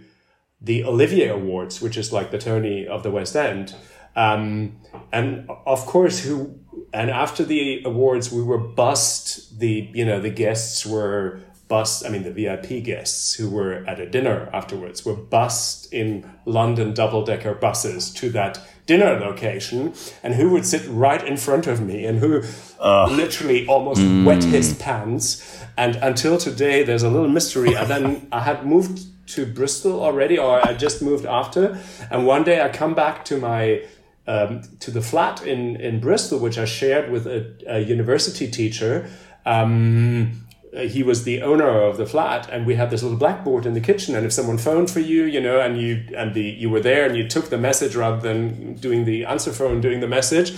the 0.60 0.84
Olivier 0.84 1.30
Awards, 1.30 1.82
which 1.82 1.96
is 1.98 2.12
like 2.12 2.30
the 2.32 2.38
Tony 2.38 2.86
of 2.86 3.04
the 3.04 3.12
West 3.12 3.36
End. 3.36 3.74
Um, 4.18 4.76
and 5.14 5.50
of 5.66 5.86
course, 5.86 6.26
who 6.26 6.60
and 6.94 7.10
after 7.10 7.44
the 7.44 7.82
awards, 7.86 8.32
we 8.32 8.44
were 8.44 8.58
bussed. 8.58 9.60
The 9.60 9.90
you 9.94 10.06
know 10.06 10.20
the 10.20 10.30
guests 10.30 10.86
were 10.86 11.40
bussed. 11.68 12.06
I 12.06 12.10
mean, 12.10 12.24
the 12.24 12.32
VIP 12.32 12.84
guests 12.84 13.34
who 13.34 13.50
were 13.50 13.86
at 13.88 14.00
a 14.00 14.06
dinner 14.06 14.50
afterwards 14.52 15.06
were 15.06 15.16
bussed 15.16 15.92
in 15.94 16.30
London 16.46 16.94
double 16.94 17.24
decker 17.24 17.54
buses 17.54 18.12
to 18.16 18.30
that 18.32 18.60
dinner 18.86 19.18
location, 19.20 19.94
and 20.22 20.36
who 20.36 20.50
would 20.50 20.66
sit 20.66 20.86
right 20.90 21.26
in 21.26 21.38
front 21.38 21.68
of 21.68 21.80
me 21.80 22.06
and 22.06 22.20
who 22.20 22.44
literally 22.82 23.66
almost 23.68 24.02
mm. 24.02 24.26
wet 24.26 24.44
his 24.44 24.74
pants. 24.74 25.64
And 25.78 25.96
until 25.98 26.38
today, 26.38 26.84
there's 26.84 27.04
a 27.04 27.10
little 27.10 27.30
mystery. 27.30 27.74
And 27.74 27.88
then 27.90 28.28
I 28.32 28.42
had 28.42 28.66
moved 28.66 29.00
to 29.28 29.46
Bristol 29.46 30.04
already, 30.04 30.38
or 30.38 30.66
I 30.68 30.74
just 30.74 31.02
moved 31.02 31.26
after. 31.26 31.80
And 32.10 32.28
one 32.28 32.44
day 32.44 32.62
I 32.62 32.68
come 32.68 32.94
back 32.94 33.24
to 33.26 33.38
my 33.38 33.84
um, 34.28 34.62
to 34.80 34.92
the 34.92 35.02
flat 35.02 35.46
in 35.46 35.76
in 35.78 36.00
Bristol, 36.00 36.40
which 36.40 36.58
I 36.58 36.66
shared 36.66 37.12
with 37.12 37.28
a, 37.28 37.54
a 37.68 37.80
university 37.80 38.50
teacher. 38.50 39.10
Um, 39.46 40.46
he 40.74 41.04
was 41.04 41.26
the 41.26 41.42
owner 41.42 41.68
of 41.68 41.98
the 41.98 42.06
flat, 42.06 42.50
and 42.50 42.66
we 42.66 42.76
had 42.76 42.90
this 42.90 43.04
little 43.04 43.18
blackboard 43.18 43.66
in 43.66 43.74
the 43.74 43.82
kitchen. 43.82 44.16
And 44.16 44.26
if 44.26 44.32
someone 44.32 44.58
phoned 44.58 44.90
for 44.90 45.02
you, 45.02 45.26
you 45.26 45.42
know, 45.42 45.60
and 45.60 45.78
you 45.78 46.06
and 46.16 46.34
the 46.34 46.44
you 46.44 46.70
were 46.70 46.80
there 46.80 47.06
and 47.06 47.18
you 47.18 47.28
took 47.28 47.50
the 47.50 47.58
message 47.58 47.96
rather 47.96 48.22
than 48.22 48.76
doing 48.76 49.06
the 49.06 49.26
answer 49.26 49.52
phone, 49.52 49.82
doing 49.82 50.00
the 50.00 50.08
message. 50.08 50.54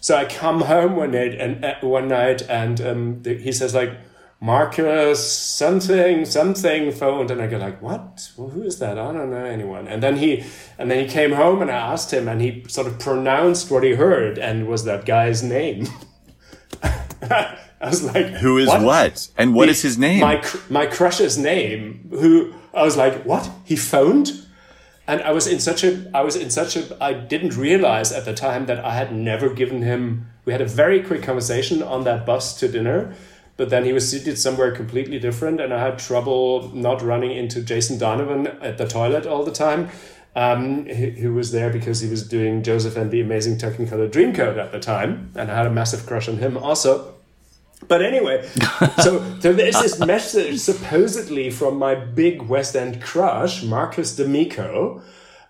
So 0.00 0.16
I 0.16 0.24
come 0.24 0.62
home 0.62 0.96
one 0.96 1.10
night 1.10 1.34
and 1.34 1.64
uh, 1.64 1.74
one 1.80 2.08
night, 2.08 2.42
and 2.48 2.80
um, 2.80 3.22
the, 3.22 3.36
he 3.36 3.52
says 3.52 3.74
like. 3.74 3.92
Marcus 4.42 5.30
something 5.30 6.24
something 6.24 6.90
phoned 6.92 7.30
and 7.30 7.42
I 7.42 7.46
go 7.46 7.58
like 7.58 7.82
what? 7.82 8.30
Well, 8.38 8.48
who 8.48 8.62
is 8.62 8.78
that? 8.78 8.98
I 8.98 9.12
don't 9.12 9.30
know 9.30 9.44
anyone. 9.44 9.86
And 9.86 10.02
then 10.02 10.16
he 10.16 10.44
and 10.78 10.90
then 10.90 11.04
he 11.04 11.10
came 11.10 11.32
home 11.32 11.60
and 11.60 11.70
I 11.70 11.74
asked 11.76 12.10
him 12.12 12.26
and 12.26 12.40
he 12.40 12.64
sort 12.66 12.86
of 12.86 12.98
pronounced 12.98 13.70
what 13.70 13.84
he 13.84 13.94
heard 13.94 14.38
and 14.38 14.66
was 14.66 14.84
that 14.84 15.04
guy's 15.04 15.42
name. 15.42 15.86
I 17.22 17.56
was 17.82 18.02
like 18.02 18.26
Who 18.26 18.56
is 18.58 18.68
what? 18.68 19.28
And 19.36 19.54
what 19.54 19.66
The- 19.66 19.72
is 19.72 19.82
his 19.82 19.98
name? 19.98 20.20
my 20.20 20.36
cr- 20.36 20.72
my 20.72 20.86
crush's 20.86 21.36
name 21.36 22.08
who 22.10 22.54
I 22.72 22.82
was 22.82 22.96
like 22.96 23.22
what? 23.24 23.50
He 23.64 23.76
phoned? 23.76 24.46
And 25.06 25.20
I 25.22 25.32
was 25.32 25.46
in 25.46 25.58
such 25.60 25.84
a 25.84 26.10
I 26.14 26.22
was 26.22 26.34
in 26.36 26.48
such 26.50 26.76
a 26.76 26.96
I 27.02 27.12
didn't 27.12 27.56
realize 27.58 28.10
at 28.10 28.24
the 28.24 28.32
time 28.34 28.66
that 28.66 28.82
I 28.84 28.94
had 28.94 29.12
never 29.14 29.50
given 29.50 29.82
him 29.82 30.28
we 30.46 30.52
had 30.52 30.62
a 30.62 30.66
very 30.66 31.02
quick 31.02 31.22
conversation 31.22 31.82
on 31.82 32.04
that 32.04 32.24
bus 32.24 32.58
to 32.60 32.68
dinner 32.68 33.14
but 33.60 33.68
then 33.68 33.84
he 33.84 33.92
was 33.92 34.10
seated 34.10 34.38
somewhere 34.38 34.72
completely 34.72 35.18
different 35.18 35.60
and 35.60 35.74
I 35.74 35.80
had 35.80 35.98
trouble 35.98 36.74
not 36.74 37.02
running 37.02 37.32
into 37.32 37.60
Jason 37.60 37.98
Donovan 37.98 38.46
at 38.62 38.78
the 38.78 38.88
toilet 38.88 39.26
all 39.26 39.44
the 39.44 39.52
time 39.52 39.90
um, 40.34 40.86
who, 40.86 41.34
was 41.34 41.52
there 41.52 41.68
because 41.68 42.00
he 42.00 42.08
was 42.08 42.26
doing 42.26 42.62
Joseph 42.62 42.96
and 42.96 43.10
the 43.10 43.20
Amazing 43.20 43.58
Technicolor 43.58 44.10
Dreamcoat 44.10 44.56
at 44.56 44.72
the 44.72 44.80
time 44.80 45.30
and 45.34 45.50
I 45.50 45.54
had 45.54 45.66
a 45.66 45.70
massive 45.70 46.06
crush 46.06 46.26
on 46.26 46.38
him 46.38 46.56
also. 46.56 47.12
But 47.86 48.00
anyway, 48.00 48.48
so, 49.02 49.38
so 49.40 49.52
there's 49.52 49.78
this 49.78 49.98
message 49.98 50.58
supposedly 50.60 51.50
from 51.50 51.76
my 51.76 51.94
big 51.94 52.40
West 52.40 52.74
End 52.74 53.02
crush, 53.02 53.62
Marcus 53.62 54.16
D'Amico, 54.16 55.02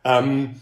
um, 0.05 0.57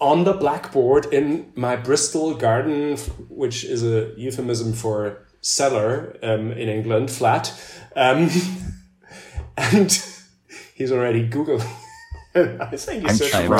on 0.00 0.24
the 0.24 0.32
blackboard 0.32 1.06
in 1.14 1.52
my 1.54 1.76
Bristol 1.76 2.34
garden, 2.34 2.96
which 3.28 3.62
is 3.62 3.84
a 3.84 4.12
euphemism 4.16 4.72
for 4.72 5.27
cellar 5.48 6.16
um, 6.22 6.52
in 6.52 6.68
England, 6.68 7.10
flat. 7.10 7.52
Um, 7.96 8.30
and 9.56 10.04
he's 10.74 10.92
already 10.92 11.28
Googling. 11.28 11.66
I 12.34 12.76
think 12.76 13.02
he's 13.02 13.18
searching 13.18 13.50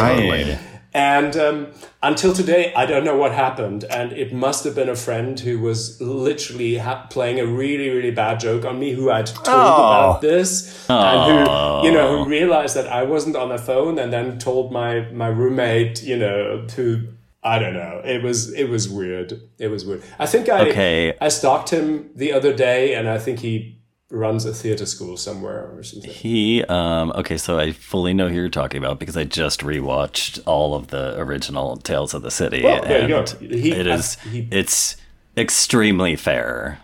and 0.95 1.36
um, 1.36 1.66
until 2.03 2.32
today, 2.32 2.72
I 2.74 2.86
don't 2.86 3.05
know 3.05 3.16
what 3.16 3.32
happened. 3.32 3.84
And 3.84 4.12
it 4.12 4.32
must 4.32 4.64
have 4.64 4.74
been 4.74 4.89
a 4.89 4.97
friend 4.97 5.39
who 5.39 5.61
was 5.61 6.01
literally 6.01 6.78
ha- 6.78 7.07
playing 7.11 7.41
a 7.41 7.47
really, 7.47 7.91
really 7.91 8.11
bad 8.11 8.41
joke 8.41 8.64
on 8.64 8.78
me 8.78 8.93
who 8.93 9.11
I'd 9.11 9.26
told 9.26 9.47
about 9.49 10.20
this. 10.22 10.89
And 10.89 11.47
who, 11.47 11.86
you 11.86 11.93
know, 11.93 12.24
who 12.24 12.30
realized 12.30 12.74
that 12.76 12.86
I 12.86 13.03
wasn't 13.03 13.36
on 13.36 13.51
the 13.51 13.59
phone 13.59 13.99
and 13.99 14.12
then 14.12 14.39
told 14.39 14.72
my, 14.72 15.01
my 15.12 15.28
roommate, 15.28 16.03
you 16.03 16.16
know, 16.16 16.64
to, 16.68 17.09
I 17.43 17.59
don't 17.59 17.74
know. 17.74 18.03
It 18.05 18.22
was, 18.22 18.53
it 18.53 18.64
was 18.68 18.89
weird. 18.89 19.41
It 19.59 19.68
was 19.68 19.84
weird. 19.86 20.03
I 20.18 20.26
think 20.26 20.49
I, 20.49 20.68
Okay. 20.70 21.16
I 21.20 21.28
stalked 21.28 21.70
him 21.70 22.11
the 22.14 22.32
other 22.32 22.53
day 22.55 22.95
and 22.95 23.09
I 23.09 23.18
think 23.18 23.39
he 23.41 23.76
runs 24.11 24.45
a 24.47 24.55
theater 24.55 24.86
school 24.86 25.16
somewhere 25.18 25.70
or 25.76 25.82
something. 25.82 26.11
He 26.11 26.64
um 26.64 27.12
okay, 27.14 27.36
so 27.36 27.59
I 27.59 27.72
fully 27.72 28.14
know 28.14 28.28
who 28.28 28.36
you're 28.36 28.49
talking 28.49 28.82
about 28.82 28.99
because 28.99 29.16
I 29.18 29.24
just 29.24 29.61
rewatched 29.61 30.41
all 30.47 30.74
of 30.74 30.89
the 30.89 31.18
original 31.20 31.76
Tales 31.76 32.14
of 32.14 32.22
the 32.22 32.30
City. 32.30 32.62
Well, 32.64 32.80
there 32.82 33.07
you 33.07 33.14
and 33.16 33.41
go. 33.41 33.47
He- 33.57 33.72
it 33.72 33.86
is 33.86 34.14
he- 34.20 34.49
it's 34.51 34.97
extremely 35.36 36.16
fair 36.16 36.80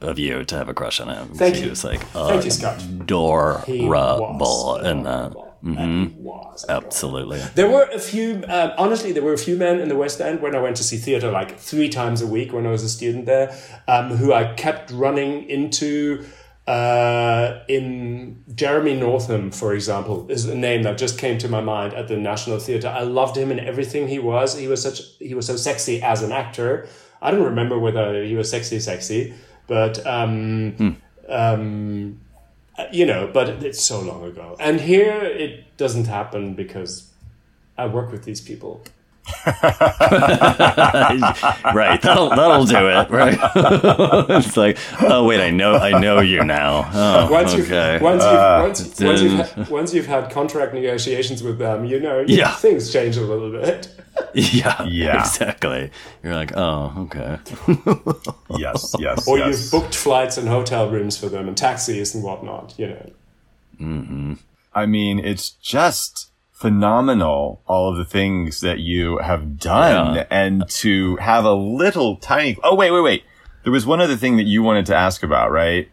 of 0.00 0.20
you 0.20 0.44
to 0.44 0.54
have 0.56 0.68
a 0.68 0.74
crush 0.74 1.00
on 1.00 1.08
him. 1.08 1.28
Thank 1.34 1.56
he 1.56 1.64
you. 1.64 1.70
was 1.70 1.82
like 1.82 2.00
Thank 2.10 2.44
you, 2.44 2.50
Scott. 2.52 2.80
He 2.80 2.90
adorable 3.00 4.38
was 4.38 4.86
in 4.86 5.02
that. 5.02 5.34
He 5.62 6.14
was. 6.18 6.64
Absolutely. 6.68 7.40
There 7.54 7.68
were 7.68 7.88
a 7.92 7.98
few, 7.98 8.44
um, 8.48 8.72
honestly, 8.78 9.12
there 9.12 9.22
were 9.22 9.32
a 9.32 9.38
few 9.38 9.56
men 9.56 9.80
in 9.80 9.88
the 9.88 9.96
West 9.96 10.20
End 10.20 10.40
when 10.40 10.54
I 10.54 10.60
went 10.60 10.76
to 10.76 10.84
see 10.84 10.96
theatre 10.96 11.30
like 11.30 11.58
three 11.58 11.88
times 11.88 12.22
a 12.22 12.26
week 12.26 12.52
when 12.52 12.66
I 12.66 12.70
was 12.70 12.82
a 12.82 12.88
student 12.88 13.26
there, 13.26 13.56
um, 13.86 14.10
who 14.16 14.32
I 14.32 14.54
kept 14.54 14.90
running 14.90 15.48
into. 15.48 16.24
Uh, 16.66 17.64
in 17.66 18.44
Jeremy 18.54 18.92
Northam, 18.94 19.50
for 19.50 19.72
example, 19.72 20.30
is 20.30 20.44
a 20.44 20.54
name 20.54 20.82
that 20.82 20.98
just 20.98 21.18
came 21.18 21.38
to 21.38 21.48
my 21.48 21.62
mind 21.62 21.94
at 21.94 22.08
the 22.08 22.16
National 22.18 22.58
Theatre. 22.58 22.88
I 22.88 23.04
loved 23.04 23.38
him 23.38 23.50
in 23.50 23.58
everything 23.58 24.06
he 24.06 24.18
was. 24.18 24.54
He 24.54 24.68
was 24.68 24.82
such 24.82 25.00
he 25.18 25.32
was 25.32 25.46
so 25.46 25.56
sexy 25.56 26.02
as 26.02 26.22
an 26.22 26.30
actor. 26.30 26.86
I 27.22 27.30
don't 27.30 27.44
remember 27.44 27.78
whether 27.78 28.22
he 28.22 28.34
was 28.34 28.50
sexy, 28.50 28.80
sexy, 28.80 29.32
but 29.66 30.06
um, 30.06 30.98
um, 31.28 32.20
Uh, 32.78 32.86
you 32.92 33.04
know, 33.04 33.26
but 33.26 33.48
it's 33.64 33.82
so 33.82 34.00
long 34.00 34.24
ago. 34.24 34.56
And 34.60 34.80
here 34.80 35.20
it 35.20 35.76
doesn't 35.76 36.06
happen 36.06 36.54
because 36.54 37.12
I 37.76 37.86
work 37.86 38.12
with 38.12 38.22
these 38.22 38.40
people. 38.40 38.84
right. 41.74 42.00
That'll 42.02 42.30
that'll 42.30 42.64
do 42.64 42.88
it, 42.88 43.10
right? 43.10 43.38
it's 44.30 44.56
like, 44.56 44.78
oh 45.02 45.24
wait, 45.26 45.40
I 45.40 45.50
know 45.50 45.74
I 45.76 45.98
know 45.98 46.20
you 46.20 46.44
now. 46.44 46.88
Oh, 46.92 47.30
Once 47.30 47.54
okay. 47.54 47.94
you've 47.94 48.02
once 48.02 48.22
you've 48.24 48.32
once, 48.32 49.00
once, 49.00 49.22
you've 49.22 49.40
uh, 49.40 49.44
had, 49.44 49.68
once 49.68 49.94
you've 49.94 50.06
had 50.06 50.30
contract 50.30 50.74
negotiations 50.74 51.42
with 51.42 51.58
them, 51.58 51.84
you 51.84 52.00
know, 52.00 52.24
Yeah. 52.26 52.54
things 52.54 52.92
change 52.92 53.16
a 53.16 53.22
little 53.22 53.50
bit. 53.50 53.88
yeah, 54.34 54.82
Yeah. 54.84 55.20
exactly. 55.20 55.90
You're 56.22 56.34
like, 56.34 56.52
oh, 56.56 56.92
okay. 57.10 57.38
yes, 58.58 58.94
yes, 58.98 59.28
Or 59.28 59.38
yes. 59.38 59.48
you've 59.62 59.70
booked 59.70 59.94
flights 59.94 60.36
and 60.36 60.48
hotel 60.48 60.90
rooms 60.90 61.16
for 61.16 61.28
them 61.28 61.48
and 61.48 61.56
taxis 61.56 62.14
and 62.14 62.24
whatnot, 62.24 62.74
you 62.76 62.88
know. 62.88 63.10
Hmm. 63.78 64.34
I 64.74 64.86
mean, 64.86 65.18
it's 65.18 65.50
just 65.50 66.30
phenomenal, 66.58 67.62
all 67.68 67.90
of 67.90 67.96
the 67.96 68.04
things 68.04 68.60
that 68.62 68.80
you 68.80 69.18
have 69.18 69.58
done. 69.58 70.16
Yeah. 70.16 70.26
And 70.28 70.68
to 70.68 71.14
have 71.16 71.44
a 71.44 71.54
little 71.54 72.16
tiny. 72.16 72.58
Oh, 72.64 72.74
wait, 72.74 72.90
wait, 72.90 73.00
wait. 73.00 73.24
There 73.62 73.72
was 73.72 73.86
one 73.86 74.00
other 74.00 74.16
thing 74.16 74.36
that 74.38 74.46
you 74.46 74.62
wanted 74.62 74.86
to 74.86 74.96
ask 74.96 75.22
about, 75.22 75.52
right, 75.52 75.88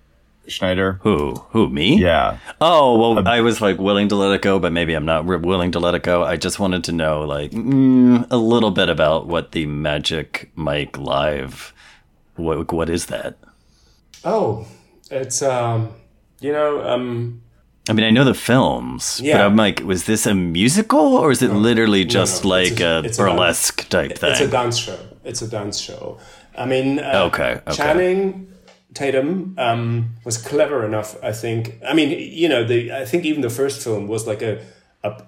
Schneider? 0.48 1.00
Who? 1.04 1.36
Who? 1.50 1.70
Me? 1.70 2.00
Yeah. 2.00 2.38
Oh 2.62 2.98
well, 2.98 3.28
I 3.28 3.42
was 3.42 3.62
like 3.62 3.78
willing 3.78 4.10
to 4.10 4.16
let 4.16 4.34
it 4.34 4.42
go, 4.42 4.60
but 4.60 4.72
maybe 4.72 4.94
I'm 4.94 5.06
not 5.06 5.28
re- 5.28 5.38
willing 5.38 5.72
to 5.72 5.80
let 5.80 5.96
it 5.96 6.04
go. 6.04 6.24
I 6.24 6.38
just 6.38 6.60
wanted 6.60 6.84
to 6.86 6.92
know, 6.92 7.22
like, 7.22 7.52
mm, 7.52 8.28
a 8.30 8.38
little 8.38 8.72
bit 8.72 8.90
about 8.90 9.28
what 9.28 9.52
the 9.52 9.66
Magic 9.66 10.52
Mike 10.56 10.98
Live. 10.98 11.74
What 12.36 12.72
what 12.72 12.90
is 12.90 13.08
that? 13.08 13.38
Oh, 14.24 14.68
it's 15.10 15.42
um, 15.42 15.94
you 16.40 16.52
know, 16.52 16.88
um, 16.88 17.42
I 17.88 17.94
mean, 17.94 18.06
I 18.06 18.10
know 18.10 18.24
the 18.24 18.34
films, 18.34 19.22
but 19.24 19.42
I'm 19.42 19.56
like, 19.56 19.82
was 19.82 20.06
this 20.06 20.26
a 20.26 20.34
musical 20.34 21.00
or 21.18 21.32
is 21.32 21.42
it 21.42 21.52
literally 21.52 22.04
just 22.04 22.44
no, 22.44 22.50
like 22.50 22.80
a- 22.80 22.86
a, 23.00 23.04
it's 23.04 23.20
a 23.20 23.24
burlesque 23.24 23.88
type 23.90 24.18
thing? 24.18 24.32
It's 24.32 24.42
a 24.42 24.48
dance 24.48 24.78
show. 24.78 24.98
It's 25.24 25.42
a 25.42 25.48
dance 25.48 25.78
show. 25.80 26.18
I 26.58 26.66
mean, 26.66 27.00
uh, 27.00 27.24
Okay, 27.28 27.62
okay. 27.68 27.76
Channing 27.76 28.48
Tatum 28.94 29.56
um, 29.58 30.16
was 30.24 30.38
clever 30.38 30.86
enough. 30.86 31.16
I 31.24 31.32
think. 31.32 31.76
I 31.88 31.94
mean, 31.94 32.10
you 32.34 32.48
know, 32.50 32.64
the 32.64 32.92
I 32.94 33.06
think 33.06 33.26
even 33.26 33.42
the 33.42 33.50
first 33.50 33.84
film 33.84 34.08
was 34.08 34.26
like 34.26 34.42
a 34.42 34.64
a, 35.04 35.22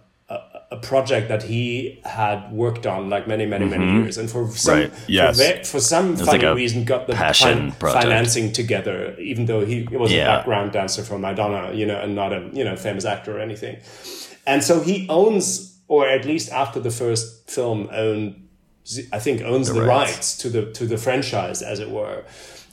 a, 0.72 0.78
project 0.78 1.28
that 1.30 1.44
he 1.44 2.00
had 2.04 2.52
worked 2.52 2.86
on 2.86 3.10
like 3.10 3.28
many, 3.28 3.46
many, 3.46 3.66
many 3.66 3.86
years, 4.02 4.18
and 4.18 4.30
for 4.30 4.50
some 4.52 4.80
Right, 4.80 4.94
yes. 5.08 5.40
for, 5.40 5.64
for 5.66 5.80
some 5.80 6.16
funny 6.18 6.44
like 6.46 6.56
reason 6.56 6.84
got 6.84 7.08
the 7.08 7.14
passion 7.14 7.72
project. 7.74 8.04
financing 8.04 8.52
together, 8.54 9.16
even 9.20 9.46
though 9.46 9.66
he 9.66 9.88
was 9.92 10.12
Yeah. 10.12 10.24
a 10.24 10.38
background 10.38 10.72
dancer 10.74 11.04
for 11.04 11.18
Madonna, 11.18 11.74
you 11.74 11.86
know, 11.86 12.00
and 12.00 12.16
not 12.16 12.34
a 12.34 12.50
you 12.54 12.64
know 12.64 12.76
famous 12.76 13.06
actor 13.06 13.38
or 13.38 13.40
anything. 13.40 13.78
And 14.46 14.64
so 14.64 14.80
he 14.82 15.06
owns, 15.10 15.78
or 15.88 16.08
at 16.08 16.26
least 16.26 16.52
after 16.52 16.80
the 16.80 16.92
first 16.92 17.50
film, 17.50 17.90
owned, 17.92 18.48
I 19.12 19.20
think, 19.20 19.42
owns 19.42 19.68
the, 19.68 19.82
rights. 19.82 20.12
rights. 20.12 20.38
to 20.38 20.50
the 20.50 20.72
to 20.74 20.86
the 20.86 20.98
franchise, 20.98 21.62
as 21.62 21.80
it 21.80 21.90
were. 21.90 22.24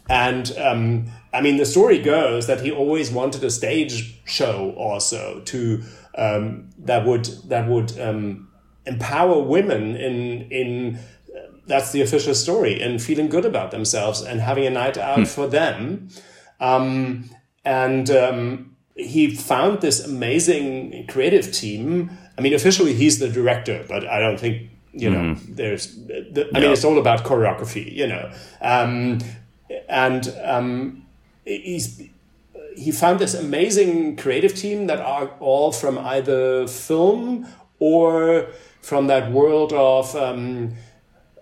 And 0.08 0.52
um, 0.58 1.06
I 1.32 1.40
mean, 1.40 1.56
the 1.56 1.64
story 1.66 1.98
goes 1.98 2.46
that 2.46 2.60
he 2.60 2.70
always 2.70 3.10
wanted 3.10 3.42
a 3.42 3.50
stage 3.50 4.20
show 4.24 4.74
also 4.76 5.40
to 5.46 5.82
um, 6.16 6.70
that 6.78 7.06
would 7.06 7.24
that 7.48 7.68
would 7.68 7.98
um, 8.00 8.48
empower 8.86 9.40
women 9.42 9.96
in 9.96 10.50
in 10.50 10.98
that's 11.66 11.92
the 11.92 12.02
official 12.02 12.34
story 12.34 12.80
and 12.80 13.02
feeling 13.02 13.28
good 13.28 13.44
about 13.44 13.70
themselves 13.70 14.20
and 14.20 14.40
having 14.40 14.66
a 14.66 14.70
night 14.70 14.98
out 14.98 15.26
for 15.26 15.46
them. 15.46 16.08
Um, 16.60 17.30
and 17.64 18.10
um, 18.10 18.76
he 18.94 19.34
found 19.34 19.80
this 19.80 20.04
amazing 20.04 21.06
creative 21.08 21.52
team. 21.52 22.10
I 22.36 22.42
mean, 22.42 22.52
officially 22.54 22.94
he's 22.94 23.18
the 23.18 23.28
director, 23.28 23.84
but 23.88 24.06
I 24.06 24.20
don't 24.20 24.38
think 24.38 24.70
you 24.92 25.10
know 25.10 25.34
there's. 25.48 25.96
The, 26.06 26.48
I 26.54 26.60
mean, 26.60 26.70
it's 26.70 26.84
all 26.84 26.98
about 26.98 27.24
choreography, 27.24 27.90
you 27.92 28.06
know. 28.06 28.30
Um, 28.60 29.18
and 29.88 30.32
um, 30.42 31.06
he's 31.44 32.02
he 32.76 32.90
found 32.92 33.18
this 33.20 33.34
amazing 33.34 34.16
creative 34.16 34.54
team 34.54 34.86
that 34.86 35.00
are 35.00 35.28
all 35.40 35.72
from 35.72 35.98
either 35.98 36.66
film 36.66 37.46
or 37.78 38.48
from 38.82 39.06
that 39.06 39.30
world 39.32 39.72
of 39.72 40.14
um, 40.16 40.74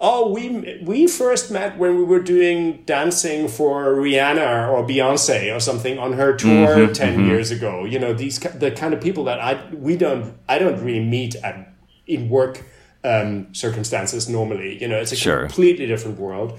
oh 0.00 0.30
we 0.30 0.78
we 0.84 1.06
first 1.06 1.50
met 1.50 1.78
when 1.78 1.96
we 1.96 2.02
were 2.04 2.20
doing 2.20 2.82
dancing 2.86 3.48
for 3.48 3.94
Rihanna 3.94 4.68
or 4.70 4.84
Beyonce 4.86 5.54
or 5.54 5.60
something 5.60 5.98
on 5.98 6.12
her 6.14 6.32
tour 6.36 6.88
10 6.92 7.26
years 7.26 7.50
ago 7.50 7.84
you 7.84 7.98
know 7.98 8.12
these 8.12 8.38
the 8.38 8.70
kind 8.70 8.94
of 8.94 9.00
people 9.00 9.24
that 9.24 9.40
I 9.40 9.62
we 9.74 9.96
don't 9.96 10.34
I 10.48 10.58
don't 10.58 10.80
really 10.84 11.04
meet 11.04 11.34
at 11.36 11.72
in 12.06 12.28
work 12.28 12.62
um, 13.04 13.52
circumstances 13.54 14.28
normally 14.28 14.80
you 14.80 14.88
know 14.88 14.98
it's 15.00 15.12
a 15.12 15.16
Sure. 15.16 15.40
completely 15.46 15.86
different 15.86 16.18
world 16.18 16.52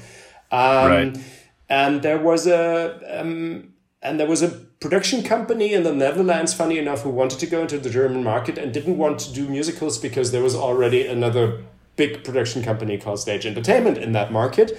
um, 0.52 0.88
Right. 0.92 1.18
and 1.70 2.02
there 2.02 2.20
was 2.20 2.48
a 2.48 3.22
um, 3.22 3.74
and 4.04 4.20
there 4.20 4.28
was 4.28 4.41
a 4.43 4.49
production 4.49 5.24
company 5.24 5.74
in 5.74 5.84
the 5.84 5.93
Netherlands, 5.93 6.54
funny 6.54 6.78
enough, 6.78 7.01
who 7.04 7.10
wanted 7.10 7.39
to 7.39 7.47
go 7.47 7.62
into 7.62 7.80
the 7.80 7.89
German 7.89 8.22
market 8.24 8.58
and 8.58 8.74
didn't 8.74 8.97
want 8.97 9.20
to 9.20 9.34
do 9.34 9.47
musicals 9.47 9.97
because 9.97 10.32
there 10.32 10.43
was 10.43 10.56
already 10.56 11.08
another 11.08 11.64
big 11.95 12.24
production 12.24 12.62
company 12.64 12.97
called 12.97 13.20
Stage 13.20 13.45
Entertainment 13.45 13.97
in 13.97 14.12
that 14.12 14.32
market, 14.32 14.78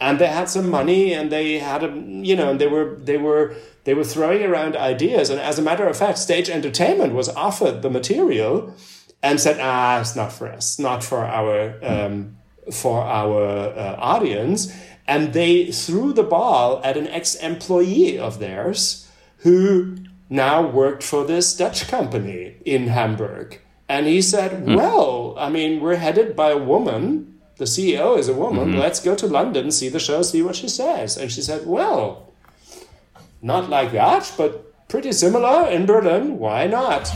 and 0.00 0.18
they 0.18 0.28
had 0.28 0.48
some 0.48 0.70
money 0.70 1.12
and 1.12 1.32
they 1.32 1.58
had 1.58 1.82
a 1.82 1.88
you 1.88 2.36
know 2.36 2.50
and 2.50 2.60
they 2.60 2.68
were 2.68 2.96
they 2.96 3.18
were 3.18 3.54
they 3.84 3.94
were 3.94 4.04
throwing 4.04 4.42
around 4.42 4.76
ideas 4.76 5.30
and 5.30 5.40
as 5.40 5.58
a 5.58 5.62
matter 5.62 5.86
of 5.86 5.96
fact, 5.96 6.18
Stage 6.18 6.48
Entertainment 6.48 7.12
was 7.12 7.28
offered 7.30 7.82
the 7.82 7.90
material 7.90 8.74
and 9.22 9.40
said 9.40 9.58
ah 9.60 10.00
it's 10.00 10.14
not 10.14 10.32
for 10.32 10.48
us, 10.48 10.78
not 10.78 11.02
for 11.02 11.24
our 11.24 11.74
um, 11.82 12.36
for 12.70 13.02
our 13.02 13.42
uh, 13.76 13.96
audience. 13.98 14.72
And 15.10 15.32
they 15.32 15.72
threw 15.72 16.12
the 16.12 16.22
ball 16.22 16.80
at 16.84 16.96
an 16.96 17.08
ex 17.08 17.34
employee 17.34 18.16
of 18.16 18.38
theirs 18.38 19.10
who 19.38 19.96
now 20.28 20.64
worked 20.64 21.02
for 21.02 21.24
this 21.24 21.56
Dutch 21.56 21.88
company 21.88 22.54
in 22.64 22.86
Hamburg. 22.86 23.60
And 23.88 24.06
he 24.06 24.22
said, 24.22 24.62
hmm. 24.62 24.76
Well, 24.76 25.34
I 25.36 25.50
mean, 25.50 25.80
we're 25.80 25.96
headed 25.96 26.36
by 26.36 26.50
a 26.50 26.56
woman. 26.56 27.40
The 27.56 27.64
CEO 27.64 28.16
is 28.16 28.28
a 28.28 28.34
woman. 28.34 28.70
Hmm. 28.70 28.78
Let's 28.78 29.00
go 29.00 29.16
to 29.16 29.26
London, 29.26 29.72
see 29.72 29.88
the 29.88 29.98
show, 29.98 30.22
see 30.22 30.42
what 30.42 30.54
she 30.54 30.68
says. 30.68 31.16
And 31.16 31.32
she 31.32 31.42
said, 31.42 31.66
Well, 31.66 32.32
not 33.42 33.68
like 33.68 33.90
that, 33.90 34.32
but 34.38 34.88
pretty 34.88 35.10
similar 35.10 35.68
in 35.68 35.86
Berlin. 35.86 36.38
Why 36.38 36.68
not? 36.68 37.10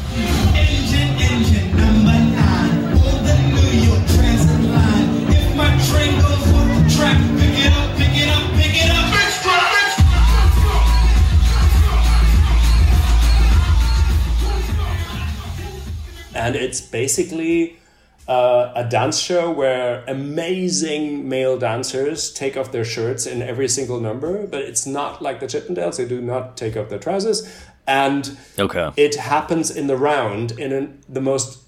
And 16.44 16.56
it's 16.56 16.80
basically 16.80 17.78
uh, 18.28 18.72
a 18.74 18.84
dance 18.84 19.18
show 19.18 19.50
where 19.50 20.04
amazing 20.06 21.28
male 21.28 21.58
dancers 21.58 22.32
take 22.32 22.54
off 22.56 22.70
their 22.70 22.84
shirts 22.84 23.26
in 23.26 23.40
every 23.42 23.68
single 23.68 24.00
number, 24.00 24.46
but 24.46 24.60
it's 24.60 24.86
not 24.86 25.22
like 25.22 25.40
the 25.40 25.46
Chippendales; 25.46 25.96
they 25.96 26.06
do 26.06 26.20
not 26.20 26.56
take 26.56 26.76
off 26.76 26.88
their 26.90 26.98
trousers, 26.98 27.38
and 27.86 28.36
Okay. 28.58 28.90
it 28.96 29.14
happens 29.16 29.70
in 29.70 29.86
the 29.86 29.96
round 29.96 30.52
in 30.64 30.70
an, 30.72 31.02
the 31.08 31.20
most 31.20 31.62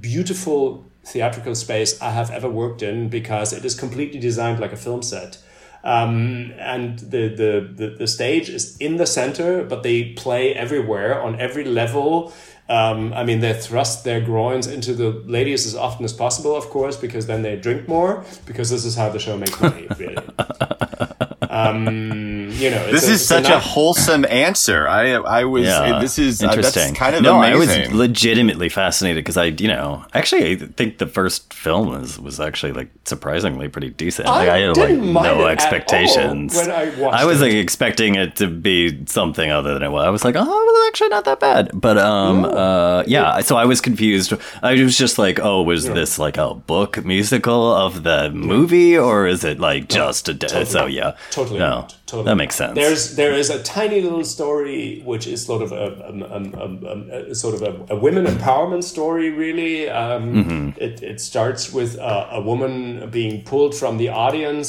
beautiful 0.00 0.84
theatrical 1.04 1.54
space 1.54 2.00
I 2.00 2.10
have 2.10 2.30
ever 2.30 2.48
worked 2.48 2.82
in 2.82 3.08
because 3.10 3.52
it 3.52 3.64
is 3.64 3.74
completely 3.78 4.20
designed 4.20 4.58
like 4.58 4.72
a 4.72 4.76
film 4.86 5.02
set. 5.02 5.38
Um, 5.84 6.54
and 6.58 6.98
the, 6.98 7.28
the, 7.28 7.70
the, 7.80 7.88
the 7.98 8.06
stage 8.06 8.48
is 8.48 8.74
in 8.78 8.96
the 8.96 9.06
center, 9.06 9.64
but 9.64 9.82
they 9.82 10.14
play 10.14 10.54
everywhere 10.54 11.20
on 11.20 11.38
every 11.38 11.64
level. 11.64 12.32
Um, 12.68 13.12
I 13.12 13.24
mean, 13.24 13.40
they 13.40 13.52
thrust 13.52 14.04
their 14.04 14.20
groins 14.20 14.66
into 14.66 14.94
the 14.94 15.10
ladies 15.10 15.66
as 15.66 15.74
often 15.74 16.04
as 16.04 16.14
possible, 16.14 16.56
of 16.56 16.64
course, 16.70 16.96
because 16.96 17.26
then 17.26 17.42
they 17.42 17.56
drink 17.56 17.86
more, 17.86 18.24
because 18.46 18.70
this 18.70 18.86
is 18.86 18.94
how 18.94 19.10
the 19.10 19.18
show 19.18 19.36
makes 19.36 19.60
money, 19.60 19.86
really. 19.98 20.16
um, 21.50 22.23
you 22.64 22.70
know, 22.70 22.82
it's 22.84 22.92
This 22.92 23.04
a- 23.08 23.12
is 23.12 23.20
it's 23.20 23.28
such 23.28 23.46
a 23.46 23.50
night- 23.50 23.62
wholesome 23.62 24.24
answer. 24.28 24.88
I 24.88 25.12
I 25.12 25.44
was. 25.44 25.64
Yeah, 25.64 25.98
this 26.00 26.18
is 26.18 26.42
uh, 26.42 26.46
interesting. 26.48 26.88
that's 26.88 26.98
kind 26.98 27.14
of 27.16 27.22
no, 27.22 27.38
amazing. 27.42 27.82
I 27.82 27.86
was 27.88 27.94
legitimately 27.94 28.68
fascinated 28.68 29.22
because 29.24 29.36
I, 29.36 29.44
you 29.46 29.68
know, 29.68 30.04
actually 30.14 30.52
I 30.52 30.56
think 30.56 30.98
the 30.98 31.06
first 31.06 31.52
film 31.52 31.88
was 31.88 32.18
was 32.18 32.40
actually 32.40 32.72
like 32.72 32.88
surprisingly 33.04 33.68
pretty 33.68 33.90
decent. 33.90 34.28
I 34.28 34.38
Like 34.38 34.48
I 34.48 34.58
had 34.58 34.76
like 34.76 34.88
didn't 34.88 35.12
mind 35.12 35.26
it 35.26 35.36
no 35.38 35.46
at 35.46 35.52
expectations. 35.52 36.56
all 36.56 36.62
when 36.66 36.70
I 36.70 36.84
watched 37.00 37.26
was 37.26 37.40
it. 37.40 37.44
like 37.44 37.54
expecting 37.54 38.14
it 38.16 38.36
to 38.36 38.46
be 38.48 39.04
something 39.06 39.50
other 39.50 39.74
than 39.74 39.82
it 39.82 39.90
was. 39.90 40.04
I 40.06 40.10
was 40.10 40.24
like, 40.24 40.36
oh, 40.36 40.42
it 40.42 40.46
was 40.46 40.88
actually 40.88 41.08
not 41.10 41.24
that 41.24 41.40
bad. 41.40 41.70
But 41.74 41.98
um, 41.98 42.44
uh, 42.44 43.04
yeah. 43.06 43.40
So 43.40 43.56
I 43.56 43.64
was 43.64 43.80
confused. 43.80 44.32
I 44.62 44.74
was 44.74 44.96
just 44.96 45.18
like, 45.18 45.38
oh, 45.40 45.62
was 45.62 45.86
this 45.88 46.18
like 46.18 46.36
a 46.38 46.54
book 46.54 47.04
musical 47.04 47.72
of 47.74 48.02
the 48.02 48.30
movie, 48.30 48.96
or 48.96 49.26
is 49.26 49.44
it 49.44 49.58
like 49.60 49.88
just 49.88 50.28
a? 50.28 50.34
totally 50.34 50.64
so 50.64 50.86
yeah, 50.86 51.16
Totally 51.30 51.58
no, 51.58 51.70
not. 51.70 51.96
Totally 52.14 52.30
that 52.30 52.36
makes 52.36 52.54
sense. 52.56 52.74
There's 52.74 53.16
there 53.16 53.32
is 53.38 53.50
a 53.50 53.62
tiny 53.62 54.00
little 54.00 54.24
story 54.24 55.02
which 55.04 55.26
is 55.26 55.44
sort 55.44 55.62
of 55.62 55.72
a, 55.72 55.86
um, 56.08 56.22
um, 56.62 57.10
a 57.10 57.34
sort 57.34 57.54
of 57.54 57.62
a, 57.62 57.94
a 57.94 57.96
women 57.96 58.24
empowerment 58.26 58.84
story. 58.84 59.30
Really, 59.30 59.88
um, 59.88 60.22
Mm-hmm. 60.34 60.68
it 60.86 61.02
it 61.02 61.20
starts 61.20 61.72
with 61.72 61.96
a, 61.98 62.28
a 62.32 62.40
woman 62.40 63.08
being 63.10 63.42
pulled 63.44 63.74
from 63.74 63.98
the 63.98 64.08
audience, 64.08 64.68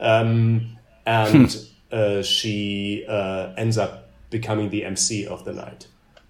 um, 0.00 0.76
and 1.04 1.52
Hmm. 1.52 1.96
uh, 1.98 2.22
she 2.22 3.04
uh, 3.08 3.52
ends 3.56 3.76
up 3.78 3.92
becoming 4.30 4.70
the 4.70 4.84
MC 4.84 5.26
of 5.26 5.44
the 5.44 5.52
night. 5.52 5.86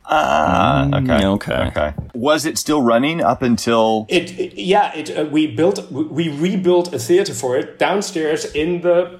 ah, 0.08 0.86
okay. 0.86 1.22
Mm, 1.22 1.34
okay. 1.36 1.62
Okay. 1.68 1.94
Was 2.14 2.46
it 2.46 2.58
still 2.58 2.80
running 2.82 3.20
up 3.20 3.42
until? 3.42 4.06
It, 4.08 4.30
it- 4.38 4.54
yeah, 4.58 4.94
it 4.94 5.10
uh, 5.10 5.24
we 5.24 5.46
built 5.48 5.90
we 5.90 6.04
we 6.04 6.28
rebuilt 6.28 6.94
a 6.94 6.98
theater 6.98 7.34
for 7.34 7.56
it 7.58 7.78
downstairs 7.78 8.44
in 8.54 8.80
the 8.82 9.18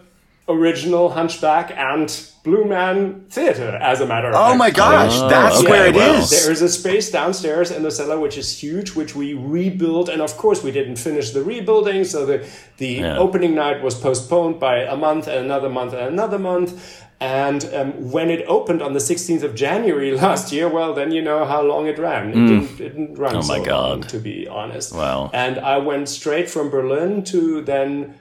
original 0.49 1.11
Hunchback 1.11 1.73
and 1.77 2.09
Blue 2.45 2.65
Man 2.65 3.27
theater. 3.29 3.77
As 3.83 4.01
a 4.01 4.07
matter 4.07 4.29
of 4.29 4.35
fact. 4.35 4.53
Oh 4.53 4.57
my 4.57 4.71
gosh, 4.71 5.13
Oh, 5.15 5.29
that's 5.29 5.59
okay, 5.61 5.71
where 5.71 5.87
it 5.89 5.95
well. 5.97 6.23
is. 6.23 6.31
There 6.31 6.53
is 6.53 6.63
a 6.63 6.69
space 6.69 7.11
downstairs 7.11 7.71
in 7.73 7.83
the 7.83 7.91
cellar 7.91 8.21
which 8.21 8.39
is 8.39 8.57
huge, 8.63 8.95
which 8.95 9.17
we 9.17 9.35
rebuilt, 9.35 10.09
and 10.09 10.23
of 10.23 10.37
course 10.37 10.63
we 10.63 10.71
didn't 10.71 10.97
finish 10.97 11.31
the 11.31 11.43
rebuilding, 11.43 12.05
so 12.05 12.25
the 12.25 12.47
the 12.79 12.89
Yeah. 13.01 13.19
opening 13.19 13.55
night 13.55 13.83
was 13.83 13.95
postponed 13.97 14.61
by 14.61 14.77
a 14.83 14.97
month 14.97 15.27
and 15.27 15.45
another 15.45 15.69
month 15.69 15.93
and 15.93 16.07
another 16.09 16.39
month. 16.39 17.03
And 17.19 17.65
um, 17.75 18.11
when 18.13 18.29
it 18.31 18.45
opened 18.47 18.83
on 18.83 18.93
the 18.93 19.01
16th 19.01 19.43
of 19.43 19.55
January 19.55 20.13
last 20.27 20.53
year, 20.53 20.69
well, 20.69 20.93
then 20.93 21.11
you 21.13 21.23
know 21.23 21.47
how 21.47 21.63
long 21.63 21.87
it 21.87 21.99
ran. 21.99 22.29
It, 22.29 22.35
didn't, 22.35 22.63
it 22.65 22.77
didn't 22.77 23.15
run 23.19 23.35
Mm. 23.35 23.43
Oh 23.43 23.47
my 23.59 23.65
God. 23.65 23.91
long, 23.91 24.03
to 24.03 24.19
be 24.19 24.47
honest. 24.47 24.95
Wow. 24.95 25.31
And 25.33 25.59
I 25.59 25.79
went 25.79 26.11
straight 26.11 26.49
from 26.51 26.69
Berlin 26.69 27.25
to 27.33 27.63
then 27.63 28.17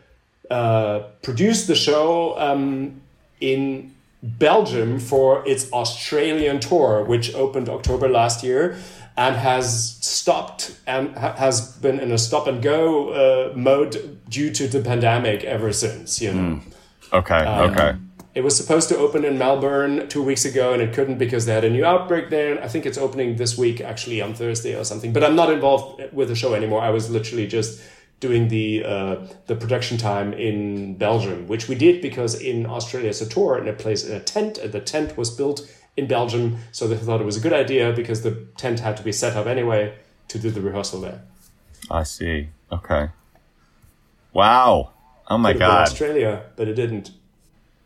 uh, 0.49 0.99
produce 1.21 1.67
the 1.67 1.75
show 1.75 2.37
um, 2.39 3.01
in 3.39 3.93
Belgium 4.21 4.99
for 4.99 5.47
its 5.47 5.71
Australian 5.71 6.59
tour, 6.59 7.03
which 7.03 7.33
opened 7.35 7.69
October 7.69 8.09
last 8.09 8.43
year 8.43 8.77
and 9.17 9.35
has 9.35 9.97
stopped 10.01 10.77
and 10.87 11.15
ha- 11.17 11.35
has 11.35 11.77
been 11.77 11.99
in 11.99 12.11
a 12.11 12.17
stop 12.17 12.47
and 12.47 12.61
go 12.61 13.09
uh, 13.09 13.53
mode 13.55 14.19
due 14.29 14.51
to 14.51 14.67
the 14.67 14.81
pandemic 14.81 15.43
ever 15.43 15.71
since. 15.71 16.21
You 16.21 16.33
know. 16.33 16.59
Okay. 17.13 17.45
Um, 17.45 17.71
okay. 17.71 17.95
It 18.33 18.43
was 18.43 18.57
supposed 18.57 18.89
to 18.89 18.97
open 18.97 19.23
in 19.23 19.37
Melbourne 19.37 20.09
two 20.09 20.21
weeks 20.21 20.43
ago 20.43 20.73
and 20.73 20.81
it 20.81 20.93
couldn't 20.93 21.17
because 21.17 21.45
they 21.45 21.53
had 21.53 21.63
a 21.63 21.69
new 21.69 21.85
outbreak 21.85 22.29
there. 22.29 22.61
I 22.61 22.67
think 22.67 22.85
it's 22.85 22.97
opening 22.97 23.37
this 23.37 23.57
week, 23.57 23.79
actually, 23.79 24.21
on 24.21 24.33
Thursday 24.33 24.77
or 24.77 24.83
something. 24.83 25.13
But 25.13 25.23
I'm 25.23 25.37
not 25.37 25.49
involved 25.53 26.11
with 26.11 26.27
the 26.27 26.35
show 26.35 26.53
anymore. 26.53 26.81
I 26.81 26.89
was 26.89 27.09
literally 27.09 27.47
just 27.47 27.81
doing 28.20 28.47
the 28.47 28.84
uh, 28.84 29.28
the 29.47 29.55
production 29.55 29.97
time 29.97 30.34
in 30.34 30.97
Belgium, 30.97 31.47
which 31.47 31.68
we 31.68 31.76
did 31.76 32.01
because 32.01 32.39
in 32.39 32.66
Australia 32.66 33.09
it's 33.09 33.22
a 33.22 33.30
tour 33.30 33.57
and 33.57 33.68
it 33.68 33.78
plays 33.78 34.05
in 34.05 34.16
a 34.16 34.20
tent. 34.20 34.57
And 34.57 34.72
the 34.72 34.82
tent 34.82 35.18
was 35.18 35.30
built 35.30 35.70
in 35.97 36.07
Belgium, 36.07 36.57
so 36.72 36.88
they 36.88 36.97
thought 36.97 37.22
it 37.22 37.26
was 37.26 37.38
a 37.38 37.39
good 37.39 37.53
idea 37.53 37.93
because 37.93 38.22
the 38.24 38.45
tent 38.57 38.80
had 38.80 38.97
to 38.97 39.03
be 39.03 39.11
set 39.11 39.36
up 39.36 39.47
anyway 39.47 39.97
to 40.28 40.39
do 40.39 40.49
the 40.49 40.61
rehearsal 40.61 41.01
there. 41.01 41.22
I 41.89 42.03
see. 42.03 42.49
Okay. 42.72 43.09
Wow. 44.34 44.91
Oh 45.28 45.38
my 45.38 45.53
Could 45.53 45.61
have 45.61 45.70
been 45.70 45.76
god. 45.76 45.88
Australia, 45.88 46.43
but 46.55 46.68
it 46.68 46.74
didn't. 46.74 47.11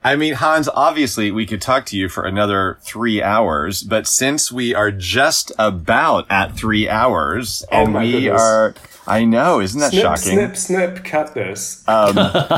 I 0.04 0.16
mean, 0.16 0.36
Hans, 0.36 0.70
obviously 0.74 1.30
we 1.30 1.46
could 1.46 1.62
talk 1.62 1.86
to 1.88 1.98
you 1.98 2.08
for 2.08 2.24
another 2.26 2.78
three 2.82 3.22
hours, 3.22 3.84
but 3.84 4.08
since 4.08 4.50
we 4.52 4.74
are 4.74 4.92
just 4.92 5.52
about 5.60 6.26
at 6.32 6.56
three 6.56 6.88
hours 6.88 7.66
Oh 7.72 7.84
and 7.84 7.94
my 7.94 8.04
we 8.04 8.12
goodness. 8.14 8.42
are, 8.42 8.76
I 9.06 9.26
know, 9.26 9.60
isn't 9.60 9.80
that 9.82 9.92
snip, 9.92 10.02
shocking? 10.02 10.32
snip, 10.38 10.56
snip, 10.56 11.04
cut 11.04 11.34
this. 11.34 11.84
Um, 11.88 12.16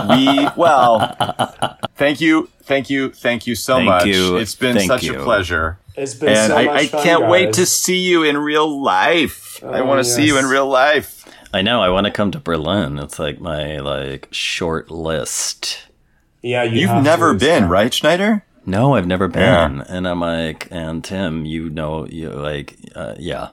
we, 0.10 0.48
well, 0.56 1.78
thank 1.96 2.22
you, 2.22 2.48
thank 2.62 2.92
you, 2.92 3.10
thank 3.12 3.48
you 3.48 3.56
so 3.56 3.76
Thank 3.78 3.86
much. 3.90 4.06
you, 4.06 4.38
It's 4.38 4.54
been 4.56 4.76
thank 4.76 4.88
such 4.92 5.04
you. 5.04 5.20
a 5.20 5.24
pleasure. 5.24 5.80
It's 5.96 6.14
been 6.14 6.30
And 6.30 6.52
so 6.52 6.58
I, 6.58 6.66
much 6.66 6.76
I 6.76 6.88
fun, 6.88 7.04
can't 7.04 7.28
wait 7.28 7.54
to 7.54 7.66
see 7.66 8.08
you 8.08 8.22
in 8.24 8.38
real 8.38 8.82
life. 8.82 9.64
I 9.64 9.80
Oh, 9.80 9.86
want 9.86 9.98
to 10.00 10.10
see 10.10 10.26
you 10.28 10.38
in 10.38 10.46
real 10.46 10.68
life. 10.68 11.26
I 11.54 11.64
know. 11.64 11.82
I 11.82 11.90
want 11.90 12.06
to 12.06 12.12
come 12.12 12.32
to 12.32 12.40
Berlin. 12.40 12.98
It's 13.00 13.20
like 13.20 13.42
my 13.42 13.80
like 13.80 14.28
short 14.32 14.90
list. 14.92 15.88
Yeah, 16.42 16.64
you 16.64 16.82
You've 16.82 16.90
have 16.90 17.04
never 17.04 17.34
to, 17.34 17.40
been, 17.40 17.64
Scott. 17.64 17.70
right, 17.70 17.94
Schneider? 17.94 18.46
No, 18.66 18.96
I've 18.96 19.08
never 19.08 19.28
been. 19.28 19.42
Yeah. 19.78 19.84
And 19.88 20.08
I'm 20.08 20.20
like, 20.22 20.68
and 20.72 21.04
Tim, 21.04 21.46
you 21.46 21.70
know, 21.70 22.06
you 22.08 22.30
like, 22.30 22.78
uh, 22.96 23.16
yeah. 23.18 23.50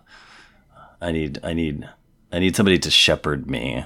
I 1.01 1.13
need, 1.13 1.39
I 1.43 1.53
need, 1.53 1.89
I 2.33 2.39
need 2.39 2.57
somebody 2.57 2.79
to 2.81 2.91
shepherd 2.91 3.49
me. 3.49 3.85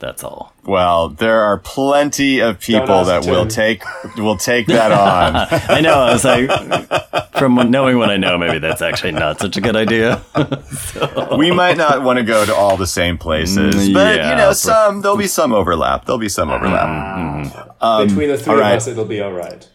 That's 0.00 0.22
all. 0.22 0.52
Well, 0.62 1.08
there 1.08 1.40
are 1.40 1.58
plenty 1.58 2.38
of 2.38 2.60
people 2.60 3.04
that 3.06 3.26
will 3.26 3.46
Tim. 3.46 3.78
take 3.78 4.16
will 4.16 4.36
take 4.36 4.66
that 4.68 4.92
on. 4.92 5.34
I 5.76 5.80
know. 5.80 5.94
I 5.94 6.12
was 6.12 6.24
like, 6.24 7.32
from 7.32 7.56
knowing 7.70 7.98
what 7.98 8.08
I 8.08 8.16
know, 8.16 8.38
maybe 8.38 8.58
that's 8.60 8.80
actually 8.80 9.12
not 9.12 9.40
such 9.40 9.56
a 9.56 9.60
good 9.60 9.74
idea. 9.74 10.22
we 11.36 11.50
might 11.50 11.76
not 11.76 12.02
want 12.04 12.18
to 12.20 12.24
go 12.24 12.44
to 12.46 12.54
all 12.54 12.76
the 12.76 12.86
same 12.86 13.18
places, 13.18 13.74
Mm, 13.88 13.94
but 13.94 14.16
yeah, 14.16 14.30
you 14.30 14.36
know, 14.36 14.50
but- 14.50 14.54
some 14.56 15.00
there'll 15.02 15.16
be 15.16 15.26
some 15.26 15.52
overlap. 15.52 16.04
There'll 16.04 16.18
be 16.18 16.28
some 16.28 16.50
overlap. 16.50 17.74
Um, 17.80 18.06
Between 18.08 18.28
the 18.28 18.38
three 18.38 18.52
all 18.52 18.58
of 18.58 18.64
right. 18.64 18.76
us, 18.76 18.86
it'll 18.86 19.04
be 19.04 19.20
all 19.20 19.32
right. 19.32 19.68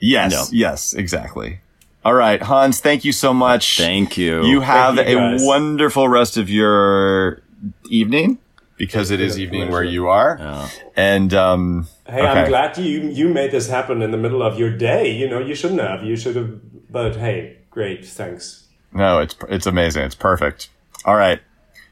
Yes, 0.00 0.30
No. 0.32 0.44
yes, 0.52 0.94
exactly. 0.94 1.60
All 2.04 2.14
right, 2.14 2.40
Hans, 2.40 2.80
thank 2.80 3.04
you 3.04 3.12
so 3.12 3.34
much. 3.34 3.76
Thank 3.78 4.16
you. 4.16 4.44
You 4.46 4.60
have 4.60 4.96
you, 4.96 5.18
a 5.18 5.44
wonderful 5.44 6.08
rest 6.08 6.36
of 6.36 6.48
your 6.48 7.42
evening 7.90 8.38
because 8.76 9.10
it 9.10 9.20
is 9.20 9.38
evening 9.38 9.70
where 9.70 9.84
you 9.84 10.08
are. 10.08 10.68
And 10.96 11.32
um, 11.34 11.88
Hey, 12.06 12.18
okay. 12.20 12.26
I'm 12.26 12.48
glad 12.48 12.78
you 12.78 13.02
you 13.02 13.28
made 13.28 13.50
this 13.50 13.68
happen 13.68 14.02
in 14.02 14.10
the 14.10 14.16
middle 14.16 14.42
of 14.42 14.58
your 14.58 14.70
day. 14.70 15.10
You 15.10 15.28
know, 15.28 15.38
you 15.40 15.54
shouldn't 15.54 15.80
have. 15.80 16.04
You 16.04 16.16
should 16.16 16.36
have. 16.36 16.60
But 16.90 17.16
hey, 17.16 17.56
great, 17.70 18.04
thanks. 18.06 18.66
No, 18.92 19.18
it's 19.18 19.34
it's 19.48 19.66
amazing. 19.66 20.04
It's 20.04 20.14
perfect. 20.14 20.68
All 21.04 21.16
right. 21.16 21.40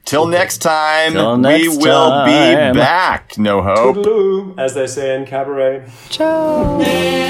Till 0.04 0.26
next 0.26 0.58
time, 0.58 1.12
Till 1.12 1.36
we 1.36 1.42
next 1.42 1.76
will 1.78 2.10
time. 2.10 2.74
be 2.74 2.78
back. 2.78 3.38
No 3.38 3.62
hope. 3.62 3.96
Toodaloo, 3.96 4.58
as 4.58 4.74
they 4.74 4.86
say 4.86 5.16
in 5.16 5.24
cabaret. 5.24 5.86
Ciao. 6.10 6.78
Yeah. 6.80 7.24